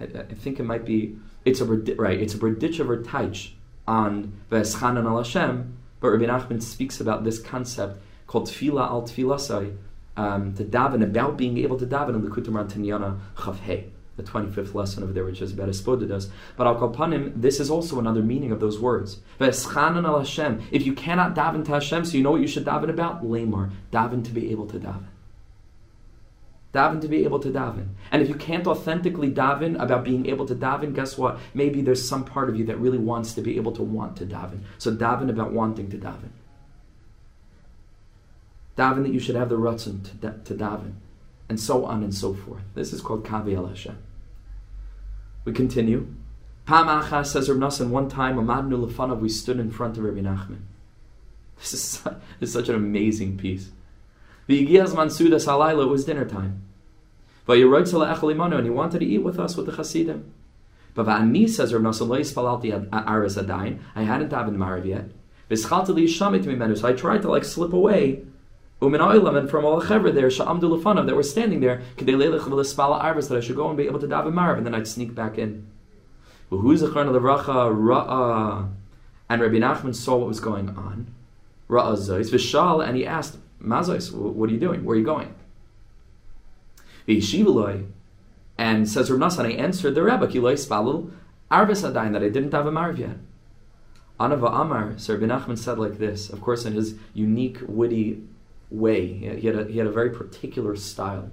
I, 0.00 0.04
I, 0.04 0.34
think 0.34 0.60
it 0.60 0.64
might 0.64 0.84
be. 0.84 1.16
It's 1.44 1.60
a 1.60 1.64
right. 1.64 2.20
It's 2.20 2.34
a 2.34 2.38
Berditchever 2.38 3.04
taich 3.04 3.52
on 3.86 4.32
Veschanan 4.50 5.06
al 5.06 5.18
Hashem. 5.18 5.76
But 6.00 6.10
Rabbi 6.10 6.24
Nachman 6.24 6.62
speaks 6.62 7.00
about 7.00 7.24
this 7.24 7.40
concept 7.40 8.00
called 8.26 8.46
Tfila 8.46 8.88
al 8.88 9.02
Tfilasai 9.02 9.76
um, 10.18 10.54
to 10.54 10.64
daven, 10.64 11.02
about 11.02 11.36
being 11.36 11.58
able 11.58 11.78
to 11.78 11.86
daven 11.86 12.14
in 12.14 12.24
the 12.24 12.30
Kutumar 12.30 12.70
Tanyana 12.70 13.18
Chavhe, 13.36 13.88
the 14.18 14.22
25th 14.22 14.74
lesson 14.74 15.02
over 15.02 15.14
there, 15.14 15.24
which 15.24 15.40
is 15.40 15.52
about 15.52 15.68
hisbodedus. 15.68 16.28
But 16.58 16.66
Al 16.66 16.76
Kalpanim, 16.76 17.32
this 17.34 17.58
is 17.58 17.70
also 17.70 17.98
another 17.98 18.22
meaning 18.22 18.52
of 18.52 18.60
those 18.60 18.78
words. 18.78 19.20
al 19.40 20.18
Hashem. 20.18 20.68
If 20.70 20.84
you 20.84 20.92
cannot 20.92 21.34
daven 21.34 21.64
to 21.64 21.72
Hashem, 21.72 22.04
so 22.04 22.18
you 22.18 22.22
know 22.22 22.32
what 22.32 22.42
you 22.42 22.46
should 22.46 22.66
daven 22.66 22.90
about? 22.90 23.24
Lamar. 23.24 23.70
Daven 23.90 24.22
to 24.24 24.30
be 24.30 24.50
able 24.50 24.66
to 24.66 24.78
daven. 24.78 25.06
Daven 26.74 27.00
to 27.00 27.08
be 27.08 27.24
able 27.24 27.38
to 27.38 27.48
daven. 27.48 27.88
And 28.12 28.20
if 28.20 28.28
you 28.28 28.34
can't 28.34 28.66
authentically 28.66 29.30
daven 29.30 29.80
about 29.82 30.04
being 30.04 30.26
able 30.26 30.44
to 30.44 30.54
daven, 30.54 30.94
guess 30.94 31.16
what? 31.16 31.38
Maybe 31.54 31.80
there's 31.80 32.06
some 32.06 32.26
part 32.26 32.50
of 32.50 32.56
you 32.58 32.66
that 32.66 32.78
really 32.78 32.98
wants 32.98 33.32
to 33.32 33.40
be 33.40 33.56
able 33.56 33.72
to 33.72 33.82
want 33.82 34.18
to 34.18 34.26
daven. 34.26 34.60
So 34.76 34.94
daven 34.94 35.30
about 35.30 35.52
wanting 35.52 35.88
to 35.90 35.96
daven 35.96 36.28
daven 38.78 39.02
that 39.02 39.12
you 39.12 39.18
should 39.18 39.34
have 39.34 39.48
the 39.48 39.58
ratzon 39.58 40.04
to, 40.20 40.38
to 40.44 40.54
daven, 40.54 40.94
and 41.48 41.58
so 41.58 41.84
on 41.84 42.02
and 42.02 42.14
so 42.14 42.32
forth. 42.32 42.62
This 42.74 42.92
is 42.92 43.00
called 43.00 43.24
Kavi 43.24 43.68
Hashem. 43.68 43.98
We 45.48 45.54
continue. 45.54 46.06
Pam 46.66 46.88
Achas 46.88 47.28
says 47.28 47.48
Reb 47.48 47.56
Nassan, 47.56 47.88
one 47.88 48.10
time, 48.10 48.36
Amadnu 48.36 48.86
Lefanav, 48.86 49.20
we 49.20 49.30
stood 49.30 49.58
in 49.58 49.70
front 49.70 49.96
of 49.96 50.04
Rabbi 50.04 50.20
Nachman. 50.20 50.58
This 51.58 51.72
is, 51.72 52.02
this 52.38 52.50
is 52.50 52.52
such 52.52 52.68
an 52.68 52.74
amazing 52.74 53.38
piece. 53.38 53.70
The 54.46 54.66
Igiyaz 54.66 54.88
Mansuda 54.88 55.36
Salayla, 55.36 55.84
it 55.84 55.88
was 55.88 56.04
dinner 56.04 56.26
time. 56.26 56.62
And 57.48 57.56
he 57.56 58.70
wanted 58.70 58.98
to 58.98 59.06
eat 59.06 59.22
with 59.22 59.40
us 59.40 59.56
with 59.56 59.64
the 59.64 59.72
Hasidim. 59.72 60.30
But 60.92 61.06
Va'ani 61.06 61.48
says 61.48 61.72
Rav 61.72 61.82
Nassan 61.82 62.08
Lo 62.08 62.18
Yispalti 62.18 62.88
Aris 62.92 63.36
Adain. 63.36 63.78
I 63.96 64.02
hadn't 64.02 64.28
davened 64.28 64.56
Marav 64.56 64.84
yet. 64.84 65.06
V'schalti 65.50 65.94
Li 65.94 66.06
Yishamit 66.06 66.44
Mimenu. 66.44 66.76
So 66.76 66.88
I 66.88 66.92
tried 66.92 67.22
to 67.22 67.30
like 67.30 67.44
slip 67.44 67.72
away. 67.72 68.22
And 68.80 69.50
from 69.50 69.64
all 69.64 69.80
the 69.80 69.86
Chevra 69.86 70.14
there, 70.14 70.28
Sha'amdu 70.28 70.80
Lefanav 70.80 71.06
that 71.06 71.16
were 71.16 71.22
standing 71.24 71.60
there, 71.60 71.82
Kedei 71.96 72.14
Leilech 72.14 72.42
V'Lispala 72.42 73.02
Aris 73.02 73.26
that 73.26 73.36
I 73.36 73.40
should 73.40 73.56
go 73.56 73.68
and 73.68 73.76
be 73.76 73.86
able 73.86 73.98
to 73.98 74.06
daven 74.06 74.32
Marav 74.32 74.58
and 74.58 74.66
then 74.66 74.74
I'd 74.74 74.86
sneak 74.86 75.14
back 75.14 75.36
in. 75.36 75.66
Who's 76.50 76.80
the 76.80 76.86
Levracha 76.86 77.74
Ra'a? 77.74 78.70
And 79.28 79.42
Rabbi 79.42 79.56
Nachman 79.56 79.94
saw 79.94 80.16
what 80.16 80.28
was 80.28 80.40
going 80.40 80.70
on. 80.70 81.12
Ra'a 81.68 81.96
Zois 81.96 82.30
V'Shal 82.30 82.86
and 82.86 82.96
he 82.96 83.04
asked, 83.04 83.38
Mazois, 83.60 84.12
what 84.14 84.48
are 84.48 84.52
you 84.52 84.60
doing? 84.60 84.84
Where 84.84 84.94
are 84.94 84.98
you 84.98 85.04
going? 85.04 85.34
V'Yeshivaloi 87.08 87.88
and 88.56 88.88
says 88.88 89.10
Rav 89.10 89.20
Nassan, 89.20 89.46
I 89.46 89.52
answered 89.52 89.94
the 89.94 90.02
Rebbe, 90.02 90.26
Kiloi 90.26 90.54
Spalul, 90.54 91.10
Arvis 91.50 91.88
Adain, 91.88 92.12
that 92.12 92.22
I 92.22 92.28
didn't 92.28 92.52
have 92.52 92.66
a 92.66 92.72
Marv 92.72 92.98
yet. 92.98 93.16
Anava 94.20 94.60
Amar, 94.60 94.98
Sir 94.98 95.16
Ben 95.16 95.28
Achman 95.28 95.56
said 95.56 95.78
like 95.78 95.98
this, 95.98 96.28
of 96.28 96.40
course 96.40 96.64
in 96.64 96.72
his 96.72 96.94
unique, 97.14 97.58
witty 97.66 98.22
way. 98.70 99.12
He 99.12 99.46
had 99.46 99.56
a, 99.56 99.64
he 99.64 99.78
had 99.78 99.86
a 99.86 99.92
very 99.92 100.10
particular 100.10 100.76
style. 100.76 101.30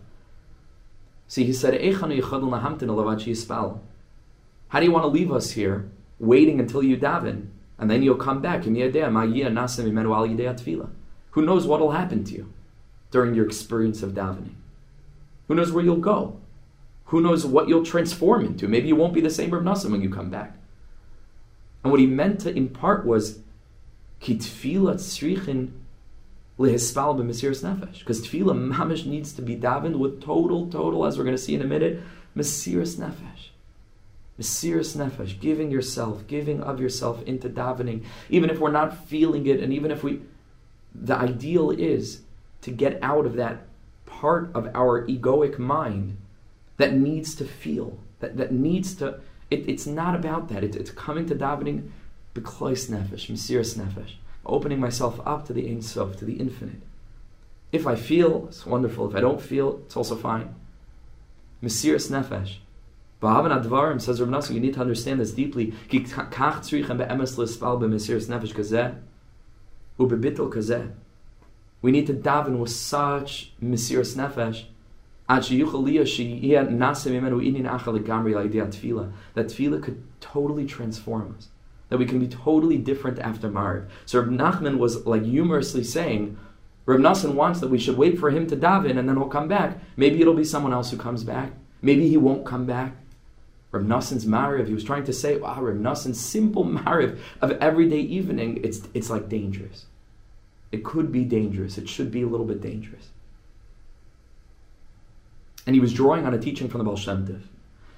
See, 1.27 1.43
he 1.43 1.53
said, 1.53 1.73
How 1.73 2.07
do 2.07 2.15
you 2.15 2.21
want 4.91 5.03
to 5.03 5.07
leave 5.07 5.31
us 5.31 5.51
here, 5.51 5.89
waiting 6.19 6.59
until 6.59 6.83
you 6.83 6.97
daven, 6.97 7.47
and 7.77 7.89
then 7.89 8.03
you'll 8.03 8.15
come 8.15 8.41
back? 8.41 8.63
Who 8.63 8.71
knows 11.41 11.67
what 11.67 11.79
will 11.79 11.91
happen 11.91 12.23
to 12.23 12.33
you 12.33 12.53
during 13.11 13.35
your 13.35 13.45
experience 13.45 14.03
of 14.03 14.11
davening? 14.11 14.53
Who 15.47 15.55
knows 15.55 15.71
where 15.71 15.83
you'll 15.83 15.97
go? 15.97 16.39
Who 17.05 17.21
knows 17.21 17.45
what 17.45 17.67
you'll 17.67 17.85
transform 17.85 18.45
into? 18.45 18.67
Maybe 18.67 18.87
you 18.87 18.95
won't 18.95 19.13
be 19.13 19.21
the 19.21 19.29
same 19.29 19.51
Rav 19.51 19.63
Nassan 19.63 19.91
when 19.91 20.01
you 20.01 20.09
come 20.09 20.29
back. 20.29 20.57
And 21.83 21.91
what 21.91 21.99
he 21.99 22.07
meant 22.07 22.39
to 22.41 22.55
impart 22.55 23.05
was 23.05 23.39
kitfila 24.21 24.95
tzrichin 24.95 25.71
lehispal 26.59 27.15
b'mesiras 27.17 27.63
nefesh. 27.63 27.99
Because 27.99 28.25
tefillah 28.25 28.73
mamish 28.73 29.05
needs 29.05 29.33
to 29.33 29.41
be 29.41 29.55
davened 29.55 29.97
with 29.97 30.21
total, 30.21 30.69
total, 30.69 31.05
as 31.05 31.17
we're 31.17 31.23
going 31.23 31.35
to 31.35 31.41
see 31.41 31.55
in 31.55 31.61
a 31.61 31.65
minute, 31.65 32.01
mesiras 32.35 32.97
nefesh. 32.97 33.49
Mesiras 34.39 34.95
nefesh, 34.95 35.39
giving 35.39 35.71
yourself, 35.71 36.27
giving 36.27 36.61
of 36.61 36.79
yourself 36.79 37.23
into 37.23 37.49
davening, 37.49 38.03
even 38.29 38.49
if 38.49 38.59
we're 38.59 38.71
not 38.71 39.07
feeling 39.07 39.47
it, 39.47 39.61
and 39.61 39.71
even 39.71 39.91
if 39.91 40.03
we, 40.03 40.21
the 40.93 41.15
ideal 41.15 41.71
is 41.71 42.21
to 42.61 42.71
get 42.71 42.99
out 43.01 43.25
of 43.25 43.35
that 43.35 43.65
part 44.05 44.49
of 44.53 44.67
our 44.75 45.05
egoic 45.07 45.57
mind 45.57 46.17
that 46.77 46.93
needs 46.93 47.35
to 47.35 47.45
feel, 47.45 47.97
that, 48.19 48.37
that 48.37 48.51
needs 48.51 48.93
to, 48.95 49.19
it, 49.49 49.67
it's 49.69 49.85
not 49.85 50.15
about 50.15 50.49
that. 50.49 50.63
It, 50.63 50.75
it's 50.75 50.91
coming 50.91 51.25
to 51.27 51.35
davening, 51.35 51.89
beklois 52.33 52.89
nefesh, 52.89 53.31
mesiras 53.31 53.77
nefesh, 53.77 54.13
opening 54.45 54.79
myself 54.79 55.19
up 55.25 55.45
to 55.47 55.53
the 55.53 55.67
Ein 55.69 55.81
Sof, 55.81 56.17
to 56.17 56.25
the 56.25 56.35
infinite. 56.35 56.81
If 57.71 57.87
I 57.87 57.95
feel, 57.95 58.47
it's 58.47 58.65
wonderful. 58.65 59.09
If 59.09 59.15
I 59.15 59.21
don't 59.21 59.41
feel, 59.41 59.81
it's 59.85 59.97
also 59.97 60.15
fine. 60.15 60.55
Mesiras 61.63 62.09
nefesh. 62.09 62.57
Ba'avan 63.21 63.63
advarim 63.63 63.99
says 64.01 64.21
Rav 64.21 64.29
Nassan, 64.29 64.53
you 64.53 64.59
need 64.59 64.73
to 64.75 64.81
understand 64.81 65.19
this 65.19 65.31
deeply. 65.31 65.73
Kach 65.89 66.31
tzrichem 66.31 66.97
be'emes 66.97 67.37
l'spal 67.37 67.79
be'mesiras 67.79 68.27
nefesh 68.27 68.53
kazeh, 68.53 68.95
u'bebitel 69.99 70.51
kazeh. 70.53 70.91
We 71.81 71.91
need 71.91 72.07
to 72.07 72.13
daven 72.13 72.59
with 72.59 72.71
such 72.71 73.53
mesiras 73.61 74.15
nefesh 74.15 74.65
that 75.27 75.41
tefillah 79.47 79.81
could 79.81 80.03
totally 80.21 80.65
transform 80.65 81.35
us. 81.35 81.47
That 81.89 81.99
we 81.99 82.05
can 82.05 82.19
be 82.19 82.27
totally 82.27 82.77
different 82.77 83.19
after 83.19 83.49
Mariv. 83.49 83.87
So 84.05 84.19
Reb 84.19 84.29
Nachman 84.29 84.77
was 84.77 85.05
like 85.05 85.23
humorously 85.23 85.83
saying, 85.83 86.37
Reb 86.85 86.99
Nassan 86.99 87.33
wants 87.33 87.59
that 87.59 87.69
we 87.69 87.79
should 87.79 87.97
wait 87.97 88.19
for 88.19 88.29
him 88.29 88.47
to 88.47 88.55
daven 88.55 88.97
and 88.97 89.09
then 89.09 89.17
he'll 89.17 89.27
come 89.27 89.47
back. 89.47 89.79
Maybe 89.97 90.21
it'll 90.21 90.33
be 90.33 90.43
someone 90.43 90.73
else 90.73 90.91
who 90.91 90.97
comes 90.97 91.23
back. 91.23 91.51
Maybe 91.81 92.07
he 92.07 92.17
won't 92.17 92.45
come 92.45 92.65
back. 92.65 92.95
Reb 93.71 93.85
Nassan's 93.85 94.25
Mariv, 94.25 94.67
he 94.67 94.73
was 94.73 94.83
trying 94.83 95.03
to 95.05 95.13
say, 95.13 95.37
wow, 95.37 95.61
Reb 95.61 95.79
Nassan's 95.79 96.19
simple 96.19 96.63
Mariv 96.65 97.19
of 97.41 97.51
everyday 97.53 97.99
evening, 97.99 98.61
it's, 98.63 98.81
it's 98.93 99.09
like 99.09 99.29
dangerous. 99.29 99.85
It 100.71 100.83
could 100.83 101.11
be 101.11 101.23
dangerous. 101.23 101.77
It 101.77 101.89
should 101.89 102.11
be 102.11 102.21
a 102.21 102.27
little 102.27 102.45
bit 102.45 102.61
dangerous. 102.61 103.09
And 105.65 105.75
he 105.75 105.79
was 105.79 105.93
drawing 105.93 106.25
on 106.25 106.33
a 106.33 106.39
teaching 106.39 106.69
from 106.69 106.79
the 106.79 106.83
Baal 106.83 106.95
Shem 106.95 107.25
Tov. 107.25 107.41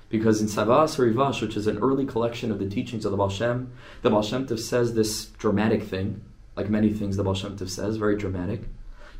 Because 0.09 0.39
in 0.41 0.47
Tzavaas 0.47 0.95
HaRivash, 0.97 1.41
which 1.41 1.57
is 1.57 1.67
an 1.67 1.79
early 1.79 2.05
collection 2.05 2.51
of 2.51 2.59
the 2.59 2.69
teachings 2.69 3.03
of 3.03 3.11
the 3.11 3.17
Baal 3.17 3.29
Shem, 3.29 3.71
the 4.01 4.09
Baal 4.09 4.21
Shem 4.21 4.47
Tov 4.47 4.59
says 4.59 4.93
this 4.93 5.25
dramatic 5.37 5.83
thing, 5.83 6.21
like 6.55 6.69
many 6.69 6.93
things 6.93 7.17
the 7.17 7.23
Baal 7.23 7.33
Shem 7.33 7.57
Tov 7.57 7.69
says, 7.69 7.97
very 7.97 8.15
dramatic. 8.15 8.61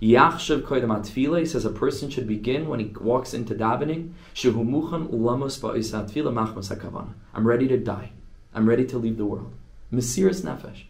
Yachshav 0.02 0.62
koydem 0.62 0.96
atfila, 0.96 1.46
says 1.48 1.66
a 1.66 1.72
person 1.72 2.10
should 2.10 2.28
begin 2.28 2.68
when 2.68 2.80
he 2.80 2.86
walks 3.02 3.34
into 3.34 3.56
davening, 3.56 4.12
shehu 4.34 4.54
muchan 4.54 5.10
ulamos 5.10 5.60
ba'isat 5.60 6.12
machmas 6.12 6.74
hakavana. 6.74 7.14
I'm 7.34 7.48
ready 7.48 7.68
to 7.68 7.78
die. 7.78 8.12
I'm 8.54 8.70
ready 8.70 8.86
to 8.86 8.98
leave 8.98 9.18
the 9.18 9.26
world. 9.26 9.54
Mesiras 9.92 10.42
nefesh. 10.42 10.84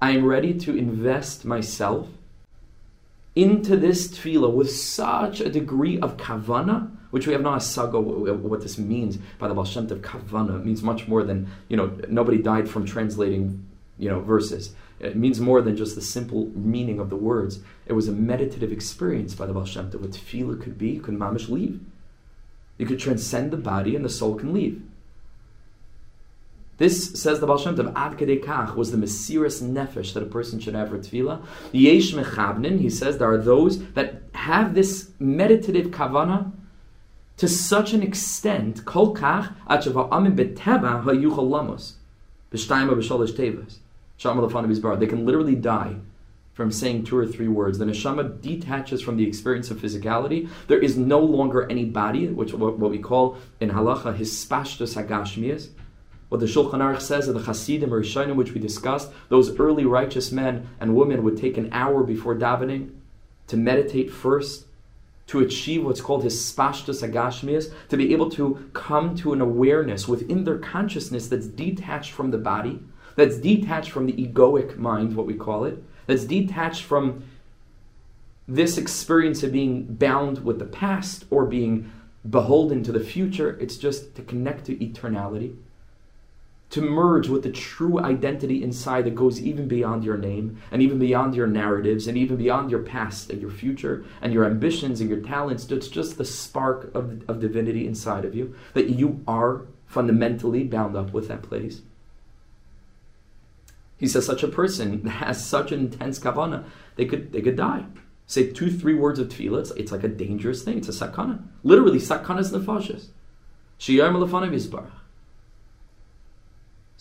I 0.00 0.10
am 0.10 0.24
ready 0.24 0.52
to 0.54 0.76
invest 0.76 1.44
myself 1.44 2.08
into 3.36 3.76
this 3.76 4.08
tefillah 4.08 4.52
with 4.52 4.70
such 4.70 5.40
a 5.40 5.48
degree 5.48 5.98
of 6.00 6.16
kavana, 6.16 6.90
which 7.12 7.26
we 7.26 7.34
have 7.34 7.42
no 7.42 7.50
asaga 7.50 8.02
what 8.02 8.62
this 8.62 8.78
means 8.78 9.18
by 9.38 9.46
the 9.46 9.52
Baal 9.54 9.66
Tov 9.66 10.00
kavana. 10.00 10.58
It 10.58 10.64
means 10.64 10.82
much 10.82 11.06
more 11.06 11.22
than, 11.22 11.46
you 11.68 11.76
know, 11.76 11.94
nobody 12.08 12.38
died 12.38 12.70
from 12.70 12.86
translating, 12.86 13.68
you 13.98 14.08
know, 14.08 14.20
verses. 14.20 14.74
It 14.98 15.14
means 15.14 15.38
more 15.38 15.60
than 15.60 15.76
just 15.76 15.94
the 15.94 16.00
simple 16.00 16.46
meaning 16.54 16.98
of 16.98 17.10
the 17.10 17.16
words. 17.16 17.60
It 17.84 17.92
was 17.92 18.08
a 18.08 18.12
meditative 18.12 18.72
experience 18.72 19.34
by 19.34 19.44
the 19.44 19.52
Baal 19.52 19.66
Shem. 19.66 19.90
What 19.90 20.12
tefillah 20.12 20.62
could 20.62 20.78
be, 20.78 20.98
could 20.98 21.14
mamish 21.14 21.50
leave. 21.50 21.80
You 22.78 22.86
could 22.86 22.98
transcend 22.98 23.50
the 23.50 23.58
body 23.58 23.94
and 23.94 24.04
the 24.04 24.08
soul 24.08 24.34
can 24.34 24.54
leave. 24.54 24.82
This, 26.78 27.20
says 27.20 27.40
the 27.40 27.46
Baal 27.46 27.58
Shem 27.58 27.76
Tov, 27.76 27.92
Ad 27.94 28.74
was 28.74 28.90
the 28.90 28.96
Mesiris 28.96 29.62
Nefesh 29.62 30.14
that 30.14 30.22
a 30.22 30.26
person 30.26 30.58
should 30.60 30.74
have 30.74 30.88
for 30.88 30.98
tefillah. 30.98 31.44
Yesh 31.72 32.14
Mechabnin, 32.14 32.80
he 32.80 32.88
says, 32.88 33.18
there 33.18 33.30
are 33.30 33.36
those 33.36 33.86
that 33.90 34.22
have 34.32 34.74
this 34.74 35.10
meditative 35.18 35.88
kavana 35.88 36.52
to 37.42 37.48
such 37.48 37.92
an 37.92 38.04
extent, 38.04 38.84
Kol 38.84 39.16
Kach, 39.16 39.52
Achava 39.68 40.08
Amin 40.12 40.36
Beteva 40.36 41.02
HaYuchal 41.02 41.50
Lamos, 41.50 41.96
B'shtayim 42.52 42.88
B'sholish 42.88 43.32
Tevas, 43.32 43.78
Shama 44.16 44.96
They 44.96 45.06
can 45.08 45.26
literally 45.26 45.56
die 45.56 45.96
from 46.52 46.70
saying 46.70 47.02
two 47.02 47.18
or 47.18 47.26
three 47.26 47.48
words. 47.48 47.78
The 47.78 47.84
neshama 47.84 48.40
detaches 48.40 49.02
from 49.02 49.16
the 49.16 49.26
experience 49.26 49.72
of 49.72 49.78
physicality. 49.78 50.48
There 50.68 50.78
is 50.78 50.96
no 50.96 51.18
longer 51.18 51.68
any 51.68 51.84
body, 51.84 52.28
which 52.28 52.54
what, 52.54 52.78
what 52.78 52.92
we 52.92 53.00
call 53.00 53.36
in 53.58 53.70
halacha 53.70 54.16
hispashtus 54.16 54.94
hagashmias 54.94 55.70
what 56.28 56.38
the 56.38 56.46
Shulchan 56.46 56.74
Aruch 56.74 57.00
says 57.00 57.26
of 57.26 57.34
the 57.34 57.40
Hasidim 57.40 57.92
or 57.92 58.02
Rishonim, 58.02 58.36
which 58.36 58.52
we 58.52 58.60
discussed, 58.60 59.10
those 59.30 59.58
early 59.58 59.84
righteous 59.84 60.30
men 60.30 60.68
and 60.80 60.94
women 60.94 61.24
would 61.24 61.36
take 61.36 61.58
an 61.58 61.70
hour 61.72 62.04
before 62.04 62.36
davening 62.36 62.92
to 63.48 63.56
meditate 63.56 64.12
first, 64.12 64.66
to 65.32 65.40
achieve 65.40 65.82
what's 65.82 66.02
called 66.02 66.22
hispashtus 66.22 67.00
hagashmias, 67.02 67.72
to 67.88 67.96
be 67.96 68.12
able 68.12 68.28
to 68.28 68.68
come 68.74 69.16
to 69.16 69.32
an 69.32 69.40
awareness 69.40 70.06
within 70.06 70.44
their 70.44 70.58
consciousness 70.58 71.26
that's 71.26 71.46
detached 71.46 72.12
from 72.12 72.30
the 72.30 72.36
body, 72.36 72.78
that's 73.16 73.38
detached 73.38 73.90
from 73.90 74.04
the 74.04 74.12
egoic 74.12 74.76
mind, 74.76 75.16
what 75.16 75.24
we 75.24 75.32
call 75.32 75.64
it, 75.64 75.82
that's 76.06 76.24
detached 76.24 76.82
from 76.82 77.24
this 78.46 78.76
experience 78.76 79.42
of 79.42 79.52
being 79.52 79.84
bound 79.84 80.44
with 80.44 80.58
the 80.58 80.66
past 80.66 81.24
or 81.30 81.46
being 81.46 81.90
beholden 82.28 82.82
to 82.82 82.92
the 82.92 83.00
future. 83.00 83.56
It's 83.58 83.78
just 83.78 84.14
to 84.16 84.22
connect 84.22 84.66
to 84.66 84.76
eternality 84.76 85.56
to 86.72 86.80
merge 86.80 87.28
with 87.28 87.42
the 87.42 87.50
true 87.50 88.00
identity 88.00 88.62
inside 88.62 89.04
that 89.04 89.14
goes 89.14 89.38
even 89.38 89.68
beyond 89.68 90.04
your 90.04 90.16
name 90.16 90.58
and 90.70 90.80
even 90.80 90.98
beyond 90.98 91.34
your 91.34 91.46
narratives 91.46 92.06
and 92.06 92.16
even 92.16 92.36
beyond 92.36 92.70
your 92.70 92.80
past 92.80 93.28
and 93.28 93.42
your 93.42 93.50
future 93.50 94.06
and 94.22 94.32
your 94.32 94.46
ambitions 94.46 94.98
and 95.02 95.10
your 95.10 95.20
talents. 95.20 95.70
It's 95.70 95.88
just 95.88 96.16
the 96.16 96.24
spark 96.24 96.90
of, 96.94 97.28
of 97.28 97.40
divinity 97.40 97.86
inside 97.86 98.24
of 98.24 98.34
you 98.34 98.54
that 98.72 98.88
you 98.88 99.22
are 99.28 99.66
fundamentally 99.86 100.64
bound 100.64 100.96
up 100.96 101.12
with 101.12 101.28
that 101.28 101.42
place. 101.42 101.82
He 103.98 104.08
says 104.08 104.24
such 104.24 104.42
a 104.42 104.48
person 104.48 105.06
has 105.06 105.44
such 105.46 105.72
an 105.72 105.80
intense 105.80 106.18
kavana, 106.18 106.64
they 106.96 107.04
could 107.04 107.32
they 107.32 107.42
could 107.42 107.56
die. 107.56 107.84
Say 108.26 108.50
two, 108.50 108.70
three 108.70 108.94
words 108.94 109.18
of 109.18 109.28
tefillah, 109.28 109.60
it's, 109.60 109.70
it's 109.72 109.92
like 109.92 110.04
a 110.04 110.08
dangerous 110.08 110.62
thing. 110.62 110.78
It's 110.78 110.88
a 110.88 110.92
sakana. 110.92 111.42
Literally, 111.64 111.98
sakana 111.98 112.40
is 112.40 112.50
nefashis. 112.50 113.08
Shiyar 113.78 114.10
malafanav 114.10 114.54
yizbarach. 114.54 115.01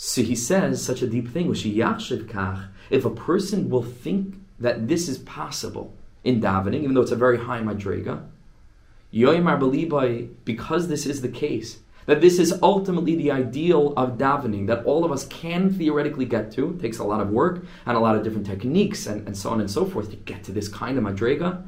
So 0.04 0.24
he 0.24 0.36
says 0.36 0.84
such 0.84 1.04
a 1.04 1.08
deep 1.08 1.30
thing. 1.30 1.48
Which 1.48 1.64
if 1.64 3.06
a 3.06 3.10
person 3.12 3.70
will 3.70 3.84
think 3.84 4.36
that 4.60 4.88
this 4.88 5.08
is 5.08 5.20
possible 5.20 5.94
in 6.24 6.42
davening, 6.42 6.82
even 6.82 6.96
though 6.96 7.02
it's 7.02 7.12
a 7.12 7.16
very 7.16 7.38
high 7.38 7.62
madrega, 7.62 8.24
because 10.44 10.88
this 10.88 11.06
is 11.06 11.22
the 11.22 11.30
case, 11.30 11.82
that 12.08 12.20
this 12.20 12.40
is 12.40 12.58
ultimately 12.64 13.16
the 13.16 13.30
ideal 13.30 13.94
of 13.96 14.18
davening 14.18 14.66
that 14.66 14.84
all 14.86 15.06
of 15.06 15.12
us 15.12 15.28
can 15.28 15.72
theoretically 15.72 16.26
get 16.26 16.52
to. 16.54 16.72
It 16.72 16.80
takes 16.80 16.98
a 16.98 17.04
lot 17.04 17.22
of 17.22 17.30
work 17.30 17.64
and 17.86 17.96
a 17.96 18.00
lot 18.00 18.16
of 18.16 18.24
different 18.24 18.48
techniques 18.48 19.06
and, 19.06 19.28
and 19.28 19.38
so 19.38 19.52
on 19.52 19.62
and 19.62 19.70
so 19.70 19.86
forth 19.86 20.10
to 20.10 20.16
get 20.16 20.44
to 20.46 20.52
this 20.52 20.68
kind 20.68 20.98
of 20.98 21.04
madrega. 21.04 21.64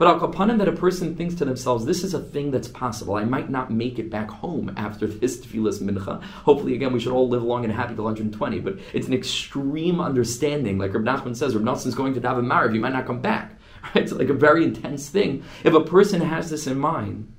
But 0.00 0.08
al 0.08 0.18
kapanim 0.18 0.56
that 0.56 0.66
a 0.66 0.72
person 0.72 1.14
thinks 1.14 1.34
to 1.34 1.44
themselves, 1.44 1.84
this 1.84 2.02
is 2.02 2.14
a 2.14 2.20
thing 2.20 2.50
that's 2.50 2.68
possible. 2.68 3.16
I 3.16 3.24
might 3.24 3.50
not 3.50 3.70
make 3.70 3.98
it 3.98 4.08
back 4.08 4.30
home 4.30 4.72
after 4.74 5.06
this 5.06 5.38
tefillas 5.38 5.82
mincha. 5.82 6.22
Hopefully, 6.22 6.74
again, 6.74 6.94
we 6.94 7.00
should 7.00 7.12
all 7.12 7.28
live 7.28 7.42
long 7.42 7.64
and 7.64 7.72
happy 7.74 7.94
till 7.94 8.04
120. 8.04 8.60
But 8.60 8.78
it's 8.94 9.08
an 9.08 9.12
extreme 9.12 10.00
understanding. 10.00 10.78
Like 10.78 10.94
Reb 10.94 11.04
Nachman 11.04 11.36
says, 11.36 11.54
Reb 11.54 11.68
is 11.76 11.94
going 11.94 12.14
to 12.14 12.20
daven 12.20 12.46
Mariv, 12.46 12.74
you 12.74 12.80
might 12.80 12.94
not 12.94 13.04
come 13.04 13.20
back. 13.20 13.58
Right? 13.94 14.04
It's 14.04 14.12
like 14.12 14.30
a 14.30 14.34
very 14.34 14.64
intense 14.64 15.10
thing. 15.10 15.42
If 15.64 15.74
a 15.74 15.82
person 15.82 16.22
has 16.22 16.48
this 16.48 16.66
in 16.66 16.78
mind, 16.78 17.30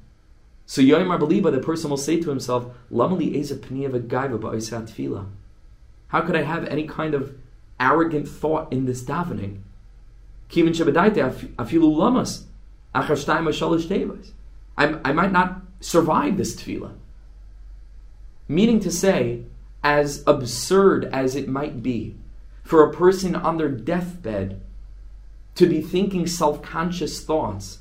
so 0.68 0.84
Yoim 0.84 1.07
Arbaliba, 1.07 1.51
the 1.51 1.59
person 1.59 1.89
will 1.89 1.97
say 1.97 2.20
to 2.20 2.30
himself, 2.30 2.68
Lamali 2.91 3.36
eza 3.36 3.55
tefila. 3.57 5.28
How 6.09 6.22
could 6.22 6.36
I 6.36 6.43
have 6.43 6.66
any 6.66 6.86
kind 6.86 7.16
of 7.16 7.36
arrogant 7.80 8.28
thought 8.28 8.72
in 8.72 8.86
this 8.86 9.03
davening? 9.03 9.62
Kivin 10.49 10.76
shabadaita 10.76 11.55
afilu 11.55 11.95
lamas. 11.95 12.45
I, 14.77 14.99
I 15.03 15.11
might 15.11 15.31
not 15.31 15.61
survive 15.79 16.37
this 16.37 16.55
tefillah. 16.55 16.93
Meaning 18.47 18.79
to 18.81 18.91
say, 18.91 19.43
as 19.83 20.23
absurd 20.27 21.05
as 21.05 21.35
it 21.35 21.47
might 21.47 21.81
be 21.81 22.15
for 22.63 22.83
a 22.83 22.93
person 22.93 23.35
on 23.35 23.57
their 23.57 23.69
deathbed 23.69 24.61
to 25.55 25.67
be 25.67 25.81
thinking 25.81 26.27
self 26.27 26.61
conscious 26.61 27.23
thoughts 27.23 27.79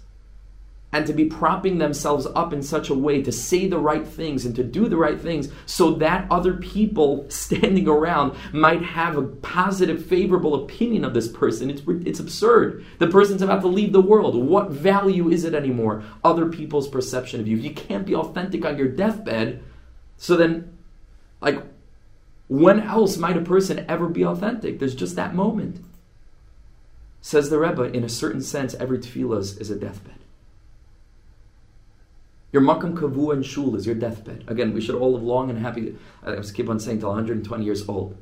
and 0.92 1.06
to 1.06 1.12
be 1.12 1.24
propping 1.24 1.78
themselves 1.78 2.26
up 2.34 2.52
in 2.52 2.62
such 2.62 2.90
a 2.90 2.94
way 2.94 3.22
to 3.22 3.30
say 3.30 3.68
the 3.68 3.78
right 3.78 4.06
things 4.06 4.44
and 4.44 4.56
to 4.56 4.64
do 4.64 4.88
the 4.88 4.96
right 4.96 5.20
things 5.20 5.48
so 5.66 5.94
that 5.94 6.26
other 6.30 6.54
people 6.54 7.26
standing 7.28 7.88
around 7.88 8.34
might 8.52 8.82
have 8.82 9.16
a 9.16 9.22
positive, 9.22 10.04
favorable 10.04 10.64
opinion 10.64 11.04
of 11.04 11.14
this 11.14 11.28
person. 11.28 11.70
It's, 11.70 11.82
it's 11.86 12.20
absurd. 12.20 12.84
The 12.98 13.06
person's 13.06 13.42
about 13.42 13.60
to 13.62 13.68
leave 13.68 13.92
the 13.92 14.00
world. 14.00 14.34
What 14.34 14.70
value 14.70 15.28
is 15.28 15.44
it 15.44 15.54
anymore? 15.54 16.02
Other 16.24 16.46
people's 16.46 16.88
perception 16.88 17.40
of 17.40 17.46
you. 17.46 17.56
If 17.56 17.64
you 17.64 17.74
can't 17.74 18.06
be 18.06 18.14
authentic 18.14 18.64
on 18.64 18.76
your 18.76 18.88
deathbed, 18.88 19.62
so 20.16 20.36
then, 20.36 20.76
like, 21.40 21.62
when 22.48 22.80
else 22.80 23.16
might 23.16 23.36
a 23.36 23.42
person 23.42 23.86
ever 23.88 24.08
be 24.08 24.24
authentic? 24.24 24.78
There's 24.78 24.94
just 24.94 25.14
that 25.16 25.34
moment. 25.34 25.84
Says 27.22 27.48
the 27.48 27.60
Rebbe, 27.60 27.84
in 27.84 28.02
a 28.02 28.08
certain 28.08 28.42
sense, 28.42 28.74
every 28.74 28.98
tefillah 28.98 29.60
is 29.60 29.70
a 29.70 29.76
deathbed. 29.76 30.16
Your 32.52 32.62
makam 32.62 32.94
kavu 32.94 33.32
and 33.32 33.46
shul 33.46 33.76
is 33.76 33.86
your 33.86 33.94
deathbed. 33.94 34.44
Again, 34.48 34.72
we 34.72 34.80
should 34.80 34.96
all 34.96 35.12
live 35.12 35.22
long 35.22 35.50
and 35.50 35.58
happy. 35.58 35.96
I 36.24 36.34
just 36.36 36.54
keep 36.54 36.68
on 36.68 36.80
saying 36.80 37.00
till 37.00 37.08
120 37.08 37.64
years 37.64 37.88
old, 37.88 38.16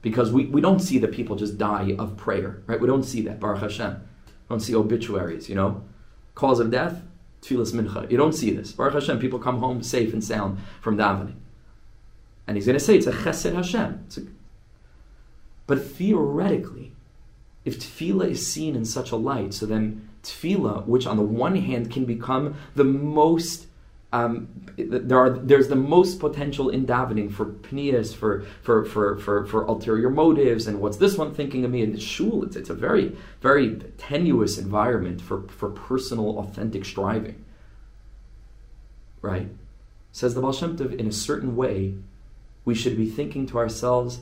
because 0.00 0.32
we, 0.32 0.46
we 0.46 0.60
don't 0.60 0.80
see 0.80 0.98
that 0.98 1.12
people 1.12 1.36
just 1.36 1.58
die 1.58 1.94
of 1.98 2.16
prayer, 2.16 2.62
right? 2.66 2.80
We 2.80 2.86
don't 2.86 3.02
see 3.02 3.20
that. 3.22 3.40
Baruch 3.40 3.60
Hashem, 3.60 3.92
we 4.26 4.54
don't 4.54 4.60
see 4.60 4.74
obituaries. 4.74 5.48
You 5.48 5.54
know, 5.54 5.82
cause 6.34 6.60
of 6.60 6.70
death, 6.70 7.02
tefillas 7.42 7.72
mincha. 7.72 8.10
You 8.10 8.16
don't 8.16 8.32
see 8.32 8.50
this. 8.52 8.72
Baruch 8.72 8.94
Hashem, 8.94 9.18
people 9.18 9.38
come 9.38 9.58
home 9.58 9.82
safe 9.82 10.14
and 10.14 10.24
sound 10.24 10.58
from 10.80 10.96
davening, 10.96 11.34
and 12.46 12.56
he's 12.56 12.64
going 12.64 12.78
to 12.78 12.84
say 12.84 12.96
it's 12.96 13.06
a 13.06 13.12
chesed 13.12 13.54
Hashem. 13.54 14.06
A, 14.16 14.20
but 15.66 15.84
theoretically, 15.84 16.92
if 17.66 17.78
tefillah 17.78 18.30
is 18.30 18.46
seen 18.46 18.74
in 18.74 18.86
such 18.86 19.10
a 19.10 19.16
light, 19.16 19.52
so 19.52 19.66
then 19.66 20.07
tefillah, 20.22 20.86
which 20.86 21.06
on 21.06 21.16
the 21.16 21.22
one 21.22 21.56
hand 21.56 21.90
can 21.90 22.04
become 22.04 22.54
the 22.74 22.84
most 22.84 23.68
um, 24.10 24.48
there 24.78 25.18
are 25.18 25.30
there's 25.30 25.68
the 25.68 25.76
most 25.76 26.18
potential 26.18 26.70
in 26.70 26.86
davening 26.86 27.30
for 27.30 27.44
pnias, 27.44 28.14
for 28.14 28.42
for, 28.62 28.84
for 28.86 29.18
for 29.18 29.44
for 29.44 29.64
ulterior 29.64 30.08
motives, 30.08 30.66
and 30.66 30.80
what's 30.80 30.96
this 30.96 31.18
one 31.18 31.34
thinking 31.34 31.64
of 31.64 31.70
me? 31.70 31.82
And 31.82 32.00
shul, 32.00 32.42
it's, 32.42 32.56
it's 32.56 32.70
a 32.70 32.74
very 32.74 33.14
very 33.42 33.76
tenuous 33.98 34.56
environment 34.56 35.20
for 35.20 35.42
for 35.48 35.68
personal 35.68 36.38
authentic 36.38 36.86
striving. 36.86 37.44
Right, 39.20 39.48
says 40.10 40.34
the 40.34 40.40
Baal 40.40 40.52
Shem 40.52 40.78
Tov, 40.78 40.96
in 40.96 41.06
a 41.06 41.12
certain 41.12 41.54
way, 41.54 41.94
we 42.64 42.74
should 42.74 42.96
be 42.96 43.10
thinking 43.10 43.46
to 43.48 43.58
ourselves, 43.58 44.20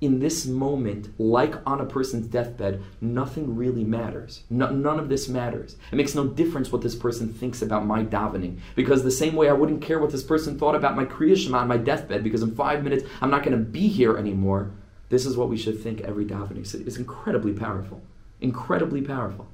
in 0.00 0.18
this 0.18 0.46
moment, 0.46 1.08
like 1.20 1.54
on 1.66 1.80
a 1.80 1.84
person's 1.84 2.26
deathbed, 2.26 2.82
nothing 3.00 3.54
really 3.54 3.84
matters. 3.84 4.44
No, 4.48 4.70
none 4.70 4.98
of 4.98 5.10
this 5.10 5.28
matters. 5.28 5.76
It 5.92 5.96
makes 5.96 6.14
no 6.14 6.26
difference 6.26 6.72
what 6.72 6.80
this 6.80 6.94
person 6.94 7.32
thinks 7.32 7.60
about 7.60 7.84
my 7.84 8.02
davening. 8.02 8.60
Because 8.74 9.02
the 9.02 9.10
same 9.10 9.36
way 9.36 9.50
I 9.50 9.54
wouldn't 9.54 9.82
care 9.82 9.98
what 9.98 10.10
this 10.10 10.22
person 10.22 10.58
thought 10.58 10.74
about 10.74 10.96
my 10.96 11.04
Kriya 11.04 11.36
Shema 11.36 11.58
on 11.58 11.68
my 11.68 11.76
deathbed, 11.76 12.24
because 12.24 12.42
in 12.42 12.54
five 12.54 12.82
minutes 12.82 13.04
I'm 13.20 13.30
not 13.30 13.42
going 13.42 13.56
to 13.56 13.62
be 13.62 13.88
here 13.88 14.16
anymore. 14.16 14.70
This 15.10 15.26
is 15.26 15.36
what 15.36 15.50
we 15.50 15.58
should 15.58 15.82
think 15.82 16.00
every 16.00 16.24
davening. 16.24 16.60
It's 16.86 16.96
incredibly 16.96 17.52
powerful. 17.52 18.00
Incredibly 18.40 19.02
powerful. 19.02 19.48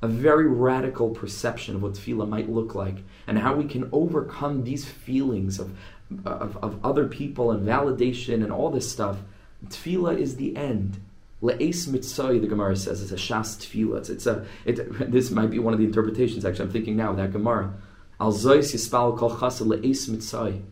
A 0.00 0.08
very 0.08 0.46
radical 0.46 1.10
perception 1.10 1.76
of 1.76 1.82
what 1.82 1.94
tefillah 1.94 2.28
might 2.28 2.48
look 2.48 2.74
like 2.74 2.98
and 3.26 3.38
how 3.38 3.54
we 3.54 3.64
can 3.64 3.88
overcome 3.92 4.64
these 4.64 4.84
feelings 4.84 5.58
of, 5.58 5.76
of, 6.24 6.56
of 6.58 6.84
other 6.84 7.06
people 7.06 7.50
and 7.50 7.66
validation 7.66 8.42
and 8.42 8.52
all 8.52 8.70
this 8.70 8.90
stuff. 8.90 9.18
Tefillah 9.66 10.18
is 10.18 10.36
the 10.36 10.56
end. 10.56 11.00
Le'es 11.42 11.88
mitzay, 11.88 12.40
the 12.40 12.46
Gemara 12.46 12.76
says, 12.76 13.00
is 13.00 13.12
a 13.12 13.16
shas 13.16 13.58
tefillah. 13.58 13.98
It's, 13.98 14.08
it's 14.08 14.26
a, 14.26 14.44
it, 14.64 15.10
this 15.12 15.30
might 15.30 15.50
be 15.50 15.58
one 15.58 15.72
of 15.72 15.80
the 15.80 15.86
interpretations, 15.86 16.44
actually. 16.44 16.66
I'm 16.66 16.72
thinking 16.72 16.96
now, 16.96 17.12
that 17.12 17.32
Gemara. 17.32 17.74
Al 18.20 18.32
zois 18.32 18.74
yispal 18.74 19.16
kol 19.16 19.30
chasa 19.30 19.66
le'es 19.66 20.08
mitzay. 20.08 20.62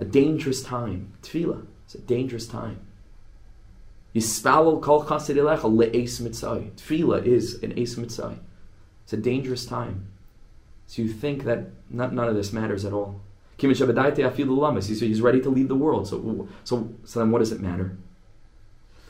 A 0.00 0.04
dangerous 0.04 0.62
time. 0.62 1.12
Tefillah. 1.22 1.64
It's 1.84 1.94
a 1.94 2.00
dangerous 2.00 2.46
time. 2.46 2.80
Yispal 4.14 4.82
kol 4.82 5.04
chasa 5.04 5.34
le'es 5.34 6.20
mitzay. 6.20 6.70
Tefillah 6.72 7.24
is 7.24 7.62
an 7.62 7.78
es 7.78 7.94
mitzay. 7.94 8.38
It's 9.04 9.12
a 9.12 9.16
dangerous 9.16 9.64
time. 9.64 10.08
So 10.86 11.02
you 11.02 11.08
think 11.08 11.44
that 11.44 11.66
not, 11.90 12.12
none 12.12 12.28
of 12.28 12.34
this 12.34 12.52
matters 12.52 12.84
at 12.84 12.92
all. 12.92 13.20
He's 13.58 15.20
ready 15.20 15.40
to 15.40 15.50
leave 15.50 15.68
the 15.68 15.74
world. 15.74 16.08
So, 16.08 16.48
so, 16.64 16.94
so 17.04 17.18
then 17.18 17.30
what 17.30 17.40
does 17.40 17.52
it 17.52 17.60
matter? 17.60 17.96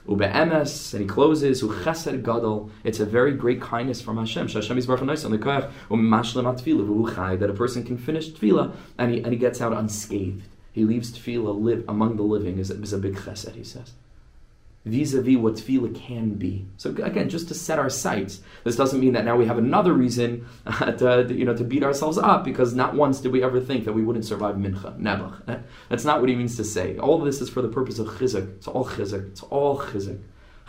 Ube'emes, 0.06 0.94
and 0.94 1.02
he 1.02 1.06
closes, 1.06 1.62
gadol, 2.22 2.70
it's 2.82 2.98
a 2.98 3.04
very 3.04 3.32
great 3.32 3.60
kindness 3.60 4.00
from 4.00 4.16
Hashem. 4.16 4.48
Hashem 4.48 4.78
is 4.78 4.86
baruch 4.86 5.00
that 7.40 7.50
a 7.50 7.52
person 7.52 7.84
can 7.84 7.98
finish 7.98 8.30
tefillah 8.30 8.74
and 8.96 9.12
he, 9.12 9.22
and 9.22 9.32
he 9.32 9.38
gets 9.38 9.60
out 9.60 9.74
unscathed. 9.74 10.44
He 10.72 10.84
leaves 10.84 11.12
tefillah 11.12 11.60
live 11.60 11.84
among 11.86 12.16
the 12.16 12.22
living 12.22 12.58
is, 12.58 12.70
is 12.70 12.94
a 12.94 12.98
big 12.98 13.16
chesed, 13.16 13.54
he 13.54 13.64
says 13.64 13.92
vis-a-vis 14.88 15.36
what 15.36 15.54
tefillah 15.54 15.94
can 15.94 16.34
be. 16.34 16.66
So 16.76 16.90
again, 16.90 17.28
just 17.28 17.48
to 17.48 17.54
set 17.54 17.78
our 17.78 17.90
sights. 17.90 18.40
This 18.64 18.76
doesn't 18.76 19.00
mean 19.00 19.12
that 19.12 19.24
now 19.24 19.36
we 19.36 19.46
have 19.46 19.58
another 19.58 19.92
reason 19.92 20.46
to, 20.78 21.26
you 21.30 21.44
know, 21.44 21.56
to 21.56 21.64
beat 21.64 21.82
ourselves 21.82 22.18
up 22.18 22.44
because 22.44 22.74
not 22.74 22.94
once 22.94 23.20
did 23.20 23.32
we 23.32 23.42
ever 23.42 23.60
think 23.60 23.84
that 23.84 23.92
we 23.92 24.02
wouldn't 24.02 24.24
survive 24.24 24.56
mincha, 24.56 24.98
nebuch. 24.98 25.62
That's 25.88 26.04
not 26.04 26.20
what 26.20 26.28
he 26.28 26.34
means 26.34 26.56
to 26.56 26.64
say. 26.64 26.98
All 26.98 27.18
of 27.18 27.24
this 27.24 27.40
is 27.40 27.48
for 27.48 27.62
the 27.62 27.68
purpose 27.68 27.98
of 27.98 28.08
chizuk. 28.08 28.56
It's 28.56 28.68
all 28.68 28.84
chizuk. 28.84 29.28
It's 29.28 29.42
all 29.44 29.78
chizuk. 29.78 30.20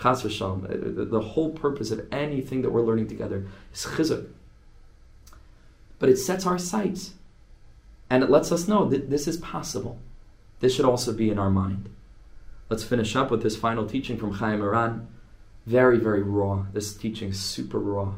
Chas 0.02 0.24
v'shalom. 0.24 0.66
Uh, 0.66 1.10
the 1.10 1.22
whole 1.22 1.52
purpose 1.52 1.92
of 1.92 2.08
anything 2.12 2.62
that 2.62 2.72
we're 2.72 2.82
learning 2.82 3.08
together 3.08 3.48
is 3.74 3.86
chizuk. 3.86 4.28
But 5.98 6.10
it 6.10 6.18
sets 6.18 6.46
our 6.46 6.58
sights. 6.58 7.14
And 8.10 8.24
it 8.24 8.30
lets 8.30 8.52
us 8.52 8.68
know 8.68 8.90
that 8.90 9.10
this 9.10 9.28
is 9.28 9.38
possible. 9.38 10.00
This 10.60 10.76
should 10.76 10.86
also 10.86 11.14
be 11.14 11.30
in 11.30 11.38
our 11.38 11.50
mind. 11.50 11.90
Let's 12.70 12.84
finish 12.84 13.16
up 13.16 13.32
with 13.32 13.42
this 13.42 13.58
final 13.58 13.88
teaching 13.88 14.16
from 14.18 14.36
Chayei 14.36 14.60
Moharan. 14.60 15.08
Very, 15.66 15.98
very 15.98 16.22
raw. 16.22 16.66
This 16.72 16.96
teaching 16.96 17.30
is 17.30 17.40
super 17.40 17.80
raw. 17.80 18.14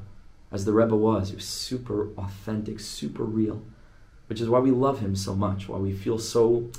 As 0.52 0.66
the 0.66 0.74
Rebbe 0.74 0.96
was, 0.96 1.30
he 1.30 1.36
was 1.36 1.46
super 1.46 2.10
authentic, 2.18 2.82
super 2.82 3.24
real. 3.24 3.64
Which 4.28 4.42
is 4.42 4.50
why 4.50 4.60
we 4.60 4.72
love 4.72 5.00
him 5.00 5.16
so 5.16 5.36
much, 5.36 5.70
why 5.70 5.78
we 5.78 5.94
feel 5.94 6.20
so 6.20 6.70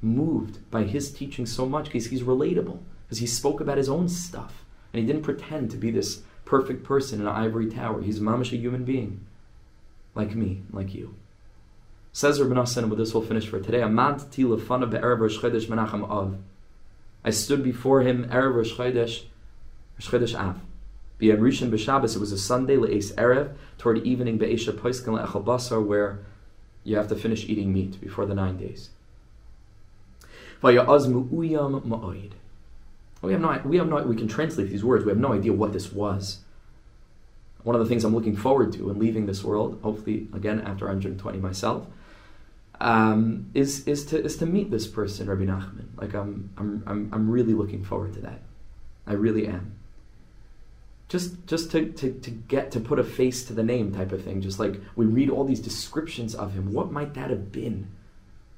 moved 0.00 0.68
by 0.72 0.82
his 0.82 1.12
teaching 1.12 1.46
so 1.46 1.64
much, 1.64 1.84
because 1.84 2.06
he's 2.06 2.24
relatable. 2.24 2.80
Because 3.06 3.18
he 3.18 3.28
spoke 3.28 3.60
about 3.60 3.78
his 3.78 3.88
own 3.88 4.08
stuff. 4.08 4.64
And 4.92 5.00
he 5.00 5.06
didn't 5.06 5.22
pretend 5.22 5.70
to 5.70 5.76
be 5.76 5.92
this 5.92 6.22
perfect 6.44 6.82
person 6.82 7.20
in 7.20 7.28
an 7.28 7.32
ivory 7.32 7.70
tower. 7.70 8.02
He's 8.02 8.18
mamish 8.18 8.52
a 8.52 8.56
human 8.56 8.84
being. 8.84 9.24
Like 10.16 10.34
me, 10.34 10.62
like 10.72 10.92
you. 10.92 11.14
Says 12.12 12.40
Rabbi 12.40 12.60
Nassan, 12.60 12.88
with 12.88 12.98
this 12.98 13.14
we'll 13.14 13.22
finish 13.22 13.46
for 13.46 13.60
today. 13.60 13.80
Amad 13.80 14.26
tila 14.26 14.60
fana 14.60 14.90
be'erev 14.90 15.20
Rosh 15.20 15.38
Menachem 15.38 16.02
Av. 16.10 16.36
I 17.24 17.30
stood 17.30 17.62
before 17.62 18.02
him 18.02 18.24
Erev 18.28 18.54
Rosh 18.56 18.72
Chodesh, 18.74 19.24
Av. 20.34 20.60
B'Yom 21.20 21.38
Rishon 21.38 21.70
b'Shabbos, 21.70 22.16
it 22.16 22.18
was 22.18 22.32
a 22.32 22.38
Sunday, 22.38 22.76
le'es 22.76 23.14
Erev, 23.14 23.54
toward 23.78 24.04
evening, 24.04 24.38
be'esha 24.38 24.72
poiskin 24.72 25.14
le'echel 25.14 25.44
basar, 25.44 25.84
where 25.84 26.18
you 26.82 26.96
have 26.96 27.08
to 27.08 27.14
finish 27.14 27.48
eating 27.48 27.72
meat 27.72 28.00
before 28.00 28.26
the 28.26 28.34
nine 28.34 28.56
days. 28.56 28.90
We 30.62 30.74
have 30.74 30.88
no, 33.40 33.60
we 33.64 33.76
have 33.76 33.88
no, 33.88 34.02
we 34.04 34.16
can 34.16 34.28
translate 34.28 34.68
these 34.68 34.84
words. 34.84 35.04
We 35.04 35.10
have 35.10 35.18
no 35.18 35.32
idea 35.32 35.52
what 35.52 35.72
this 35.72 35.92
was. 35.92 36.38
One 37.62 37.76
of 37.76 37.82
the 37.82 37.88
things 37.88 38.04
I'm 38.04 38.14
looking 38.14 38.36
forward 38.36 38.72
to 38.74 38.90
in 38.90 38.98
leaving 38.98 39.26
this 39.26 39.44
world, 39.44 39.78
hopefully 39.82 40.26
again 40.32 40.60
after 40.60 40.86
120 40.86 41.38
myself, 41.38 41.86
um, 42.82 43.48
is 43.54 43.86
is 43.86 44.04
to 44.06 44.22
is 44.22 44.36
to 44.38 44.46
meet 44.46 44.70
this 44.72 44.88
person, 44.88 45.28
Rabbi 45.28 45.44
Nachman. 45.44 45.86
Like 45.96 46.14
I'm 46.14 46.50
I'm 46.58 46.82
I'm 46.86 47.08
I'm 47.12 47.30
really 47.30 47.54
looking 47.54 47.84
forward 47.84 48.12
to 48.14 48.20
that. 48.20 48.40
I 49.06 49.12
really 49.12 49.46
am. 49.46 49.76
Just 51.08 51.46
just 51.46 51.70
to, 51.70 51.92
to, 51.92 52.12
to 52.12 52.30
get 52.30 52.72
to 52.72 52.80
put 52.80 52.98
a 52.98 53.04
face 53.04 53.44
to 53.44 53.52
the 53.52 53.62
name 53.62 53.92
type 53.92 54.10
of 54.10 54.24
thing. 54.24 54.40
Just 54.40 54.58
like 54.58 54.80
we 54.96 55.06
read 55.06 55.30
all 55.30 55.44
these 55.44 55.60
descriptions 55.60 56.34
of 56.34 56.54
him. 56.54 56.72
What 56.72 56.90
might 56.90 57.14
that 57.14 57.30
have 57.30 57.52
been? 57.52 57.86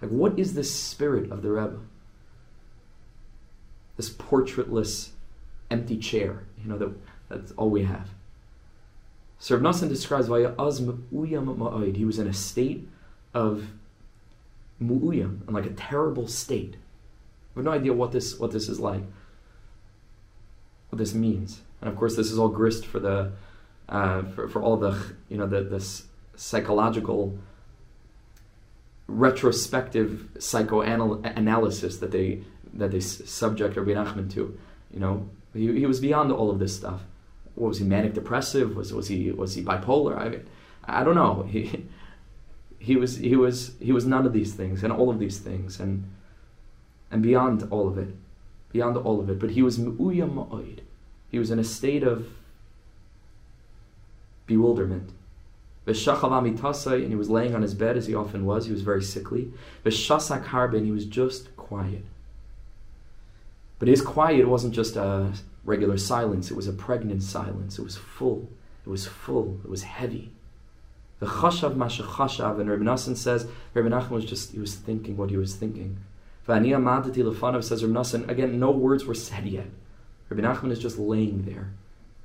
Like 0.00 0.10
what 0.10 0.38
is 0.38 0.54
the 0.54 0.64
spirit 0.64 1.30
of 1.30 1.42
the 1.42 1.50
Rebbe? 1.50 1.80
This 3.98 4.08
portraitless, 4.08 5.10
empty 5.70 5.98
chair. 5.98 6.44
You 6.62 6.70
know 6.70 6.78
that 6.78 6.94
that's 7.28 7.52
all 7.52 7.68
we 7.68 7.82
have. 7.84 8.08
So 9.38 9.54
Rav 9.58 9.88
describes 9.90 10.28
He 10.28 12.04
was 12.06 12.18
in 12.18 12.26
a 12.26 12.32
state 12.32 12.88
of 13.34 13.66
mu'uyam, 14.82 15.46
and 15.46 15.52
like 15.52 15.66
a 15.66 15.70
terrible 15.70 16.28
state. 16.28 16.76
We 17.54 17.60
have 17.60 17.64
no 17.64 17.72
idea 17.72 17.92
what 17.92 18.12
this 18.12 18.38
what 18.38 18.50
this 18.50 18.68
is 18.68 18.80
like, 18.80 19.02
what 20.90 20.98
this 20.98 21.14
means, 21.14 21.62
and 21.80 21.90
of 21.90 21.96
course 21.96 22.16
this 22.16 22.30
is 22.30 22.38
all 22.38 22.48
grist 22.48 22.86
for 22.86 22.98
the 22.98 23.32
uh, 23.88 24.22
for, 24.22 24.48
for 24.48 24.62
all 24.62 24.76
the 24.76 25.14
you 25.28 25.36
know 25.36 25.46
the 25.46 25.62
this 25.62 26.04
psychological 26.36 27.38
retrospective 29.06 30.28
psychoanalysis 30.38 31.98
that 31.98 32.10
they 32.10 32.42
that 32.72 32.90
they 32.90 33.00
subject 33.00 33.76
Rabbi 33.76 33.92
Nachman 33.92 34.32
to. 34.32 34.58
You 34.92 35.00
know, 35.00 35.28
he, 35.52 35.80
he 35.80 35.86
was 35.86 36.00
beyond 36.00 36.32
all 36.32 36.50
of 36.50 36.58
this 36.58 36.74
stuff. 36.74 37.02
What 37.54 37.68
was 37.68 37.78
he 37.78 37.84
manic 37.84 38.14
depressive? 38.14 38.76
Was 38.76 38.92
was 38.92 39.08
he 39.08 39.30
was 39.30 39.54
he 39.54 39.62
bipolar? 39.62 40.18
I 40.18 40.28
mean, 40.28 40.46
I 40.84 41.04
don't 41.04 41.14
know. 41.14 41.46
He 41.48 41.86
he 42.84 42.96
was 42.96 43.16
he 43.16 43.34
was 43.34 43.72
he 43.80 43.92
was 43.92 44.04
none 44.04 44.26
of 44.26 44.32
these 44.32 44.52
things 44.52 44.84
and 44.84 44.92
all 44.92 45.08
of 45.10 45.18
these 45.18 45.38
things 45.38 45.80
and 45.80 46.04
and 47.10 47.22
beyond 47.22 47.66
all 47.70 47.88
of 47.88 47.96
it, 47.96 48.08
beyond 48.72 48.96
all 48.96 49.20
of 49.20 49.30
it. 49.30 49.38
But 49.38 49.50
he 49.52 49.62
was 49.62 49.78
mu'uya 49.78 50.28
ma'oid. 50.28 50.80
He 51.30 51.38
was 51.38 51.50
in 51.50 51.58
a 51.58 51.64
state 51.64 52.02
of 52.02 52.28
bewilderment. 54.46 55.10
And 55.86 55.96
he 55.96 57.14
was 57.14 57.30
laying 57.30 57.54
on 57.54 57.62
his 57.62 57.74
bed 57.74 57.96
as 57.96 58.06
he 58.06 58.14
often 58.14 58.46
was. 58.46 58.66
He 58.66 58.72
was 58.72 58.80
very 58.80 59.02
sickly. 59.02 59.52
V'shasak 59.84 60.46
harbe, 60.46 60.74
and 60.74 60.86
he 60.86 60.92
was 60.92 61.04
just 61.04 61.54
quiet. 61.56 62.04
But 63.78 63.88
his 63.88 64.00
quiet 64.00 64.48
wasn't 64.48 64.74
just 64.74 64.96
a 64.96 65.32
regular 65.64 65.98
silence. 65.98 66.50
It 66.50 66.56
was 66.56 66.68
a 66.68 66.72
pregnant 66.72 67.22
silence. 67.22 67.78
It 67.78 67.82
was 67.82 67.96
full. 67.96 68.48
It 68.86 68.88
was 68.88 69.06
full. 69.06 69.60
It 69.62 69.70
was 69.70 69.82
heavy. 69.82 70.32
The 71.24 71.30
chashav 71.30 71.74
masha 71.74 72.02
chashav, 72.02 72.60
and 72.60 72.68
Rabbi 72.68 72.82
Nassan 72.82 73.16
says, 73.16 73.46
Rabbi 73.72 73.88
Nachman 73.88 74.10
was 74.10 74.26
just, 74.26 74.52
he 74.52 74.58
was 74.58 74.74
thinking 74.74 75.16
what 75.16 75.30
he 75.30 75.38
was 75.38 75.56
thinking. 75.56 75.96
V'ani 76.46 76.76
amadati 76.76 77.24
lefanav 77.24 77.64
says 77.64 77.82
Rabbi 77.82 77.98
Nassan, 77.98 78.28
again, 78.28 78.60
no 78.60 78.70
words 78.70 79.06
were 79.06 79.14
said 79.14 79.46
yet. 79.46 79.68
Rabbi 80.28 80.42
Nachman 80.42 80.70
is 80.70 80.78
just 80.78 80.98
laying 80.98 81.46
there. 81.46 81.72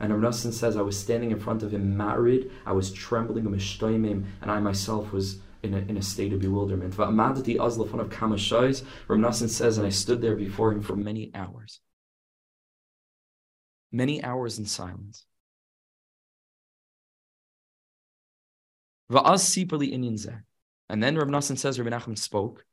And 0.02 0.14
Rabbi 0.14 0.28
Nassan 0.28 0.52
says, 0.52 0.76
I 0.76 0.82
was 0.82 1.00
standing 1.00 1.32
in 1.32 1.40
front 1.40 1.64
of 1.64 1.74
him, 1.74 1.96
married, 1.96 2.52
I 2.66 2.74
was 2.74 2.92
trembling, 2.92 3.46
and 3.48 4.52
I 4.52 4.60
myself 4.60 5.14
was 5.14 5.40
in 5.64 5.74
a, 5.74 5.78
in 5.78 5.96
a 5.96 6.02
state 6.02 6.34
of 6.34 6.42
bewilderment. 6.42 6.94
V'amadati 6.94 7.58
az 7.58 7.78
lefanav 7.78 8.10
kamashais, 8.10 8.84
Rabbi 9.08 9.22
Nassan 9.22 9.48
says, 9.48 9.78
and 9.78 9.88
I 9.88 9.92
stood 9.92 10.20
there 10.20 10.36
before 10.36 10.74
him 10.74 10.82
for 10.82 10.98
many 10.98 11.32
hours. 11.34 11.80
Many 13.94 14.22
hours 14.22 14.60
in 14.60 14.66
silence. 14.66 15.26
And 19.12 21.04
then 21.04 21.18
Rabbi 21.18 21.32
Nassan 21.32 21.58
says, 21.58 21.80
Rabbi 21.80 21.96
Nachman 21.96 22.18
spoke. 22.18 22.64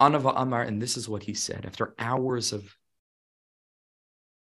Anava 0.00 0.32
Amar, 0.36 0.62
and 0.62 0.80
this 0.80 0.96
is 0.96 1.08
what 1.08 1.22
he 1.22 1.34
said 1.34 1.66
after 1.66 1.94
hours 1.98 2.52
of, 2.52 2.76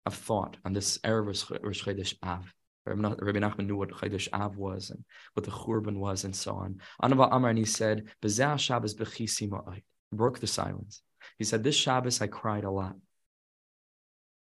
of 0.05 0.15
thought 0.15 0.57
on 0.65 0.73
this 0.73 0.99
Erev 0.99 1.27
Rosh 1.63 1.85
Chodesh 1.85 2.15
Av. 2.25 2.53
Rabbi 2.87 3.39
Nachman 3.39 3.67
knew 3.67 3.77
what 3.77 3.91
Chodesh 3.91 4.29
Av 4.33 4.57
was 4.57 4.91
and 4.91 5.05
what 5.35 5.45
the 5.45 5.53
Churban 5.53 5.99
was 5.99 6.25
and 6.25 6.35
so 6.35 6.55
on. 6.55 6.81
Anava 7.03 7.29
Amar, 7.31 7.51
and 7.51 7.59
he 7.59 7.65
said, 7.65 8.07
Shabbos. 8.57 8.95
Broke 10.13 10.39
the 10.39 10.47
silence. 10.47 11.03
He 11.39 11.45
said, 11.45 11.63
this 11.63 11.77
Shabbos 11.77 12.23
I 12.23 12.29
cried 12.29 12.65
a 12.65 12.71
lot. 12.71 12.97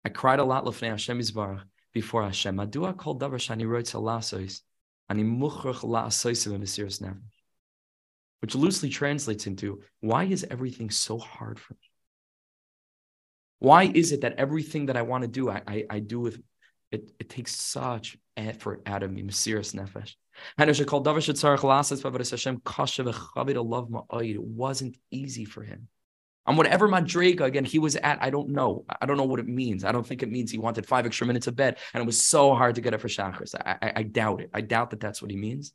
I 0.04 0.10
cried 0.10 0.40
a 0.40 0.44
lot 0.44 0.66
Hashem 0.74 1.20
Yisbarach 1.20 1.62
before 1.94 2.24
Hashem. 2.24 2.56
Madua 2.56 2.98
kol 2.98 3.20
davar 3.20 3.36
shani 3.36 3.66
roitz 3.66 3.94
halasos 5.20 6.48
which 8.42 8.56
loosely 8.56 8.90
translates 8.90 9.48
into 9.48 9.82
why 10.00 10.24
is 10.24 10.46
everything 10.50 10.90
so 10.90 11.18
hard 11.18 11.60
for 11.60 11.74
me? 11.74 11.80
Why 13.60 13.84
is 13.84 14.12
it 14.12 14.22
that 14.22 14.36
everything 14.38 14.88
that 14.88 14.98
I 14.98 15.04
want 15.04 15.22
to 15.22 15.28
do, 15.28 15.50
I, 15.50 15.62
I, 15.68 15.86
I 15.90 16.00
do 16.00 16.20
with 16.20 16.42
it, 16.92 17.12
it 17.20 17.30
takes 17.30 17.56
such 17.56 18.18
effort 18.36 18.82
out 18.86 19.04
of 19.04 19.12
me, 19.12 19.24
Mesiris 19.24 19.74
Nefesh. 19.74 20.16
It 24.24 24.42
wasn't 24.42 24.98
easy 25.12 25.46
for 25.46 25.64
him. 25.64 25.88
On 26.48 26.56
whatever 26.56 26.88
Madrega, 26.88 27.42
again, 27.42 27.66
he 27.66 27.78
was 27.78 27.96
at, 27.96 28.22
I 28.22 28.32
don't 28.32 28.50
know. 28.50 28.84
I 29.00 29.06
don't 29.06 29.18
know 29.18 29.26
what 29.26 29.40
it 29.40 29.48
means. 29.48 29.84
I 29.84 29.92
don't 29.92 30.06
think 30.06 30.24
it 30.24 30.32
means 30.32 30.50
he 30.50 30.58
wanted 30.58 30.88
five 30.88 31.06
extra 31.06 31.28
minutes 31.28 31.48
of 31.48 31.56
bed 31.56 31.78
and 31.94 32.02
it 32.02 32.06
was 32.06 32.24
so 32.24 32.56
hard 32.56 32.76
to 32.76 32.82
get 32.82 32.94
it 32.94 33.02
for 33.02 33.08
Shachris. 33.08 33.54
I, 33.54 33.78
I, 33.82 33.94
I 33.98 34.04
doubt 34.04 34.42
it. 34.42 34.50
I 34.54 34.62
doubt 34.62 34.90
that 34.90 35.00
that's 35.00 35.22
what 35.22 35.30
he 35.30 35.38
means. 35.38 35.74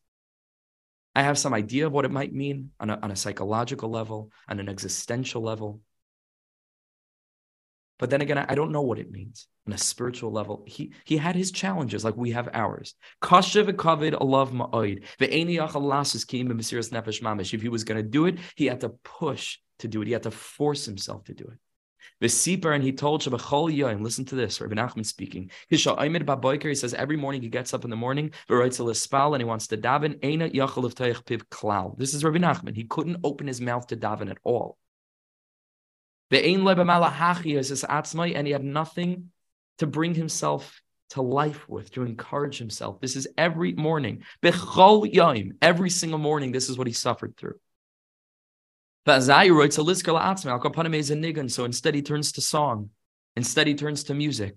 I 1.15 1.23
have 1.23 1.39
some 1.39 1.55
idea 1.55 1.87
of 1.87 1.93
what 1.93 2.05
it 2.05 2.11
might 2.11 2.35
mean 2.35 2.73
on 2.81 2.91
a, 2.91 2.99
on 3.01 3.11
a 3.11 3.17
psychological 3.17 3.89
level, 3.91 4.31
on 4.49 4.61
an 4.61 4.69
existential 4.69 5.41
level. 5.41 5.81
But 7.99 8.11
then 8.11 8.21
again, 8.21 8.39
I 8.39 8.55
don't 8.55 8.73
know 8.73 8.83
what 8.83 8.99
it 8.99 9.11
means 9.11 9.47
on 9.67 9.73
a 9.73 9.79
spiritual 9.79 10.31
level. 10.31 10.65
He 10.67 10.93
he 11.05 11.17
had 11.17 11.35
his 11.35 11.51
challenges 11.51 12.05
like 12.05 12.17
we 12.17 12.33
have 12.33 12.51
ours. 12.53 12.95
Kashiv 13.23 13.71
kavid 13.73 14.13
alav 14.21 14.53
ma'oid. 14.53 15.05
If 17.55 17.63
he 17.63 17.69
was 17.69 17.85
going 17.85 17.97
to 17.97 18.03
do 18.03 18.27
it, 18.27 18.39
he 18.55 18.67
had 18.67 18.81
to 18.81 18.91
push 18.91 19.59
to 19.81 19.89
do 19.89 20.03
it. 20.03 20.07
He 20.07 20.13
had 20.13 20.23
to 20.25 20.31
force 20.31 20.85
himself 20.85 21.25
to 21.25 21.35
do 21.35 21.45
it. 21.45 21.59
The 22.21 22.29
Sipar, 22.29 22.75
and 22.75 22.85
he 22.85 22.93
told 22.93 23.23
Shabachol 23.23 23.77
Yoim, 23.77 24.01
listen 24.03 24.25
to 24.27 24.37
this, 24.37 24.61
Rabbi 24.61 24.75
Nachman 24.75 25.05
speaking. 25.05 25.51
He 25.69 25.77
says 25.77 26.95
every 26.95 27.17
morning 27.17 27.43
he 27.43 27.49
gets 27.49 27.75
up 27.75 27.85
in 27.85 27.91
the 27.91 27.97
morning, 27.97 28.33
and 28.49 28.73
he 28.73 29.45
wants 29.45 29.67
to 29.67 29.77
daven. 29.77 30.19
This 31.99 32.15
is 32.15 32.25
Rabbi 32.25 32.39
Nachman. 32.39 32.75
He 32.75 32.85
couldn't 32.85 33.19
open 33.23 33.47
his 33.47 33.61
mouth 33.61 33.87
to 33.89 33.97
daven 33.97 34.31
at 34.31 34.39
all. 34.45 34.79
The 36.31 36.43
Ein 36.49 36.61
Atzmai, 36.61 38.35
and 38.35 38.47
he 38.47 38.53
had 38.53 38.65
nothing 38.65 39.31
to 39.79 39.87
bring 39.87 40.15
himself 40.15 40.81
to 41.11 41.23
life 41.23 41.69
with, 41.69 41.91
to 41.93 42.03
encourage 42.03 42.59
himself. 42.59 43.01
This 43.01 43.15
is 43.15 43.29
every 43.37 43.75
morning. 43.75 44.23
Every 44.43 45.91
single 45.91 46.19
morning, 46.19 46.53
this 46.53 46.69
is 46.69 46.79
what 46.79 46.87
he 46.87 46.93
suffered 46.93 47.37
through. 47.37 47.61
So 49.07 49.13
instead, 51.65 51.95
he 51.95 52.03
turns 52.03 52.33
to 52.33 52.41
song. 52.41 52.91
Instead, 53.37 53.67
he 53.69 53.75
turns 53.75 54.05
to 54.05 54.15
music. 54.15 54.57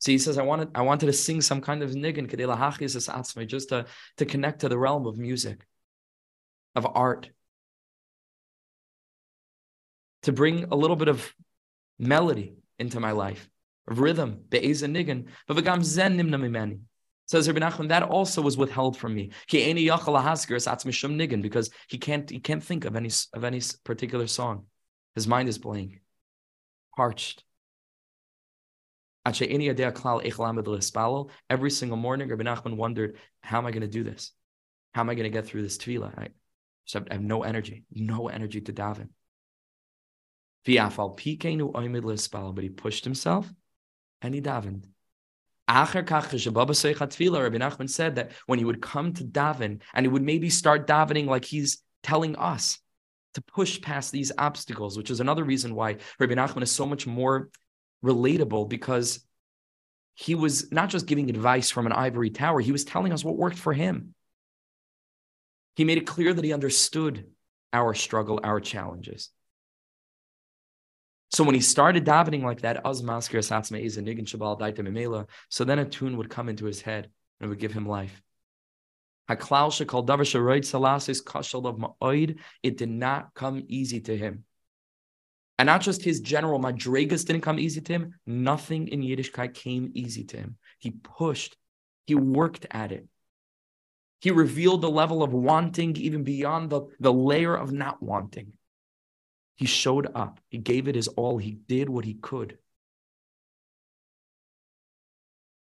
So 0.00 0.12
he 0.12 0.18
says, 0.18 0.36
I 0.36 0.42
wanted, 0.42 0.68
I 0.74 0.82
wanted 0.82 1.06
to 1.06 1.14
sing 1.14 1.40
some 1.40 1.62
kind 1.62 1.82
of 1.82 1.92
nigun, 1.92 2.28
just 3.46 3.70
to, 3.70 3.86
to 4.18 4.26
connect 4.26 4.60
to 4.60 4.68
the 4.68 4.76
realm 4.76 5.06
of 5.06 5.16
music, 5.16 5.66
of 6.74 6.86
art, 6.94 7.30
to 10.24 10.32
bring 10.32 10.64
a 10.64 10.76
little 10.76 10.96
bit 10.96 11.08
of 11.08 11.32
melody 11.98 12.56
into 12.78 13.00
my 13.00 13.12
life, 13.12 13.48
of 13.88 14.00
rhythm, 14.00 14.42
nigun. 14.88 16.80
Says 17.26 17.48
Rabbi 17.48 17.60
Nachman, 17.60 17.88
that 17.88 18.04
also 18.04 18.40
was 18.40 18.56
withheld 18.56 18.96
from 18.96 19.14
me. 19.14 19.32
Because 19.48 19.74
he 21.88 21.98
can't 21.98 22.30
he 22.30 22.38
can't 22.38 22.62
think 22.62 22.84
of 22.84 22.94
any 22.94 23.10
of 23.34 23.42
any 23.44 23.60
particular 23.84 24.28
song. 24.28 24.66
His 25.14 25.26
mind 25.26 25.48
is 25.48 25.58
blank, 25.58 26.00
parched. 26.96 27.42
Every 31.50 31.70
single 31.70 31.96
morning, 31.96 32.28
Rabbi 32.28 32.44
Nachman 32.44 32.76
wondered, 32.76 33.16
how 33.40 33.58
am 33.58 33.66
I 33.66 33.72
going 33.72 33.80
to 33.80 33.88
do 33.88 34.04
this? 34.04 34.30
How 34.94 35.00
am 35.00 35.10
I 35.10 35.14
going 35.14 35.24
to 35.24 35.30
get 35.30 35.46
through 35.46 35.62
this 35.62 35.78
tefillah? 35.78 36.16
I, 36.16 36.28
I 36.94 37.12
have 37.12 37.22
no 37.22 37.42
energy, 37.42 37.86
no 37.90 38.28
energy 38.28 38.60
to 38.60 38.72
daven. 38.72 39.08
But 40.64 40.74
he 42.64 42.68
pushed 42.68 43.04
himself 43.04 43.52
and 44.22 44.34
he 44.34 44.40
davened. 44.40 44.86
Rabbi 47.42 47.58
Nachman 47.58 47.90
said 47.90 48.14
that 48.16 48.32
when 48.46 48.58
he 48.58 48.64
would 48.64 48.80
come 48.80 49.12
to 49.14 49.24
daven 49.24 49.80
and 49.94 50.04
he 50.04 50.08
would 50.08 50.22
maybe 50.22 50.48
start 50.48 50.86
davening 50.86 51.26
like 51.26 51.44
he's 51.44 51.82
telling 52.02 52.36
us 52.36 52.78
to 53.34 53.42
push 53.42 53.80
past 53.80 54.12
these 54.12 54.32
obstacles, 54.38 54.96
which 54.96 55.10
is 55.10 55.20
another 55.20 55.44
reason 55.44 55.74
why 55.74 55.96
Rabbi 56.18 56.34
Nachman 56.34 56.62
is 56.62 56.70
so 56.70 56.86
much 56.86 57.06
more 57.06 57.50
relatable 58.04 58.68
because 58.68 59.26
he 60.14 60.34
was 60.34 60.72
not 60.72 60.88
just 60.88 61.06
giving 61.06 61.28
advice 61.28 61.70
from 61.70 61.86
an 61.86 61.92
ivory 61.92 62.30
tower, 62.30 62.60
he 62.60 62.72
was 62.72 62.84
telling 62.84 63.12
us 63.12 63.24
what 63.24 63.36
worked 63.36 63.58
for 63.58 63.72
him. 63.72 64.14
He 65.74 65.84
made 65.84 65.98
it 65.98 66.06
clear 66.06 66.32
that 66.32 66.44
he 66.44 66.54
understood 66.54 67.26
our 67.72 67.92
struggle, 67.92 68.40
our 68.42 68.60
challenges. 68.60 69.30
So 71.32 71.44
when 71.44 71.54
he 71.54 71.60
started 71.60 72.04
davening 72.04 72.42
like 72.42 72.62
that, 72.62 72.84
so 75.48 75.64
then 75.64 75.78
a 75.78 75.84
tune 75.84 76.16
would 76.16 76.30
come 76.30 76.48
into 76.48 76.64
his 76.64 76.80
head 76.80 77.10
and 77.40 77.50
would 77.50 77.58
give 77.58 77.72
him 77.72 77.86
life. 77.86 78.22
It 79.28 79.40
did 82.78 82.90
not 82.90 83.34
come 83.34 83.64
easy 83.66 84.00
to 84.02 84.16
him. 84.16 84.44
And 85.58 85.66
not 85.66 85.80
just 85.80 86.02
his 86.02 86.20
general 86.20 86.60
madrigas 86.60 87.24
didn't 87.24 87.40
come 87.40 87.58
easy 87.58 87.80
to 87.80 87.92
him, 87.92 88.14
nothing 88.26 88.88
in 88.88 89.00
Yiddishkeit 89.00 89.54
came 89.54 89.90
easy 89.94 90.24
to 90.24 90.36
him. 90.36 90.58
He 90.78 90.90
pushed, 90.90 91.56
he 92.06 92.14
worked 92.14 92.66
at 92.70 92.92
it. 92.92 93.08
He 94.20 94.30
revealed 94.30 94.82
the 94.82 94.90
level 94.90 95.22
of 95.22 95.32
wanting 95.32 95.96
even 95.96 96.24
beyond 96.24 96.70
the, 96.70 96.82
the 97.00 97.12
layer 97.12 97.54
of 97.54 97.72
not 97.72 98.02
wanting. 98.02 98.52
He 99.56 99.66
showed 99.66 100.08
up, 100.14 100.38
he 100.48 100.58
gave 100.58 100.86
it 100.86 100.94
his 100.94 101.08
all, 101.08 101.38
he 101.38 101.52
did 101.52 101.88
what 101.88 102.04
he 102.04 102.14
could. 102.14 102.58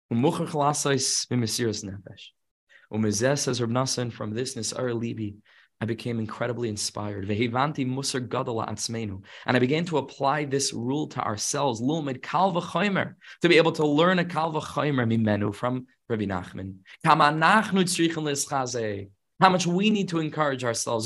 Says 0.09 0.17
from 4.11 4.33
this 4.33 4.55
Nisar 4.55 4.93
Libi, 4.93 5.35
I 5.81 5.85
became 5.85 6.19
incredibly 6.19 6.69
inspired. 6.69 7.29
And 7.29 7.41
I 9.57 9.59
began 9.59 9.85
to 9.85 9.97
apply 9.97 10.45
this 10.45 10.71
rule 10.71 11.07
to 11.07 11.19
ourselves. 11.21 11.81
Chaymer. 11.81 13.15
To 13.41 13.49
be 13.49 13.57
able 13.57 13.71
to 13.73 13.85
learn 13.85 14.19
a 14.19 14.25
from 15.51 15.87
Rabbi 16.07 16.25
Nachman. 16.25 16.75
How 19.39 19.49
much 19.49 19.67
we 19.67 19.89
need 19.89 20.09
to 20.09 20.19
encourage 20.19 20.63
ourselves. 20.63 21.05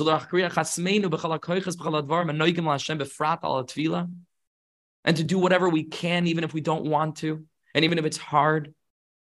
And 5.03 5.17
to 5.17 5.23
do 5.23 5.39
whatever 5.39 5.69
we 5.69 5.83
can, 5.83 6.27
even 6.27 6.43
if 6.43 6.53
we 6.53 6.61
don't 6.61 6.85
want 6.85 7.15
to, 7.17 7.45
and 7.73 7.85
even 7.85 7.97
if 7.97 8.05
it's 8.05 8.17
hard. 8.17 8.73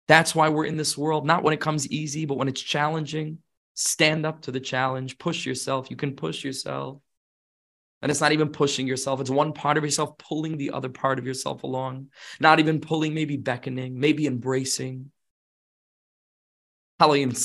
That's 0.08 0.34
why 0.34 0.48
we're 0.48 0.66
in 0.66 0.76
this 0.76 0.96
world, 0.96 1.26
not 1.26 1.42
when 1.42 1.52
it 1.52 1.60
comes 1.60 1.88
easy, 1.88 2.26
but 2.26 2.38
when 2.38 2.48
it's 2.48 2.60
challenging. 2.60 3.38
Stand 3.74 4.24
up 4.24 4.42
to 4.42 4.52
the 4.52 4.60
challenge, 4.60 5.18
push 5.18 5.44
yourself. 5.44 5.90
You 5.90 5.96
can 5.96 6.16
push 6.16 6.44
yourself. 6.44 7.00
And 8.02 8.10
it's 8.10 8.20
not 8.20 8.32
even 8.32 8.50
pushing 8.50 8.86
yourself, 8.86 9.20
it's 9.20 9.30
one 9.30 9.52
part 9.52 9.78
of 9.78 9.84
yourself 9.84 10.16
pulling 10.18 10.56
the 10.56 10.70
other 10.70 10.88
part 10.88 11.18
of 11.18 11.26
yourself 11.26 11.62
along. 11.62 12.08
Not 12.40 12.60
even 12.60 12.80
pulling, 12.80 13.14
maybe 13.14 13.36
beckoning, 13.36 13.98
maybe 13.98 14.26
embracing. 14.26 15.10
If 16.98 17.36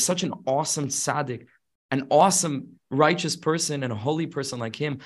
such 0.00 0.22
an 0.22 0.32
awesome 0.46 0.88
tzaddik, 0.88 1.46
an 1.90 2.06
awesome 2.10 2.78
righteous 2.90 3.36
person 3.36 3.82
and 3.82 3.92
a 3.92 3.96
holy 3.96 4.26
person 4.26 4.58
like 4.60 4.76
him, 4.76 5.00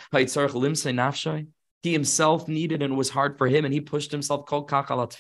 he 1.82 1.92
himself 1.92 2.48
needed 2.48 2.82
and 2.82 2.92
it 2.92 2.96
was 2.96 3.08
hard 3.10 3.38
for 3.38 3.46
him, 3.46 3.64
and 3.64 3.72
he 3.72 3.80
pushed 3.80 4.12
himself 4.12 4.44
called 4.44 4.68
kakalat 4.68 5.16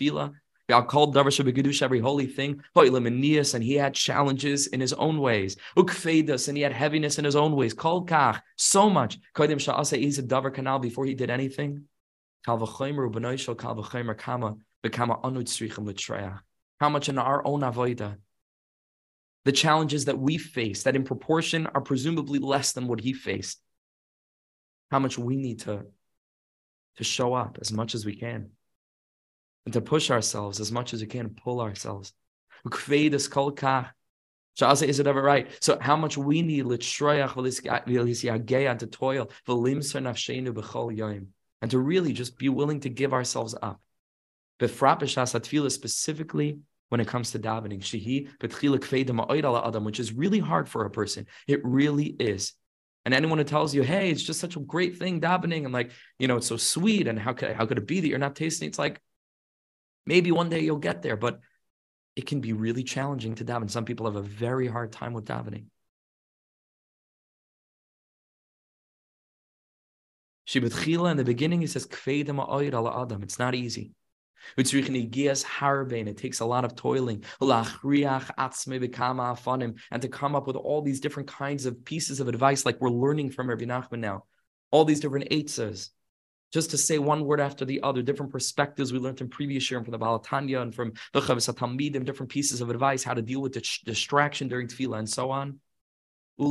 called 0.88 1.14
Davar 1.14 1.82
every 1.82 2.00
holy 2.00 2.26
thing, 2.26 2.60
and 2.74 3.64
he 3.64 3.74
had 3.74 3.94
challenges 3.94 4.66
in 4.66 4.80
his 4.80 4.92
own 4.92 5.20
ways. 5.20 5.56
Ukfedas, 5.76 6.48
and 6.48 6.56
he 6.56 6.62
had 6.62 6.72
heaviness 6.72 7.18
in 7.18 7.24
his 7.24 7.36
own 7.36 7.54
ways. 7.54 7.72
Called 7.72 8.10
Kach, 8.10 8.42
so 8.56 8.90
much. 8.90 9.18
Kodim 9.34 9.58
Sha'asa 9.58 9.96
is 9.96 10.18
a 10.18 10.22
Davar 10.22 10.52
canal 10.52 10.80
before 10.80 11.06
he 11.06 11.14
did 11.14 11.30
anything. 11.30 11.84
How 16.80 16.88
much 16.88 17.08
in 17.08 17.18
our 17.18 17.46
own 17.46 17.60
avoida, 17.60 18.16
the 19.44 19.52
challenges 19.52 20.06
that 20.06 20.18
we 20.18 20.38
face, 20.38 20.82
that 20.82 20.96
in 20.96 21.04
proportion 21.04 21.66
are 21.66 21.80
presumably 21.80 22.38
less 22.38 22.72
than 22.72 22.88
what 22.88 23.00
he 23.00 23.12
faced, 23.12 23.60
how 24.90 24.98
much 24.98 25.18
we 25.18 25.36
need 25.36 25.60
to 25.60 25.84
to 26.96 27.04
show 27.04 27.34
up 27.34 27.58
as 27.60 27.72
much 27.72 27.94
as 27.94 28.06
we 28.06 28.16
can 28.16 28.50
and 29.64 29.74
to 29.74 29.80
push 29.80 30.10
ourselves 30.10 30.60
as 30.60 30.72
much 30.72 30.94
as 30.94 31.02
we 31.02 31.06
can, 31.06 31.30
pull 31.30 31.60
ourselves. 31.60 32.12
Is 32.72 33.28
it 35.00 35.06
ever 35.06 35.22
right? 35.22 35.48
So 35.60 35.78
how 35.78 35.96
much 35.96 36.16
we 36.16 36.40
need 36.40 36.64
to 38.78 38.86
toil 38.86 39.30
and 41.62 41.70
to 41.70 41.78
really 41.78 42.12
just 42.12 42.38
be 42.38 42.48
willing 42.48 42.80
to 42.80 42.88
give 42.88 43.12
ourselves 43.12 43.54
up. 43.60 43.80
But 44.58 44.70
Frappasha 44.70 45.22
Satvila 45.24 45.70
specifically 45.70 46.60
when 46.88 47.00
it 47.00 47.08
comes 47.08 47.32
to 47.32 47.38
davening, 47.38 47.80
Shehi 47.80 48.28
b'tchila 48.38 48.78
kfeida 48.78 49.10
ma'oid 49.10 49.66
adam, 49.66 49.84
which 49.84 50.00
is 50.00 50.12
really 50.12 50.38
hard 50.38 50.68
for 50.68 50.84
a 50.84 50.90
person. 50.90 51.26
It 51.46 51.60
really 51.64 52.06
is. 52.06 52.52
And 53.04 53.14
anyone 53.14 53.38
who 53.38 53.44
tells 53.44 53.74
you, 53.74 53.82
hey, 53.82 54.10
it's 54.10 54.22
just 54.22 54.40
such 54.40 54.56
a 54.56 54.60
great 54.60 54.96
thing, 54.96 55.20
davening, 55.20 55.64
and 55.64 55.72
like, 55.72 55.92
you 56.18 56.26
know, 56.26 56.36
it's 56.36 56.46
so 56.46 56.56
sweet, 56.56 57.06
and 57.06 57.18
how 57.18 57.32
could 57.32 57.52
how 57.52 57.66
could 57.66 57.78
it 57.78 57.86
be 57.86 58.00
that 58.00 58.08
you're 58.08 58.18
not 58.18 58.34
tasting? 58.34 58.68
It's 58.68 58.78
like 58.78 59.00
maybe 60.06 60.32
one 60.32 60.48
day 60.48 60.60
you'll 60.60 60.78
get 60.78 61.02
there, 61.02 61.16
but 61.16 61.40
it 62.16 62.26
can 62.26 62.40
be 62.40 62.52
really 62.52 62.82
challenging 62.82 63.34
to 63.36 63.44
daven. 63.44 63.70
Some 63.70 63.84
people 63.84 64.06
have 64.06 64.16
a 64.16 64.22
very 64.22 64.66
hard 64.66 64.90
time 64.90 65.12
with 65.12 65.24
davening. 65.24 65.66
Shibutchila 70.48 71.10
in 71.10 71.16
the 71.16 71.24
beginning, 71.24 71.60
he 71.60 71.66
says, 71.66 71.88
Adam. 72.08 73.22
It's 73.22 73.38
not 73.38 73.54
easy. 73.54 73.92
It 74.56 76.16
takes 76.16 76.40
a 76.40 76.44
lot 76.44 76.64
of 76.64 76.74
toiling 76.76 77.24
and 77.40 77.64
to 80.02 80.08
come 80.08 80.34
up 80.34 80.46
with 80.46 80.56
all 80.56 80.82
these 80.82 81.00
different 81.00 81.28
kinds 81.28 81.66
of 81.66 81.84
pieces 81.84 82.20
of 82.20 82.28
advice, 82.28 82.64
like 82.64 82.80
we're 82.80 82.90
learning 82.90 83.30
from 83.30 83.48
Rabbi 83.48 83.64
Nachman 83.64 83.98
now. 83.98 84.24
All 84.70 84.84
these 84.84 85.00
different 85.00 85.30
eitzes, 85.30 85.90
just 86.52 86.70
to 86.70 86.78
say 86.78 86.98
one 86.98 87.24
word 87.24 87.40
after 87.40 87.64
the 87.64 87.82
other, 87.82 88.02
different 88.02 88.32
perspectives 88.32 88.92
we 88.92 88.98
learned 88.98 89.20
in 89.20 89.28
previous 89.28 89.70
year 89.70 89.78
and 89.78 89.86
from 89.86 89.92
the 89.92 89.98
Baal 89.98 90.20
HaTanya 90.20 90.62
and 90.62 90.74
from 90.74 90.92
the 91.12 91.20
Chovas 91.20 91.52
HaTalmidim, 91.52 92.04
different 92.04 92.30
pieces 92.30 92.60
of 92.60 92.70
advice, 92.70 93.02
how 93.02 93.14
to 93.14 93.22
deal 93.22 93.40
with 93.40 93.52
distraction 93.84 94.48
during 94.48 94.68
tefillah 94.68 94.98
and 94.98 95.08
so 95.08 95.30
on. 95.30 95.60
Maybe 96.38 96.46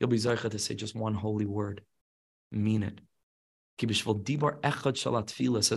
you'll 0.00 0.08
be 0.08 0.16
zeicha 0.16 0.50
to 0.50 0.58
say 0.58 0.74
just 0.74 0.94
one 0.94 1.14
holy 1.14 1.46
word. 1.46 1.82
Mean 2.50 2.82
it. 2.82 3.00
Says 3.78 3.92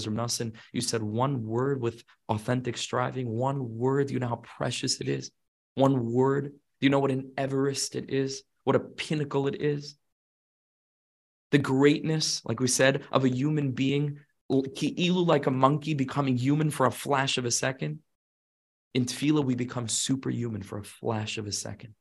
Ramnasan, 0.06 0.54
you 0.72 0.82
said 0.82 1.04
one 1.04 1.46
word 1.46 1.82
with 1.82 2.04
authentic 2.30 2.78
striving, 2.78 3.28
one 3.28 3.78
word. 3.78 4.10
You 4.10 4.20
know 4.20 4.28
how 4.28 4.38
precious 4.58 5.02
it 5.02 5.10
is? 5.10 5.32
One 5.76 6.12
word. 6.12 6.46
Do 6.46 6.86
you 6.86 6.90
know 6.90 7.00
what 7.00 7.12
an 7.12 7.32
Everest 7.38 7.96
it 7.96 8.10
is? 8.10 8.44
What 8.64 8.76
a 8.76 8.80
pinnacle 8.80 9.48
it 9.48 9.62
is? 9.62 9.98
The 11.52 11.58
greatness, 11.58 12.42
like 12.46 12.60
we 12.60 12.68
said, 12.68 13.04
of 13.12 13.26
a 13.26 13.30
human 13.30 13.72
being, 13.72 14.20
like 14.50 15.48
a 15.48 15.52
monkey 15.52 15.94
becoming 15.94 16.38
human 16.38 16.70
for 16.70 16.86
a 16.86 16.92
flash 16.92 17.38
of 17.38 17.46
a 17.46 17.52
second. 17.52 18.00
In 18.94 19.06
tefillah, 19.06 19.44
we 19.44 19.56
become 19.56 19.88
superhuman 19.88 20.64
for 20.64 20.78
a 20.78 20.84
flash 20.84 21.38
of 21.38 21.48
a 21.48 21.52
second 21.52 21.96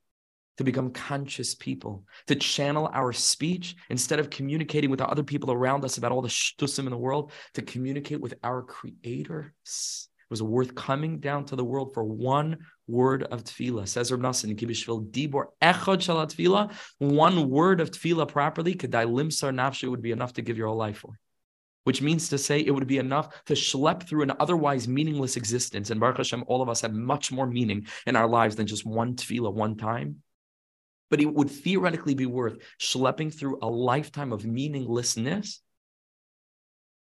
to 0.59 0.65
become 0.65 0.91
conscious 0.91 1.55
people, 1.55 2.05
to 2.27 2.35
channel 2.35 2.91
our 2.93 3.13
speech 3.13 3.77
instead 3.91 4.19
of 4.19 4.29
communicating 4.29 4.91
with 4.91 4.99
the 4.99 5.07
other 5.07 5.23
people 5.23 5.53
around 5.53 5.85
us 5.85 5.97
about 5.99 6.13
all 6.13 6.21
the 6.21 6.29
shtusim 6.29 6.81
in 6.81 6.91
the 6.91 6.97
world, 6.97 7.33
to 7.55 7.63
communicate 7.63 8.21
with 8.21 8.35
our 8.43 8.63
creator. 8.63 9.55
It 9.65 10.31
was 10.31 10.43
worth 10.43 10.75
coming 10.75 11.21
down 11.21 11.47
to 11.47 11.57
the 11.57 11.65
world 11.65 11.95
for 11.95 12.05
one 12.05 12.59
word 12.87 13.23
of 13.23 13.45
tefillah. 13.45 13.89
Says 13.89 14.11
Reb 14.11 14.21
Nassan, 14.21 14.55
Kibishvil 14.59 15.11
Dibor 15.11 15.47
Echad 15.63 15.99
Shalat 15.99 16.35
Tefillah, 16.35 16.73
one 16.99 17.49
word 17.49 17.81
of 17.81 17.91
tefillah 17.93 18.29
properly, 18.29 18.75
Kedai 18.75 19.07
Limsar 19.07 19.55
Nafshe 19.55 19.89
would 19.89 20.03
be 20.03 20.11
enough 20.11 20.35
to 20.35 20.43
give 20.43 20.59
your 20.59 20.67
whole 20.67 20.77
life 20.77 20.99
for. 20.99 21.19
Which 21.85 22.03
means 22.03 22.29
to 22.29 22.37
say 22.37 22.61
it 22.61 22.73
would 22.73 22.87
be 22.87 22.99
enough 22.99 23.45
to 23.47 23.55
schlep 23.55 24.07
through 24.07 24.23
an 24.23 24.33
otherwise 24.41 24.87
meaningless 24.87 25.37
existence. 25.37 25.89
And 25.89 25.99
Baruch 25.99 26.19
Hashem, 26.19 26.45
all 26.47 26.61
of 26.61 26.69
us 26.69 26.83
have 26.83 26.93
much 26.93 27.33
more 27.33 27.47
meaning 27.47 27.87
in 28.07 28.17
our 28.17 28.29
lives 28.29 28.57
than 28.57 28.67
just 28.67 28.85
one 28.85 29.15
tefillah, 29.15 29.55
one 29.55 29.77
time 29.77 30.17
but 31.11 31.21
it 31.21 31.33
would 31.33 31.51
theoretically 31.51 32.15
be 32.15 32.27
worth 32.27 32.59
schlepping 32.81 33.33
through 33.33 33.59
a 33.63 33.69
lifetime 33.69 34.33
of 34.33 34.45
meaninglessness 34.45 35.61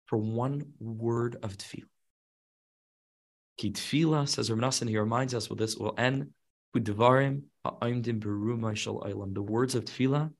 for 0.06 0.18
one 0.18 0.74
word 0.80 1.38
of 1.42 1.58
tefillah. 1.58 1.90
Ki 3.58 3.72
tefillah, 3.72 4.28
says 4.28 4.50
Ramnasan, 4.50 4.90
he 4.90 4.98
reminds 4.98 5.34
us 5.34 5.50
with 5.50 5.60
this 5.60 5.78
will 5.78 5.96
end 5.98 6.32
with 6.74 6.86
devarim 6.86 7.44
ha'aimdim 7.64 8.20
berumai 8.20 8.76
shal 8.76 9.00
The 9.00 9.42
words 9.42 9.76
of 9.76 9.86
tefillah 9.86 10.32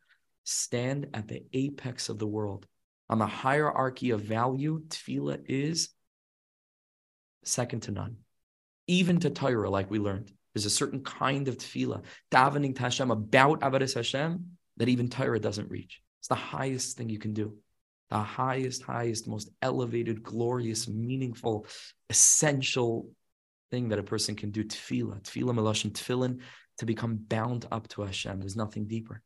stand 0.44 1.08
at 1.14 1.28
the 1.28 1.44
apex 1.54 2.10
of 2.10 2.20
the 2.20 2.28
world. 2.28 2.68
On 3.10 3.20
the 3.20 3.28
hierarchy 3.28 4.12
of 4.12 4.22
value, 4.22 4.82
tefillah 4.88 5.40
is 5.48 5.90
second 7.44 7.82
to 7.84 7.92
none. 7.92 8.18
Even 8.88 9.20
to 9.22 9.30
Torah, 9.30 9.70
like 9.70 9.90
we 9.90 10.00
learned. 10.00 10.32
There's 10.56 10.66
a 10.66 10.70
certain 10.70 11.02
kind 11.04 11.50
of 11.50 11.58
tefillah, 11.58 12.04
davening 12.32 12.76
to 12.76 12.82
Hashem 12.82 13.12
about 13.12 13.60
Avodas 13.60 13.94
Hashem 13.94 14.46
that 14.78 14.88
even 14.88 15.10
Torah 15.10 15.40
doesn't 15.40 15.70
reach. 15.70 16.02
It's 16.22 16.30
the 16.30 16.36
highest 16.36 16.98
thing 16.98 17.10
you 17.10 17.20
can 17.20 17.34
do. 17.34 17.58
The 18.10 18.20
highest, 18.20 18.84
highest, 18.84 19.28
most 19.28 19.50
elevated, 19.62 20.24
glorious, 20.24 20.88
meaningful, 20.88 21.68
essential 22.10 23.10
thing 23.70 23.90
that 23.90 24.00
a 24.00 24.04
person 24.04 24.36
can 24.36 24.52
do. 24.52 24.64
Tefillah, 24.64 25.24
tefillah, 25.24 25.54
melashon, 25.54 25.92
tefillin, 25.92 26.40
to 26.78 26.86
become 26.86 27.18
bound 27.18 27.66
up 27.70 27.90
to 27.90 28.04
Hashem. 28.04 28.40
There's 28.40 28.56
nothing 28.56 28.88
deeper. 28.88 29.22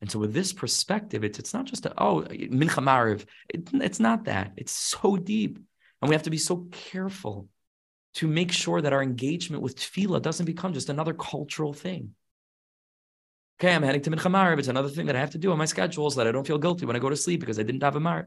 And 0.00 0.10
so, 0.10 0.18
with 0.18 0.32
this 0.32 0.54
perspective, 0.54 1.22
it's 1.22 1.38
it's 1.38 1.52
not 1.52 1.66
just 1.66 1.84
a, 1.84 1.92
oh 2.02 2.22
mincha 2.22 2.82
mariv. 2.82 3.26
It, 3.48 3.68
it's 3.74 4.00
not 4.00 4.24
that. 4.24 4.52
It's 4.56 4.72
so 4.72 5.16
deep, 5.16 5.58
and 6.00 6.08
we 6.08 6.14
have 6.14 6.22
to 6.22 6.30
be 6.30 6.38
so 6.38 6.68
careful 6.70 7.48
to 8.14 8.26
make 8.26 8.52
sure 8.52 8.80
that 8.80 8.92
our 8.92 9.02
engagement 9.02 9.62
with 9.62 9.76
tefillah 9.76 10.22
doesn't 10.22 10.46
become 10.46 10.72
just 10.72 10.88
another 10.88 11.14
cultural 11.14 11.72
thing. 11.72 12.14
Okay, 13.60 13.74
I'm 13.74 13.82
heading 13.82 14.02
to 14.02 14.10
mincha 14.10 14.30
mariv. 14.30 14.58
It's 14.58 14.68
another 14.68 14.88
thing 14.88 15.06
that 15.06 15.16
I 15.16 15.20
have 15.20 15.30
to 15.30 15.38
do 15.38 15.50
on 15.50 15.58
my 15.58 15.64
schedule 15.64 16.10
so 16.10 16.20
that 16.20 16.28
I 16.28 16.32
don't 16.32 16.46
feel 16.46 16.58
guilty 16.58 16.86
when 16.86 16.96
I 16.96 17.00
go 17.00 17.10
to 17.10 17.16
sleep 17.16 17.40
because 17.40 17.58
I 17.58 17.64
didn't 17.64 17.82
have 17.82 17.96
a 17.96 18.00
mariv. 18.00 18.26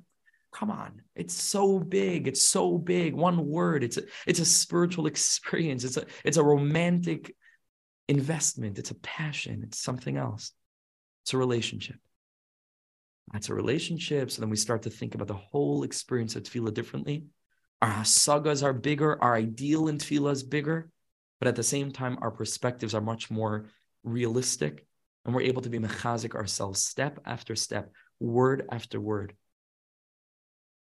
Come 0.53 0.69
on, 0.69 1.01
it's 1.15 1.33
so 1.33 1.79
big. 1.79 2.27
It's 2.27 2.41
so 2.41 2.77
big. 2.77 3.13
One 3.13 3.47
word. 3.47 3.85
It's 3.85 3.95
a, 3.95 4.03
it's 4.27 4.41
a 4.41 4.45
spiritual 4.45 5.05
experience. 5.13 5.85
It's 5.85 5.97
a 5.97 6.05
it's 6.25 6.37
a 6.37 6.43
romantic 6.43 7.33
investment. 8.09 8.77
It's 8.77 8.91
a 8.91 8.95
passion. 8.95 9.61
It's 9.63 9.79
something 9.79 10.17
else. 10.17 10.51
It's 11.23 11.33
a 11.33 11.37
relationship. 11.37 11.95
That's 13.31 13.47
a 13.47 13.53
relationship. 13.53 14.31
So 14.31 14.41
then 14.41 14.49
we 14.49 14.57
start 14.57 14.81
to 14.83 14.89
think 14.89 15.15
about 15.15 15.27
the 15.27 15.33
whole 15.35 15.83
experience 15.83 16.35
of 16.35 16.43
tefillah 16.43 16.73
differently. 16.73 17.25
Our 17.81 17.89
hasagas 17.89 18.63
are 18.63 18.73
bigger. 18.73 19.21
Our 19.21 19.35
ideal 19.35 19.87
in 19.87 19.97
tefillah 19.97 20.31
is 20.31 20.43
bigger. 20.43 20.89
But 21.39 21.47
at 21.47 21.55
the 21.55 21.63
same 21.63 21.91
time, 21.91 22.17
our 22.21 22.31
perspectives 22.31 22.93
are 22.93 23.01
much 23.01 23.31
more 23.31 23.65
realistic. 24.03 24.85
And 25.25 25.33
we're 25.33 25.41
able 25.41 25.61
to 25.63 25.69
be 25.69 25.79
mechazik 25.79 26.35
ourselves 26.35 26.83
step 26.83 27.19
after 27.25 27.55
step, 27.55 27.91
word 28.19 28.67
after 28.71 28.99
word. 28.99 29.35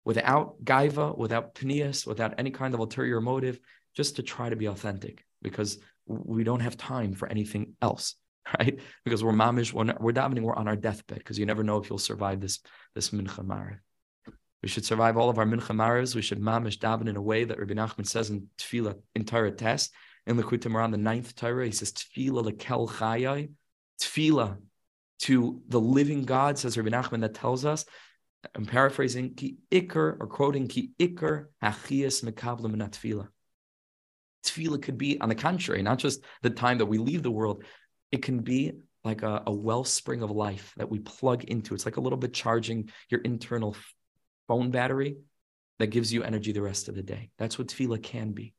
Without 0.05 0.65
gaiva, 0.65 1.17
without 1.17 1.55
pnias, 1.55 2.07
without 2.07 2.35
any 2.39 2.51
kind 2.51 2.75
of 2.75 2.81
ulterior 2.81 3.21
motive, 3.21 3.61
just 3.95 4.17
to 4.17 4.23
try 4.23 4.49
to 4.49 4.57
be 4.57 4.67
authentic 4.67 5.25
because 5.43 5.79
we 6.07 6.45
don't 6.45 6.61
have 6.61 6.77
time 6.77 7.13
for 7.13 7.29
anything 7.29 7.75
else. 7.83 8.15
right? 8.59 8.81
Because 9.05 9.23
we're 9.23 9.33
mamish, 9.33 9.73
we're, 9.73 9.95
we're 10.01 10.13
davening, 10.13 10.43
we're 10.43 10.57
on 10.57 10.69
our 10.69 10.77
deathbed 10.77 11.19
because 11.19 11.39
you 11.39 11.47
never 11.47 11.63
know 11.63 11.79
if 11.79 11.91
you'll 11.91 11.99
survive 11.99 12.41
this 12.41 12.61
this 12.95 13.11
mincha 13.11 13.45
mariv. 13.45 13.79
We 14.63 14.69
should 14.69 14.85
survive 14.85 15.17
all 15.17 15.31
of 15.31 15.39
our 15.39 15.45
mincha 15.45 15.75
marivs. 15.75 16.15
We 16.15 16.23
should 16.23 16.41
mamish 16.41 16.79
daven 16.79 17.09
in 17.09 17.17
a 17.17 17.23
way 17.23 17.45
that 17.45 17.59
Rabbi 17.59 17.75
Nachman 17.75 18.07
says 18.07 18.31
in 18.31 18.49
Tefillah 18.59 18.97
in 19.15 19.25
Torah 19.25 19.53
test 19.53 19.93
in 20.27 20.37
Likutei 20.37 20.71
Moharan, 20.71 20.91
the 20.91 20.99
ninth 20.99 21.35
Torah. 21.37 21.67
He 21.67 21.73
says 21.73 21.93
Tefillah 21.93 22.53
lekel 22.53 22.89
chayai, 22.89 23.51
Tefillah 24.01 24.59
to 25.21 25.63
the 25.69 25.81
living 25.81 26.25
God, 26.25 26.59
says 26.59 26.77
Rabbi 26.77 26.91
Nachman, 26.91 27.21
that 27.21 27.35
tells 27.35 27.65
us. 27.65 27.85
I'm 28.55 28.67
paraphrasing, 28.67 29.35
ki 29.35 29.57
ikr 29.71 30.17
or 30.21 30.27
quoting 30.29 30.69
ki 30.69 30.93
ikr 30.99 31.47
hachias 31.63 32.25
mekablam 32.25 32.77
tefillah. 32.77 33.29
Tefillah 34.45 34.81
could 34.81 34.97
be, 34.97 35.21
on 35.21 35.29
the 35.29 35.35
contrary, 35.35 35.83
not 35.83 35.99
just 35.99 36.23
the 36.43 36.51
time 36.51 36.79
that 36.79 36.87
we 36.87 36.99
leave 36.99 37.23
the 37.23 37.31
world, 37.31 37.65
it 38.13 38.23
can 38.23 38.41
be 38.41 38.73
like 39.05 39.23
a, 39.23 39.43
a 39.47 39.53
wellspring 39.53 40.23
of 40.23 40.31
life 40.31 40.73
that 40.77 40.91
we 40.91 41.01
plug 41.01 41.45
into. 41.45 41.75
It's 41.75 41.85
like 41.85 41.97
a 41.97 42.01
little 42.01 42.19
bit 42.19 42.33
charging 42.33 42.91
your 43.09 43.21
internal 43.23 43.77
phone 44.49 44.71
battery 44.71 45.19
that 45.79 45.89
gives 45.89 46.13
you 46.13 46.25
energy 46.25 46.53
the 46.53 46.63
rest 46.63 46.89
of 46.89 46.95
the 46.95 47.03
day. 47.03 47.31
That's 47.39 47.59
what 47.59 47.69
tefillah 47.69 48.03
can 48.03 48.33
be. 48.33 48.55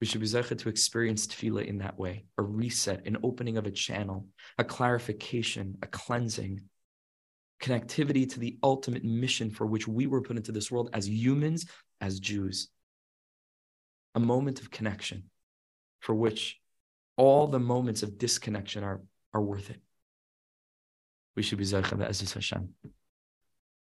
We 0.00 0.06
should 0.06 0.22
be 0.22 0.26
zeichet 0.26 0.60
to 0.60 0.70
experience 0.70 1.26
tefillah 1.26 1.66
in 1.66 1.78
that 1.78 1.98
way 1.98 2.24
a 2.38 2.42
reset, 2.42 3.06
an 3.06 3.18
opening 3.22 3.58
of 3.58 3.66
a 3.66 3.70
channel, 3.70 4.26
a 4.56 4.64
clarification, 4.64 5.76
a 5.82 5.86
cleansing, 5.86 6.62
connectivity 7.60 8.30
to 8.32 8.40
the 8.40 8.58
ultimate 8.62 9.04
mission 9.04 9.50
for 9.50 9.66
which 9.66 9.86
we 9.86 10.06
were 10.06 10.22
put 10.22 10.38
into 10.38 10.52
this 10.52 10.70
world 10.70 10.88
as 10.94 11.08
humans, 11.08 11.66
as 12.00 12.18
Jews. 12.18 12.68
A 14.14 14.20
moment 14.20 14.60
of 14.60 14.70
connection 14.70 15.24
for 16.00 16.14
which 16.14 16.58
all 17.16 17.46
the 17.46 17.60
moments 17.60 18.02
of 18.02 18.16
disconnection 18.16 18.82
are, 18.82 19.02
are 19.34 19.42
worth 19.42 19.68
it. 19.68 19.80
We 21.36 21.42
should 21.42 21.58
be 21.58 21.64
Zaycha 21.64 21.98
Be'ezus 21.98 22.32
Hashem. 22.32 22.70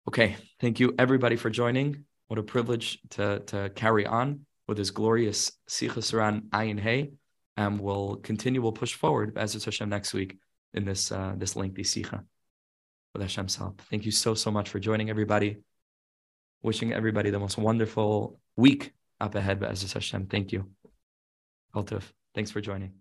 Okay, 0.10 0.38
thank 0.60 0.80
you 0.80 0.96
everybody 0.98 1.36
for 1.36 1.52
joining. 1.52 2.04
What 2.30 2.40
a 2.40 2.42
privilege 2.42 2.98
to, 3.12 3.42
to 3.42 3.70
carry 3.76 4.08
on 4.08 4.48
with 4.68 4.78
this 4.78 4.90
glorious 4.90 5.52
Sichos 5.70 6.12
HaRan 6.12 6.50
Ayin 6.50 6.80
Hey. 6.80 7.12
And 7.58 7.80
we'll 7.80 8.16
continue, 8.16 8.60
we'll 8.60 8.72
push 8.72 8.96
forward 8.96 9.36
Be'ezus 9.36 9.66
Hashem 9.66 9.88
next 9.88 10.16
week 10.16 10.40
in 10.74 10.84
this, 10.84 11.12
uh, 11.12 11.36
this 11.38 11.56
lengthy 11.56 11.84
Sicha 11.84 12.24
with 13.14 13.22
Hashem's 13.22 13.56
help. 13.56 13.84
Thank 13.92 14.04
you 14.04 14.12
so, 14.12 14.34
so 14.34 14.50
much 14.50 14.70
for 14.70 14.80
joining 14.80 15.12
everybody. 15.12 15.58
Wishing 16.64 16.92
everybody 16.92 17.30
the 17.30 17.38
most 17.38 17.60
wonderful 17.60 18.40
week 18.56 18.94
up 19.22 19.36
ahead, 19.36 19.60
Be'ezus 19.60 19.94
Hashem. 19.94 20.26
Thank 20.26 20.52
you. 20.52 20.72
Altuf. 21.76 22.12
Thanks 22.34 22.50
for 22.50 22.62
joining. 22.62 22.94